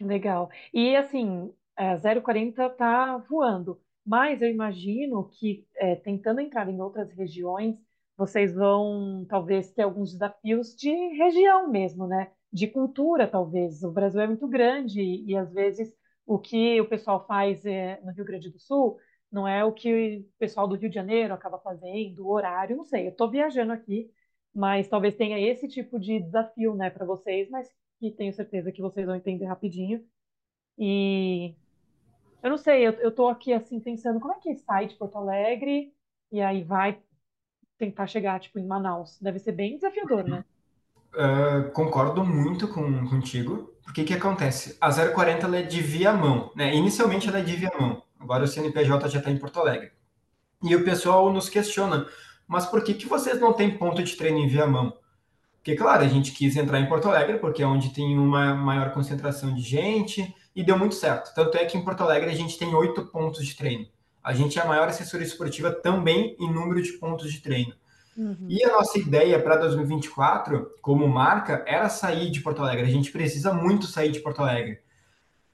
Legal. 0.00 0.48
E 0.72 0.94
assim, 0.94 1.52
a 1.76 1.96
040 1.98 2.70
tá 2.70 3.18
voando. 3.18 3.80
Mas 4.06 4.40
eu 4.40 4.48
imagino 4.48 5.28
que, 5.30 5.66
é, 5.76 5.96
tentando 5.96 6.40
entrar 6.40 6.68
em 6.68 6.80
outras 6.80 7.10
regiões, 7.12 7.76
vocês 8.16 8.54
vão 8.54 9.26
talvez 9.28 9.72
ter 9.72 9.82
alguns 9.82 10.12
desafios 10.12 10.74
de 10.76 10.90
região 11.16 11.68
mesmo, 11.70 12.06
né? 12.06 12.30
De 12.52 12.68
cultura, 12.68 13.26
talvez. 13.28 13.82
O 13.82 13.90
Brasil 13.90 14.20
é 14.20 14.26
muito 14.26 14.46
grande 14.48 15.00
e, 15.00 15.32
e 15.32 15.36
às 15.36 15.52
vezes 15.52 15.94
o 16.24 16.38
que 16.38 16.80
o 16.80 16.88
pessoal 16.88 17.26
faz 17.26 17.64
é, 17.66 18.00
no 18.02 18.12
Rio 18.12 18.24
Grande 18.24 18.50
do 18.50 18.58
Sul 18.58 18.98
não 19.30 19.46
é 19.46 19.64
o 19.64 19.72
que 19.72 20.18
o 20.18 20.38
pessoal 20.38 20.68
do 20.68 20.76
Rio 20.76 20.88
de 20.88 20.94
Janeiro 20.94 21.34
acaba 21.34 21.58
fazendo, 21.58 22.24
o 22.24 22.30
horário, 22.32 22.76
não 22.76 22.84
sei. 22.84 23.06
Eu 23.06 23.10
estou 23.10 23.30
viajando 23.30 23.72
aqui, 23.72 24.10
mas 24.54 24.88
talvez 24.88 25.14
tenha 25.16 25.38
esse 25.38 25.68
tipo 25.68 25.98
de 25.98 26.20
desafio, 26.20 26.74
né, 26.74 26.90
para 26.90 27.04
vocês, 27.04 27.48
mas 27.50 27.68
que 27.98 28.10
tenho 28.12 28.32
certeza 28.32 28.72
que 28.72 28.80
vocês 28.82 29.06
vão 29.06 29.16
entender 29.16 29.44
rapidinho. 29.46 30.04
E 30.78 31.54
eu 32.42 32.50
não 32.50 32.58
sei, 32.58 32.86
eu, 32.86 32.92
eu 32.92 33.10
tô 33.10 33.28
aqui 33.28 33.52
assim 33.52 33.80
pensando 33.80 34.20
como 34.20 34.34
é 34.34 34.38
que 34.38 34.54
sai 34.56 34.86
de 34.86 34.94
Porto 34.94 35.18
Alegre 35.18 35.92
e 36.30 36.40
aí 36.40 36.62
vai 36.62 36.98
tentar 37.78 38.06
chegar 38.06 38.40
tipo 38.40 38.58
em 38.58 38.66
Manaus. 38.66 39.18
Deve 39.20 39.38
ser 39.38 39.52
bem 39.52 39.76
desafiador, 39.76 40.24
né? 40.24 40.44
Uh, 41.14 41.70
concordo 41.72 42.24
muito 42.24 42.68
com, 42.68 43.08
contigo. 43.08 43.74
Porque 43.82 44.04
que 44.04 44.14
acontece? 44.14 44.76
A 44.80 44.92
040 44.92 45.46
ela 45.46 45.56
é 45.58 45.62
de 45.62 45.80
Viamão, 45.80 46.50
né? 46.54 46.74
Inicialmente 46.74 47.28
ela 47.28 47.38
é 47.38 47.42
de 47.42 47.56
Viamão. 47.56 48.02
Agora 48.18 48.44
o 48.44 48.48
CNPJ 48.48 49.08
já 49.08 49.18
está 49.18 49.30
em 49.30 49.38
Porto 49.38 49.60
Alegre. 49.60 49.92
E 50.62 50.74
o 50.74 50.84
pessoal 50.84 51.32
nos 51.32 51.48
questiona, 51.48 52.06
mas 52.46 52.66
por 52.66 52.82
que, 52.82 52.94
que 52.94 53.06
vocês 53.06 53.40
não 53.40 53.52
têm 53.52 53.76
ponto 53.76 54.02
de 54.02 54.16
treino 54.16 54.38
em 54.38 54.48
Viamão? 54.48 54.92
Porque, 55.56 55.76
claro, 55.76 56.04
a 56.04 56.08
gente 56.08 56.32
quis 56.32 56.56
entrar 56.56 56.80
em 56.80 56.88
Porto 56.88 57.08
Alegre, 57.08 57.38
porque 57.38 57.62
é 57.62 57.66
onde 57.66 57.92
tem 57.92 58.18
uma 58.18 58.54
maior 58.54 58.92
concentração 58.92 59.52
de 59.54 59.62
gente, 59.62 60.34
e 60.56 60.64
deu 60.64 60.78
muito 60.78 60.94
certo. 60.94 61.34
Tanto 61.34 61.58
é 61.58 61.66
que 61.66 61.76
em 61.76 61.84
Porto 61.84 62.02
Alegre 62.02 62.30
a 62.30 62.34
gente 62.34 62.58
tem 62.58 62.74
oito 62.74 63.04
pontos 63.08 63.44
de 63.44 63.54
treino. 63.54 63.86
A 64.24 64.32
gente 64.32 64.58
é 64.58 64.62
a 64.62 64.64
maior 64.64 64.88
assessoria 64.88 65.26
esportiva 65.26 65.70
também 65.70 66.34
em 66.40 66.50
número 66.50 66.80
de 66.82 66.94
pontos 66.94 67.30
de 67.30 67.40
treino. 67.40 67.74
Uhum. 68.16 68.46
E 68.48 68.64
a 68.64 68.72
nossa 68.72 68.98
ideia 68.98 69.40
para 69.40 69.56
2024, 69.56 70.74
como 70.80 71.06
marca, 71.06 71.62
era 71.66 71.90
sair 71.90 72.30
de 72.30 72.40
Porto 72.40 72.62
Alegre. 72.62 72.86
A 72.86 72.90
gente 72.90 73.12
precisa 73.12 73.52
muito 73.52 73.86
sair 73.86 74.10
de 74.10 74.20
Porto 74.20 74.40
Alegre. 74.40 74.80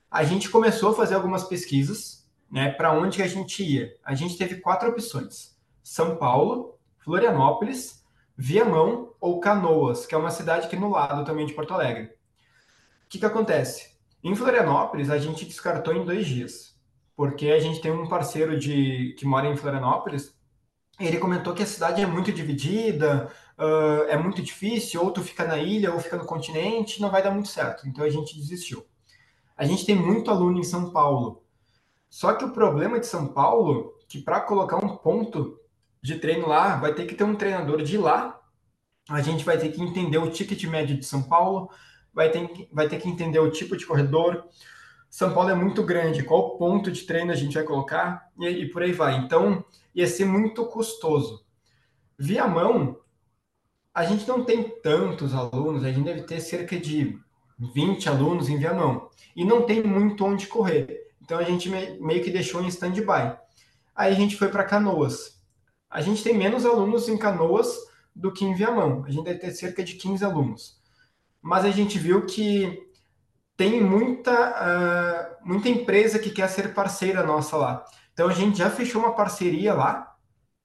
A 0.08 0.22
gente 0.22 0.48
começou 0.48 0.90
a 0.90 0.94
fazer 0.94 1.16
algumas 1.16 1.42
pesquisas, 1.42 2.24
né, 2.48 2.70
para 2.70 2.92
onde 2.92 3.20
a 3.22 3.26
gente 3.26 3.64
ia. 3.64 3.96
A 4.04 4.14
gente 4.14 4.38
teve 4.38 4.60
quatro 4.60 4.88
opções: 4.88 5.56
São 5.82 6.14
Paulo, 6.16 6.78
Florianópolis, 6.98 8.04
Viamão 8.36 9.12
ou 9.20 9.40
Canoas, 9.40 10.06
que 10.06 10.14
é 10.14 10.18
uma 10.18 10.30
cidade 10.30 10.66
aqui 10.66 10.76
no 10.76 10.90
lado 10.90 11.24
também 11.24 11.44
de 11.44 11.54
Porto 11.54 11.74
Alegre. 11.74 12.04
O 12.04 13.08
que, 13.08 13.18
que 13.18 13.26
acontece? 13.26 13.91
Em 14.22 14.34
Florianópolis, 14.34 15.10
a 15.10 15.18
gente 15.18 15.44
descartou 15.44 15.94
em 15.94 16.04
dois 16.04 16.26
dias, 16.26 16.76
porque 17.16 17.50
a 17.50 17.58
gente 17.58 17.80
tem 17.80 17.90
um 17.90 18.08
parceiro 18.08 18.58
de 18.58 19.14
que 19.18 19.26
mora 19.26 19.48
em 19.48 19.56
Florianópolis 19.56 20.34
ele 21.00 21.18
comentou 21.18 21.54
que 21.54 21.62
a 21.62 21.66
cidade 21.66 22.00
é 22.02 22.06
muito 22.06 22.32
dividida, 22.32 23.30
uh, 23.58 24.04
é 24.08 24.16
muito 24.16 24.42
difícil, 24.42 25.02
ou 25.02 25.10
tu 25.10 25.22
fica 25.22 25.44
na 25.44 25.58
ilha 25.58 25.92
ou 25.92 26.00
fica 26.00 26.16
no 26.16 26.24
continente, 26.24 27.00
não 27.00 27.10
vai 27.10 27.22
dar 27.22 27.30
muito 27.30 27.48
certo. 27.48 27.88
Então 27.88 28.04
a 28.04 28.10
gente 28.10 28.36
desistiu. 28.36 28.84
A 29.56 29.64
gente 29.64 29.84
tem 29.84 29.94
muito 29.94 30.30
aluno 30.30 30.58
em 30.58 30.64
São 30.64 30.90
Paulo. 30.90 31.42
Só 32.08 32.34
que 32.34 32.44
o 32.44 32.52
problema 32.52 33.00
de 33.00 33.06
São 33.06 33.28
Paulo, 33.28 33.94
que 34.08 34.20
para 34.20 34.40
colocar 34.40 34.76
um 34.84 34.96
ponto 34.96 35.58
de 36.02 36.16
treino 36.16 36.46
lá, 36.46 36.76
vai 36.76 36.94
ter 36.94 37.06
que 37.06 37.14
ter 37.14 37.24
um 37.24 37.34
treinador 37.34 37.82
de 37.82 37.96
lá. 37.96 38.38
A 39.08 39.22
gente 39.22 39.44
vai 39.44 39.58
ter 39.58 39.70
que 39.70 39.82
entender 39.82 40.18
o 40.18 40.30
ticket 40.30 40.62
médio 40.64 40.96
de 40.98 41.04
São 41.04 41.22
Paulo, 41.22 41.70
vai 42.12 42.30
ter, 42.30 42.68
vai 42.72 42.88
ter 42.88 43.00
que 43.00 43.08
entender 43.08 43.38
o 43.38 43.50
tipo 43.50 43.76
de 43.76 43.86
corredor. 43.86 44.46
São 45.10 45.32
Paulo 45.34 45.50
é 45.50 45.54
muito 45.54 45.82
grande, 45.82 46.22
qual 46.22 46.56
ponto 46.56 46.90
de 46.90 47.02
treino 47.02 47.32
a 47.32 47.36
gente 47.36 47.54
vai 47.54 47.64
colocar 47.64 48.30
e, 48.38 48.46
e 48.46 48.68
por 48.70 48.82
aí 48.82 48.92
vai. 48.92 49.16
Então, 49.16 49.64
ia 49.94 50.06
ser 50.06 50.24
muito 50.24 50.64
custoso. 50.66 51.44
Via 52.18 52.46
mão, 52.46 52.98
a 53.94 54.04
gente 54.04 54.26
não 54.26 54.44
tem 54.44 54.62
tantos 54.80 55.34
alunos, 55.34 55.84
a 55.84 55.92
gente 55.92 56.04
deve 56.04 56.22
ter 56.22 56.40
cerca 56.40 56.78
de 56.78 57.18
20 57.58 58.08
alunos 58.08 58.48
em 58.48 58.56
Viamão. 58.56 59.10
E 59.36 59.44
não 59.44 59.62
tem 59.62 59.82
muito 59.82 60.24
onde 60.24 60.46
correr. 60.46 61.08
Então 61.20 61.38
a 61.38 61.42
gente 61.42 61.68
meio 61.68 62.22
que 62.22 62.30
deixou 62.30 62.62
em 62.62 62.68
stand-by. 62.68 63.36
Aí 63.94 64.12
a 64.12 64.16
gente 64.16 64.36
foi 64.36 64.48
para 64.48 64.64
Canoas. 64.64 65.40
A 65.88 66.00
gente 66.00 66.22
tem 66.22 66.36
menos 66.36 66.64
alunos 66.64 67.08
em 67.08 67.18
Canoas 67.18 67.76
do 68.14 68.32
que 68.32 68.44
em 68.44 68.54
Viamão. 68.54 69.04
A 69.06 69.10
gente 69.10 69.24
deve 69.24 69.38
ter 69.38 69.52
cerca 69.52 69.84
de 69.84 69.94
15 69.94 70.24
alunos. 70.24 70.81
Mas 71.42 71.64
a 71.64 71.70
gente 71.70 71.98
viu 71.98 72.24
que 72.24 72.88
tem 73.56 73.82
muita, 73.82 74.32
uh, 74.32 75.46
muita 75.46 75.68
empresa 75.68 76.18
que 76.18 76.30
quer 76.30 76.48
ser 76.48 76.72
parceira 76.72 77.22
nossa 77.22 77.56
lá. 77.56 77.84
Então 78.12 78.28
a 78.28 78.32
gente 78.32 78.58
já 78.58 78.70
fechou 78.70 79.02
uma 79.02 79.14
parceria 79.14 79.74
lá, 79.74 80.16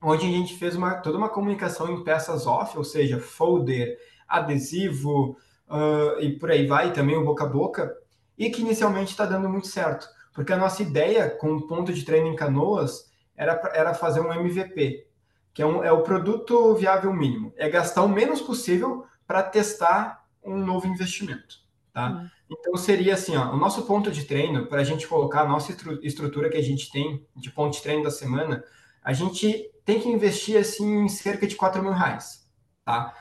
onde 0.01 0.25
a 0.25 0.30
gente 0.30 0.55
fez 0.55 0.75
uma, 0.75 0.95
toda 0.95 1.17
uma 1.17 1.30
comunicação 1.30 1.91
em 1.91 2.03
peças 2.03 2.45
off, 2.45 2.78
ou 2.78 2.84
seja, 2.84 3.19
folder, 3.19 3.97
adesivo 4.28 5.38
uh, 5.67 6.19
e 6.19 6.38
por 6.38 6.51
aí 6.51 6.67
vai, 6.67 6.93
também 6.93 7.17
o 7.17 7.25
boca 7.25 7.43
a 7.43 7.47
boca, 7.47 7.95
e 8.38 8.49
que 8.49 8.61
inicialmente 8.61 9.11
está 9.11 9.25
dando 9.25 9.49
muito 9.49 9.67
certo. 9.67 10.07
Porque 10.34 10.53
a 10.53 10.57
nossa 10.57 10.84
ideia 10.84 11.30
com 11.30 11.55
o 11.55 11.67
ponto 11.67 11.91
de 11.91 12.05
treino 12.05 12.28
em 12.28 12.36
canoas 12.36 13.09
era, 13.36 13.59
era 13.73 13.93
fazer 13.93 14.19
um 14.19 14.32
MVP, 14.32 15.07
que 15.53 15.61
é, 15.61 15.65
um, 15.65 15.84
é 15.84 15.91
o 15.91 16.03
produto 16.03 16.75
viável 16.75 17.11
mínimo. 17.11 17.53
É 17.55 17.67
gastar 17.69 18.03
o 18.03 18.09
menos 18.09 18.41
possível 18.41 19.05
para 19.25 19.41
testar 19.41 20.16
um 20.47 20.57
novo 20.57 20.87
investimento. 20.87 21.57
Tá? 21.93 22.11
Uhum. 22.11 22.29
Então 22.49 22.77
seria 22.77 23.13
assim, 23.15 23.35
ó, 23.35 23.51
o 23.53 23.57
nosso 23.57 23.85
ponto 23.85 24.11
de 24.11 24.23
treino, 24.23 24.67
para 24.67 24.81
a 24.81 24.83
gente 24.83 25.07
colocar 25.07 25.41
a 25.41 25.47
nossa 25.47 25.75
estrutura 26.01 26.49
que 26.49 26.57
a 26.57 26.63
gente 26.63 26.91
tem 26.91 27.25
de 27.35 27.51
ponto 27.51 27.73
de 27.73 27.81
treino 27.81 28.03
da 28.03 28.11
semana, 28.11 28.63
a 29.03 29.13
gente 29.13 29.71
tem 29.83 29.99
que 29.99 30.09
investir 30.09 30.57
assim 30.57 31.05
em 31.05 31.09
cerca 31.09 31.47
de 31.47 31.55
4 31.55 31.81
mil 31.81 31.93
reais. 31.93 32.47
Tá? 32.85 33.13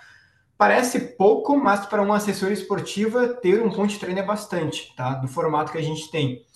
Parece 0.59 0.99
pouco, 1.17 1.57
mas 1.57 1.87
para 1.87 2.03
uma 2.03 2.17
assessoria 2.17 2.55
esportiva, 2.55 3.29
ter 3.29 3.63
um 3.63 3.71
ponto 3.71 3.91
de 3.91 3.99
treino 3.99 4.21
é 4.21 4.23
bastante, 4.23 4.95
tá? 4.97 5.15
Do 5.15 5.29
formato 5.29 5.71
que 5.71 5.79
a 5.79 5.83
gente 5.83 6.11
tem. 6.11 6.47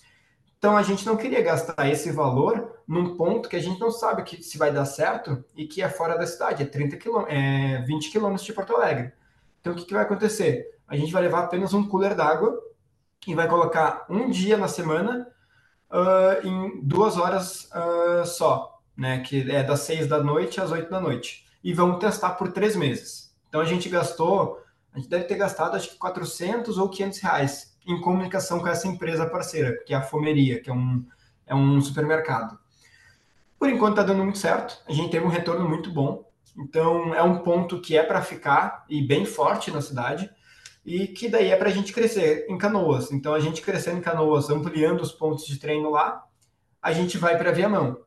Então 0.58 0.76
a 0.76 0.82
gente 0.82 1.06
não 1.06 1.16
queria 1.16 1.42
gastar 1.42 1.88
esse 1.88 2.10
valor 2.10 2.82
num 2.86 3.16
ponto 3.16 3.48
que 3.48 3.56
a 3.56 3.62
gente 3.62 3.80
não 3.80 3.90
sabe 3.90 4.22
que 4.24 4.42
se 4.42 4.58
vai 4.58 4.72
dar 4.72 4.84
certo 4.84 5.44
e 5.54 5.66
que 5.66 5.82
é 5.82 5.88
fora 5.88 6.18
da 6.18 6.26
cidade, 6.26 6.62
é 6.62 6.66
30 6.66 6.96
km, 6.96 7.24
é 7.28 7.82
20 7.82 8.10
quilômetros 8.10 8.46
de 8.46 8.52
Porto 8.52 8.74
Alegre. 8.74 9.12
Então 9.61 9.72
o 9.72 9.76
que, 9.76 9.84
que 9.84 9.94
vai 9.94 10.02
acontecer? 10.02 10.70
a 10.90 10.96
gente 10.96 11.12
vai 11.12 11.22
levar 11.22 11.44
apenas 11.44 11.72
um 11.72 11.86
cooler 11.86 12.16
d'água 12.16 12.61
e 13.24 13.34
vai 13.34 13.46
colocar 13.46 14.06
um 14.11 14.28
dia 14.28 14.56
na 14.56 14.66
semana 14.66 15.28
uh, 15.88 16.46
em 16.46 16.80
duas 16.82 17.16
horas 17.16 17.70
uh, 17.70 18.26
só, 18.26 18.82
né? 18.96 19.20
Que 19.20 19.48
é 19.52 19.62
das 19.62 19.80
seis 19.80 20.08
da 20.08 20.20
noite 20.20 20.61
às 20.61 20.72
oito 20.72 20.90
da 20.90 21.00
noite. 21.00 21.46
E 21.62 21.72
vamos 21.72 22.00
testar 22.00 22.30
por 22.30 22.50
três 22.50 22.74
meses. 22.74 23.32
Então 23.48 23.61
a 23.61 23.64
gente 23.64 23.88
gastou, 23.88 24.61
a 24.92 24.98
gente 24.98 25.08
deve 25.08 25.24
ter 25.24 25.36
gastado 25.36 25.76
acho 25.76 25.90
que 25.90 25.96
400 25.96 26.76
ou 26.76 26.88
500 26.88 27.18
reais 27.20 27.78
em 27.86 28.00
comunicação 28.00 28.58
com 28.58 28.66
essa 28.66 28.88
empresa 28.88 29.24
parceira, 29.26 29.78
que 29.86 29.94
é 29.94 29.96
a 29.96 30.02
Fomeria, 30.02 30.61
que 30.61 30.70
é 30.70 30.72
um, 30.72 31.06
é 31.46 31.54
um 31.54 31.80
supermercado. 31.80 32.58
Por 33.56 33.68
enquanto 33.68 33.92
está 33.92 34.02
dando 34.02 34.24
muito 34.24 34.38
certo, 34.38 34.82
a 34.88 34.92
gente 34.92 35.11
teve 35.11 35.24
um 35.24 35.28
retorno 35.28 35.68
muito 35.68 35.92
bom. 35.92 36.28
Então 36.59 37.14
é 37.14 37.22
um 37.22 37.38
ponto 37.38 37.80
que 37.80 37.96
é 37.96 38.03
para 38.03 38.22
ficar 38.22 38.84
e 38.88 39.03
bem 39.03 39.24
forte 39.24 39.70
na 39.70 39.80
cidade 39.80 40.30
e 40.84 41.07
que 41.07 41.28
daí 41.28 41.51
é 41.51 41.57
para 41.57 41.68
a 41.68 41.72
gente 41.72 41.92
crescer 41.92 42.46
em 42.48 42.57
Canoas. 42.57 43.12
Então, 43.12 43.34
a 43.34 43.40
gente 43.40 43.62
crescendo 43.62 43.98
em 43.98 44.03
Canoas, 44.03 44.48
ampliando 44.51 45.01
os 45.01 45.12
pontos 45.12 45.46
de 45.46 45.59
treino 45.59 45.90
lá, 45.90 46.24
a 46.80 46.92
gente 46.92 47.18
vai 47.18 47.36
para 47.36 47.53
Viamão. 47.53 47.98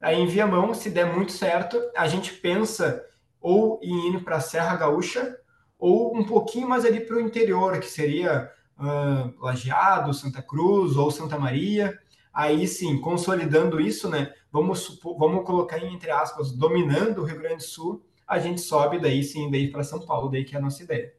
Aí 0.00 0.18
em 0.18 0.26
Viamão, 0.26 0.72
se 0.72 0.88
der 0.90 1.14
muito 1.14 1.32
certo, 1.32 1.78
a 1.94 2.08
gente 2.08 2.32
pensa 2.32 3.04
ou 3.40 3.78
em 3.82 4.14
ir 4.14 4.24
para 4.24 4.36
a 4.36 4.40
Serra 4.40 4.76
Gaúcha 4.76 5.36
ou 5.78 6.16
um 6.16 6.24
pouquinho 6.24 6.68
mais 6.68 6.84
ali 6.84 7.00
para 7.00 7.16
o 7.16 7.20
interior, 7.20 7.78
que 7.78 7.86
seria 7.86 8.50
uh, 8.78 9.44
Lajeado, 9.44 10.14
Santa 10.14 10.42
Cruz 10.42 10.96
ou 10.96 11.10
Santa 11.10 11.38
Maria. 11.38 11.98
Aí 12.32 12.66
sim, 12.66 12.98
consolidando 12.98 13.80
isso, 13.80 14.08
né? 14.08 14.32
Vamos, 14.52 14.98
vamos 15.18 15.44
colocar 15.46 15.78
em, 15.78 15.94
entre 15.94 16.10
aspas, 16.10 16.52
dominando 16.52 17.18
o 17.22 17.24
Rio 17.24 17.38
Grande 17.38 17.56
do 17.58 17.62
Sul, 17.62 18.02
a 18.26 18.38
gente 18.38 18.60
sobe 18.60 18.98
daí 19.00 19.22
sim, 19.22 19.50
daí 19.50 19.70
para 19.70 19.82
São 19.84 20.00
Paulo, 20.04 20.30
daí 20.30 20.44
que 20.44 20.54
é 20.54 20.58
a 20.58 20.62
nossa 20.62 20.82
ideia. 20.82 21.14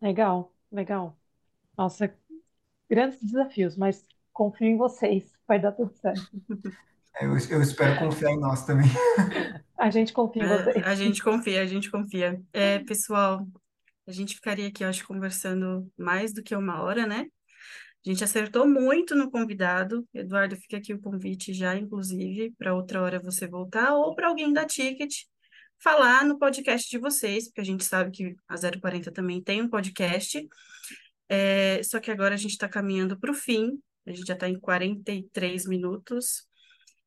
Legal, 0.00 0.52
legal. 0.72 1.16
Nossa, 1.78 2.14
grandes 2.90 3.20
desafios, 3.22 3.76
mas 3.76 4.06
confio 4.32 4.68
em 4.68 4.76
vocês, 4.78 5.32
vai 5.48 5.60
dar 5.60 5.72
tudo 5.72 5.94
certo. 5.94 6.30
Eu, 7.20 7.36
eu 7.50 7.62
espero 7.62 7.98
confiar 7.98 8.30
em 8.30 8.38
nós 8.40 8.64
também. 8.64 8.86
A 9.78 9.90
gente 9.90 10.12
confia 10.12 10.42
em 10.42 10.46
É, 10.46 10.46
vocês. 10.46 10.86
a 10.88 10.94
gente 10.94 11.22
confia, 11.22 11.62
a 11.62 11.66
gente 11.66 11.90
confia. 11.90 12.42
É, 12.52 12.78
pessoal, 12.80 13.46
a 14.06 14.12
gente 14.12 14.34
ficaria 14.36 14.68
aqui, 14.68 14.84
eu 14.84 14.88
acho, 14.88 15.06
conversando 15.06 15.90
mais 15.98 16.32
do 16.34 16.42
que 16.42 16.54
uma 16.56 16.82
hora, 16.82 17.06
né? 17.06 17.26
A 18.06 18.10
gente 18.10 18.24
acertou 18.24 18.66
muito 18.66 19.14
no 19.14 19.30
convidado. 19.30 20.06
Eduardo, 20.14 20.56
fica 20.56 20.76
aqui 20.76 20.94
o 20.94 21.00
convite 21.00 21.52
já, 21.52 21.76
inclusive, 21.76 22.52
para 22.56 22.74
outra 22.74 23.02
hora 23.02 23.18
você 23.18 23.46
voltar, 23.46 23.94
ou 23.94 24.14
para 24.14 24.28
alguém 24.28 24.52
da 24.52 24.64
Ticket 24.64 25.24
falar 25.80 26.24
no 26.24 26.38
podcast 26.38 26.88
de 26.88 26.98
vocês, 26.98 27.46
porque 27.46 27.60
a 27.60 27.64
gente 27.64 27.84
sabe 27.84 28.10
que 28.10 28.36
a 28.48 28.56
040 28.56 29.12
também 29.12 29.42
tem 29.42 29.62
um 29.62 29.68
podcast. 29.68 30.46
É, 31.28 31.82
só 31.82 32.00
que 32.00 32.10
agora 32.10 32.34
a 32.34 32.38
gente 32.38 32.52
está 32.52 32.68
caminhando 32.68 33.18
para 33.18 33.30
o 33.30 33.34
fim, 33.34 33.78
a 34.06 34.10
gente 34.12 34.26
já 34.26 34.34
está 34.34 34.48
em 34.48 34.58
43 34.58 35.66
minutos. 35.66 36.46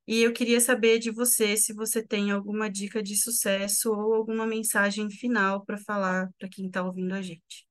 E 0.08 0.22
eu 0.22 0.34
queria 0.34 0.60
saber 0.60 1.00
de 1.00 1.12
você 1.12 1.56
se 1.56 1.74
você 1.74 2.06
tem 2.06 2.32
alguma 2.32 2.70
dica 2.70 3.02
de 3.02 3.16
sucesso 3.16 3.92
ou 3.92 4.14
alguma 4.14 4.46
mensagem 4.46 5.10
final 5.10 5.66
para 5.66 5.78
falar 5.78 6.30
para 6.38 6.50
quem 6.50 6.68
está 6.68 6.84
ouvindo 6.84 7.14
a 7.14 7.22
gente. 7.22 7.71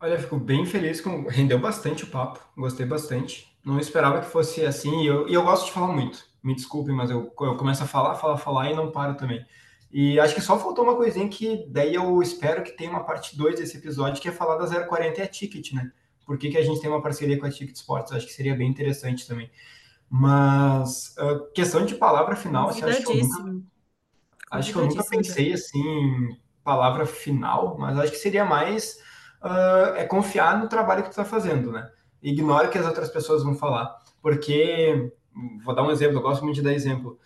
Olha, 0.00 0.18
fico 0.18 0.38
bem 0.38 0.64
feliz 0.64 1.00
com. 1.00 1.26
Rendeu 1.28 1.58
bastante 1.58 2.04
o 2.04 2.06
papo, 2.06 2.40
gostei 2.56 2.86
bastante. 2.86 3.54
Não 3.64 3.78
esperava 3.78 4.20
que 4.20 4.26
fosse 4.26 4.64
assim, 4.64 5.02
e 5.02 5.06
eu, 5.06 5.28
e 5.28 5.34
eu 5.34 5.42
gosto 5.42 5.66
de 5.66 5.72
falar 5.72 5.92
muito. 5.92 6.24
Me 6.42 6.54
desculpe, 6.54 6.90
mas 6.90 7.10
eu, 7.10 7.30
eu 7.40 7.56
começo 7.56 7.82
a 7.82 7.86
falar, 7.86 8.14
falar, 8.14 8.38
falar 8.38 8.70
e 8.70 8.74
não 8.74 8.90
paro 8.90 9.14
também. 9.14 9.44
E 9.92 10.18
acho 10.18 10.34
que 10.34 10.40
só 10.40 10.58
faltou 10.58 10.84
uma 10.84 10.96
coisinha 10.96 11.28
que 11.28 11.66
daí 11.68 11.94
eu 11.94 12.22
espero 12.22 12.62
que 12.62 12.70
tenha 12.70 12.88
uma 12.90 13.04
parte 13.04 13.36
2 13.36 13.56
desse 13.56 13.76
episódio, 13.76 14.22
que 14.22 14.28
é 14.28 14.32
falar 14.32 14.56
da 14.56 14.86
040 14.86 15.20
e 15.20 15.22
a 15.22 15.26
Ticket, 15.26 15.72
né? 15.72 15.92
Por 16.24 16.38
que, 16.38 16.48
que 16.48 16.56
a 16.56 16.62
gente 16.62 16.80
tem 16.80 16.88
uma 16.88 17.02
parceria 17.02 17.38
com 17.38 17.44
a 17.44 17.50
Ticket 17.50 17.76
Sports? 17.76 18.12
Acho 18.12 18.26
que 18.26 18.32
seria 18.32 18.54
bem 18.54 18.70
interessante 18.70 19.26
também. 19.26 19.50
Mas 20.08 21.14
uh, 21.18 21.52
questão 21.52 21.84
de 21.84 21.96
palavra 21.96 22.36
final, 22.36 22.70
assim, 22.70 22.82
acho 22.84 23.02
que 23.02 23.12
eu 23.12 23.16
nunca, 23.16 23.66
acho 24.50 24.72
que 24.72 24.78
eu 24.78 24.86
nunca 24.86 25.04
pensei 25.04 25.52
assim 25.52 25.80
em 25.80 26.40
palavra 26.64 27.04
final, 27.04 27.76
mas 27.78 27.98
acho 27.98 28.12
que 28.12 28.18
seria 28.18 28.44
mais 28.44 28.98
uh, 29.42 29.94
é 29.96 30.04
confiar 30.04 30.58
no 30.58 30.68
trabalho 30.68 31.02
que 31.02 31.08
tu 31.08 31.12
está 31.12 31.24
fazendo, 31.24 31.72
né? 31.72 31.90
Ignore 32.22 32.66
o 32.66 32.70
que 32.70 32.78
as 32.78 32.86
outras 32.86 33.08
pessoas 33.08 33.42
vão 33.42 33.54
falar, 33.54 33.98
porque 34.20 35.12
vou 35.64 35.74
dar 35.74 35.82
um 35.82 35.90
exemplo, 35.90 36.18
eu 36.18 36.22
gosto 36.22 36.44
muito 36.44 36.56
de 36.56 36.62
dar 36.62 36.72
exemplo. 36.72 37.18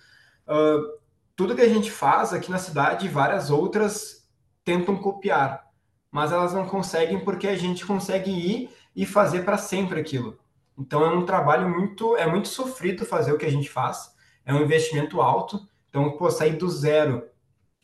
Uh, 0.47 0.99
tudo 1.35 1.55
que 1.55 1.63
a 1.63 1.69
gente 1.69 1.91
faz 1.91 2.33
aqui 2.33 2.51
na 2.51 2.59
cidade, 2.59 3.09
várias 3.09 3.51
outras 3.51 4.29
tentam 4.65 4.97
copiar, 4.97 5.69
mas 6.11 6.31
elas 6.31 6.55
não 6.55 6.67
conseguem 6.67 7.25
porque 7.25 7.49
a 7.49 7.57
gente 7.57 7.85
consegue 7.85 8.31
ir 8.31 8.71
e 8.95 9.05
fazer 9.05 9.45
para 9.45 9.59
sempre 9.59 10.01
aquilo. 10.01 10.39
Então 10.79 11.05
é 11.05 11.09
um 11.09 11.25
trabalho 11.25 11.69
muito, 11.69 12.17
é 12.17 12.27
muito 12.27 12.49
sofrido 12.49 13.05
fazer 13.05 13.33
o 13.33 13.39
que 13.39 13.47
a 13.47 13.51
gente 13.51 13.69
faz, 13.69 14.15
é 14.45 14.55
um 14.55 14.63
investimento 14.63 15.21
alto. 15.21 15.61
Então, 15.89 16.11
pô, 16.17 16.31
sair 16.31 16.57
do 16.57 16.69
zero 16.69 17.25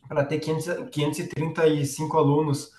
para 0.09 0.25
ter 0.25 0.41
500, 0.41 0.91
535 0.91 2.19
alunos 2.19 2.73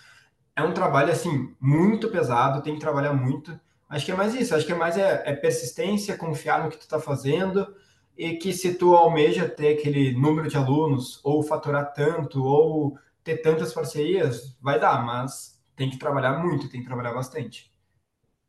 é 0.55 0.63
um 0.63 0.73
trabalho 0.73 1.11
assim 1.11 1.55
muito 1.59 2.09
pesado, 2.09 2.61
tem 2.61 2.73
que 2.73 2.79
trabalhar 2.79 3.13
muito. 3.13 3.59
Acho 3.89 4.05
que 4.05 4.11
é 4.11 4.15
mais 4.15 4.33
isso, 4.35 4.55
acho 4.55 4.65
que 4.65 4.71
é 4.71 4.75
mais 4.75 4.97
é, 4.97 5.23
é 5.25 5.35
persistência, 5.35 6.17
confiar 6.17 6.63
no 6.63 6.69
que 6.69 6.77
tu 6.77 6.81
está 6.81 6.99
fazendo 6.99 7.75
e 8.17 8.37
que 8.37 8.53
se 8.53 8.75
tu 8.75 8.95
almeja 8.95 9.49
ter 9.49 9.77
aquele 9.77 10.13
número 10.13 10.47
de 10.47 10.57
alunos 10.57 11.19
ou 11.23 11.43
faturar 11.43 11.93
tanto 11.93 12.43
ou 12.43 12.97
ter 13.23 13.37
tantas 13.37 13.73
parcerias, 13.73 14.55
vai 14.61 14.79
dar, 14.79 15.03
mas 15.05 15.61
tem 15.75 15.89
que 15.89 15.97
trabalhar 15.97 16.39
muito, 16.39 16.69
tem 16.69 16.81
que 16.81 16.87
trabalhar 16.87 17.13
bastante. 17.13 17.71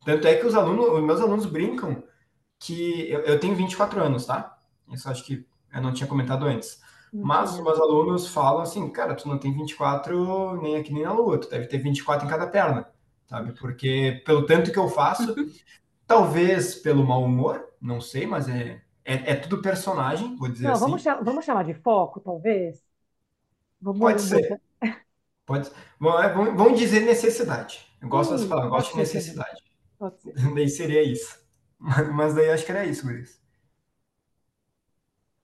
Tanto 0.04 0.26
é 0.26 0.34
que 0.34 0.46
os 0.46 0.54
alunos, 0.54 0.86
os 0.88 1.02
meus 1.02 1.20
alunos 1.20 1.46
brincam 1.46 2.02
que 2.58 3.10
eu, 3.10 3.20
eu 3.20 3.40
tenho 3.40 3.54
24 3.56 4.02
anos, 4.02 4.26
tá? 4.26 4.58
Isso 4.92 5.08
acho 5.08 5.24
que 5.24 5.46
eu 5.72 5.80
não 5.80 5.92
tinha 5.92 6.06
comentado 6.06 6.44
antes. 6.44 6.80
Mas 7.12 7.52
os 7.54 7.60
meus 7.60 7.78
alunos 7.78 8.28
falam 8.28 8.62
assim, 8.62 8.88
cara, 8.90 9.14
tu 9.14 9.28
não 9.28 9.38
tem 9.38 9.52
24 9.52 10.60
nem 10.62 10.76
aqui 10.76 10.92
nem 10.92 11.02
na 11.02 11.12
lua, 11.12 11.38
tu 11.38 11.48
deve 11.48 11.66
ter 11.66 11.78
24 11.78 12.26
em 12.26 12.30
cada 12.30 12.46
perna, 12.46 12.88
sabe? 13.26 13.52
Porque 13.52 14.22
pelo 14.24 14.46
tanto 14.46 14.72
que 14.72 14.78
eu 14.78 14.88
faço, 14.88 15.34
talvez 16.06 16.74
pelo 16.74 17.04
mau 17.04 17.22
humor, 17.22 17.68
não 17.80 18.00
sei, 18.00 18.26
mas 18.26 18.48
é, 18.48 18.82
é, 19.04 19.32
é 19.32 19.34
tudo 19.34 19.60
personagem, 19.60 20.36
vou 20.36 20.48
dizer 20.48 20.64
não, 20.64 20.72
assim. 20.72 20.84
Vamos, 20.84 21.04
vamos 21.22 21.44
chamar 21.44 21.64
de 21.64 21.74
foco, 21.74 22.18
talvez? 22.18 22.82
Vamos, 23.80 24.00
Pode 24.00 24.22
ser. 24.22 24.60
Pode, 25.44 25.68
é, 25.68 26.28
vamos, 26.32 26.56
vamos 26.56 26.78
dizer 26.78 27.00
necessidade. 27.00 27.86
Eu 28.00 28.08
gosto 28.08 28.32
dessa 28.32 28.46
palavra, 28.46 28.70
gosto 28.70 28.92
de 28.92 28.98
necessidade. 28.98 29.60
Daí 30.54 30.68
seria 30.70 31.02
isso. 31.02 31.42
Mas 31.78 32.34
daí 32.34 32.50
acho 32.50 32.64
que 32.64 32.72
era 32.72 32.86
isso, 32.86 33.06
Luiz. 33.06 33.42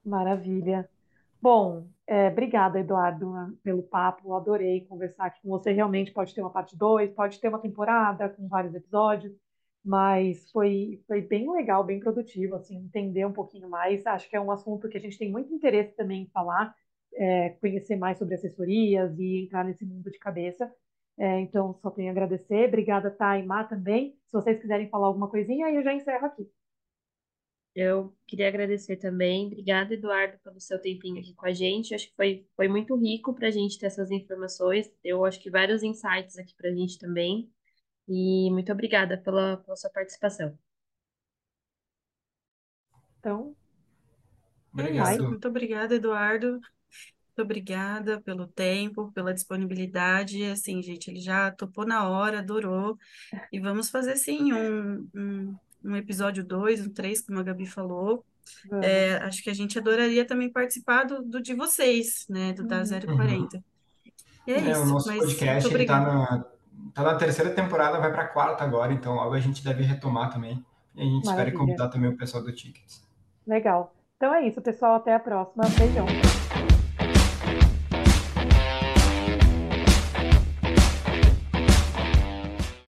Maravilha. 0.04 0.88
Bom, 1.40 1.88
é, 2.06 2.28
obrigada, 2.28 2.80
Eduardo, 2.80 3.32
pelo 3.62 3.82
papo. 3.82 4.34
Adorei 4.34 4.84
conversar 4.86 5.26
aqui 5.26 5.40
com 5.42 5.48
você. 5.50 5.72
Realmente 5.72 6.12
pode 6.12 6.34
ter 6.34 6.40
uma 6.40 6.50
parte 6.50 6.76
2, 6.76 7.12
pode 7.12 7.40
ter 7.40 7.48
uma 7.48 7.60
temporada 7.60 8.28
com 8.28 8.48
vários 8.48 8.74
episódios, 8.74 9.32
mas 9.84 10.50
foi, 10.50 11.02
foi 11.06 11.22
bem 11.22 11.50
legal, 11.50 11.84
bem 11.84 12.00
produtivo, 12.00 12.56
assim, 12.56 12.76
entender 12.76 13.24
um 13.24 13.32
pouquinho 13.32 13.68
mais. 13.70 14.04
Acho 14.06 14.28
que 14.28 14.36
é 14.36 14.40
um 14.40 14.50
assunto 14.50 14.88
que 14.88 14.98
a 14.98 15.00
gente 15.00 15.18
tem 15.18 15.30
muito 15.30 15.52
interesse 15.54 15.94
também 15.94 16.22
em 16.22 16.30
falar, 16.30 16.74
é, 17.14 17.50
conhecer 17.60 17.96
mais 17.96 18.18
sobre 18.18 18.34
assessorias 18.34 19.16
e 19.18 19.44
entrar 19.44 19.64
nesse 19.64 19.84
mundo 19.84 20.10
de 20.10 20.18
cabeça. 20.18 20.70
É, 21.18 21.40
então, 21.40 21.74
só 21.82 21.90
tenho 21.90 22.08
a 22.08 22.12
agradecer. 22.12 22.68
Obrigada, 22.68 23.10
Thay 23.10 23.42
e 23.42 23.46
Má 23.46 23.64
também. 23.64 24.12
Se 24.26 24.32
vocês 24.32 24.60
quiserem 24.60 24.88
falar 24.88 25.06
alguma 25.08 25.28
coisinha, 25.28 25.66
aí 25.66 25.76
eu 25.76 25.82
já 25.82 25.92
encerro 25.94 26.26
aqui. 26.26 26.48
Eu 27.80 28.12
queria 28.26 28.48
agradecer 28.48 28.96
também. 28.96 29.46
Obrigada, 29.46 29.94
Eduardo, 29.94 30.36
pelo 30.42 30.60
seu 30.60 30.80
tempinho 30.80 31.20
aqui 31.20 31.32
com 31.34 31.46
a 31.46 31.52
gente. 31.52 31.94
acho 31.94 32.08
que 32.08 32.16
foi, 32.16 32.44
foi 32.56 32.66
muito 32.66 32.96
rico 32.96 33.32
para 33.32 33.46
a 33.46 33.50
gente 33.52 33.78
ter 33.78 33.86
essas 33.86 34.10
informações. 34.10 34.90
Eu 35.04 35.24
acho 35.24 35.40
que 35.40 35.48
vários 35.48 35.84
insights 35.84 36.36
aqui 36.38 36.54
para 36.56 36.70
a 36.70 36.74
gente 36.74 36.98
também. 36.98 37.48
E 38.08 38.50
muito 38.50 38.72
obrigada 38.72 39.16
pela, 39.16 39.58
pela 39.58 39.76
sua 39.76 39.90
participação. 39.90 40.58
Então, 43.20 43.54
Obrigado. 44.72 45.28
Muito 45.28 45.48
obrigada, 45.48 45.94
Eduardo. 45.94 46.52
Muito 46.52 47.42
obrigada 47.42 48.20
pelo 48.20 48.48
tempo, 48.48 49.12
pela 49.12 49.32
disponibilidade. 49.32 50.42
Assim, 50.44 50.82
gente, 50.82 51.10
ele 51.10 51.20
já 51.20 51.52
topou 51.52 51.86
na 51.86 52.08
hora, 52.08 52.40
adorou. 52.40 52.98
E 53.52 53.60
vamos 53.60 53.88
fazer, 53.88 54.16
sim, 54.16 54.52
um, 54.52 55.08
um 55.14 55.56
um 55.84 55.96
episódio 55.96 56.44
2, 56.44 56.86
um 56.86 56.90
3, 56.90 57.20
como 57.22 57.40
a 57.40 57.42
Gabi 57.42 57.66
falou. 57.66 58.24
É, 58.82 59.16
acho 59.16 59.42
que 59.42 59.50
a 59.50 59.54
gente 59.54 59.78
adoraria 59.78 60.24
também 60.24 60.50
participar 60.50 61.04
do, 61.04 61.22
do 61.22 61.40
de 61.40 61.54
vocês, 61.54 62.26
né? 62.28 62.52
Do 62.52 62.66
da 62.66 62.82
040. 62.82 63.56
Uhum. 63.56 63.62
E 64.46 64.52
é, 64.52 64.54
é 64.54 64.70
isso. 64.70 64.82
O 64.82 64.86
nosso 64.86 65.08
mas 65.08 65.18
podcast 65.18 65.74
está 65.74 66.00
na, 66.00 66.44
tá 66.94 67.02
na 67.02 67.14
terceira 67.16 67.50
temporada, 67.50 67.98
vai 67.98 68.10
para 68.10 68.22
a 68.22 68.28
quarta 68.28 68.64
agora, 68.64 68.92
então 68.92 69.14
logo 69.14 69.34
a 69.34 69.40
gente 69.40 69.62
deve 69.62 69.82
retomar 69.82 70.32
também. 70.32 70.64
E 70.96 71.02
a 71.02 71.04
gente 71.04 71.26
Maravilha. 71.26 71.48
espera 71.48 71.52
convidar 71.52 71.88
também 71.88 72.10
o 72.10 72.16
pessoal 72.16 72.42
do 72.42 72.52
Tickets. 72.52 73.06
Legal. 73.46 73.94
Então 74.16 74.34
é 74.34 74.46
isso, 74.46 74.60
pessoal. 74.60 74.96
Até 74.96 75.14
a 75.14 75.20
próxima. 75.20 75.64
Beijão. 75.78 76.06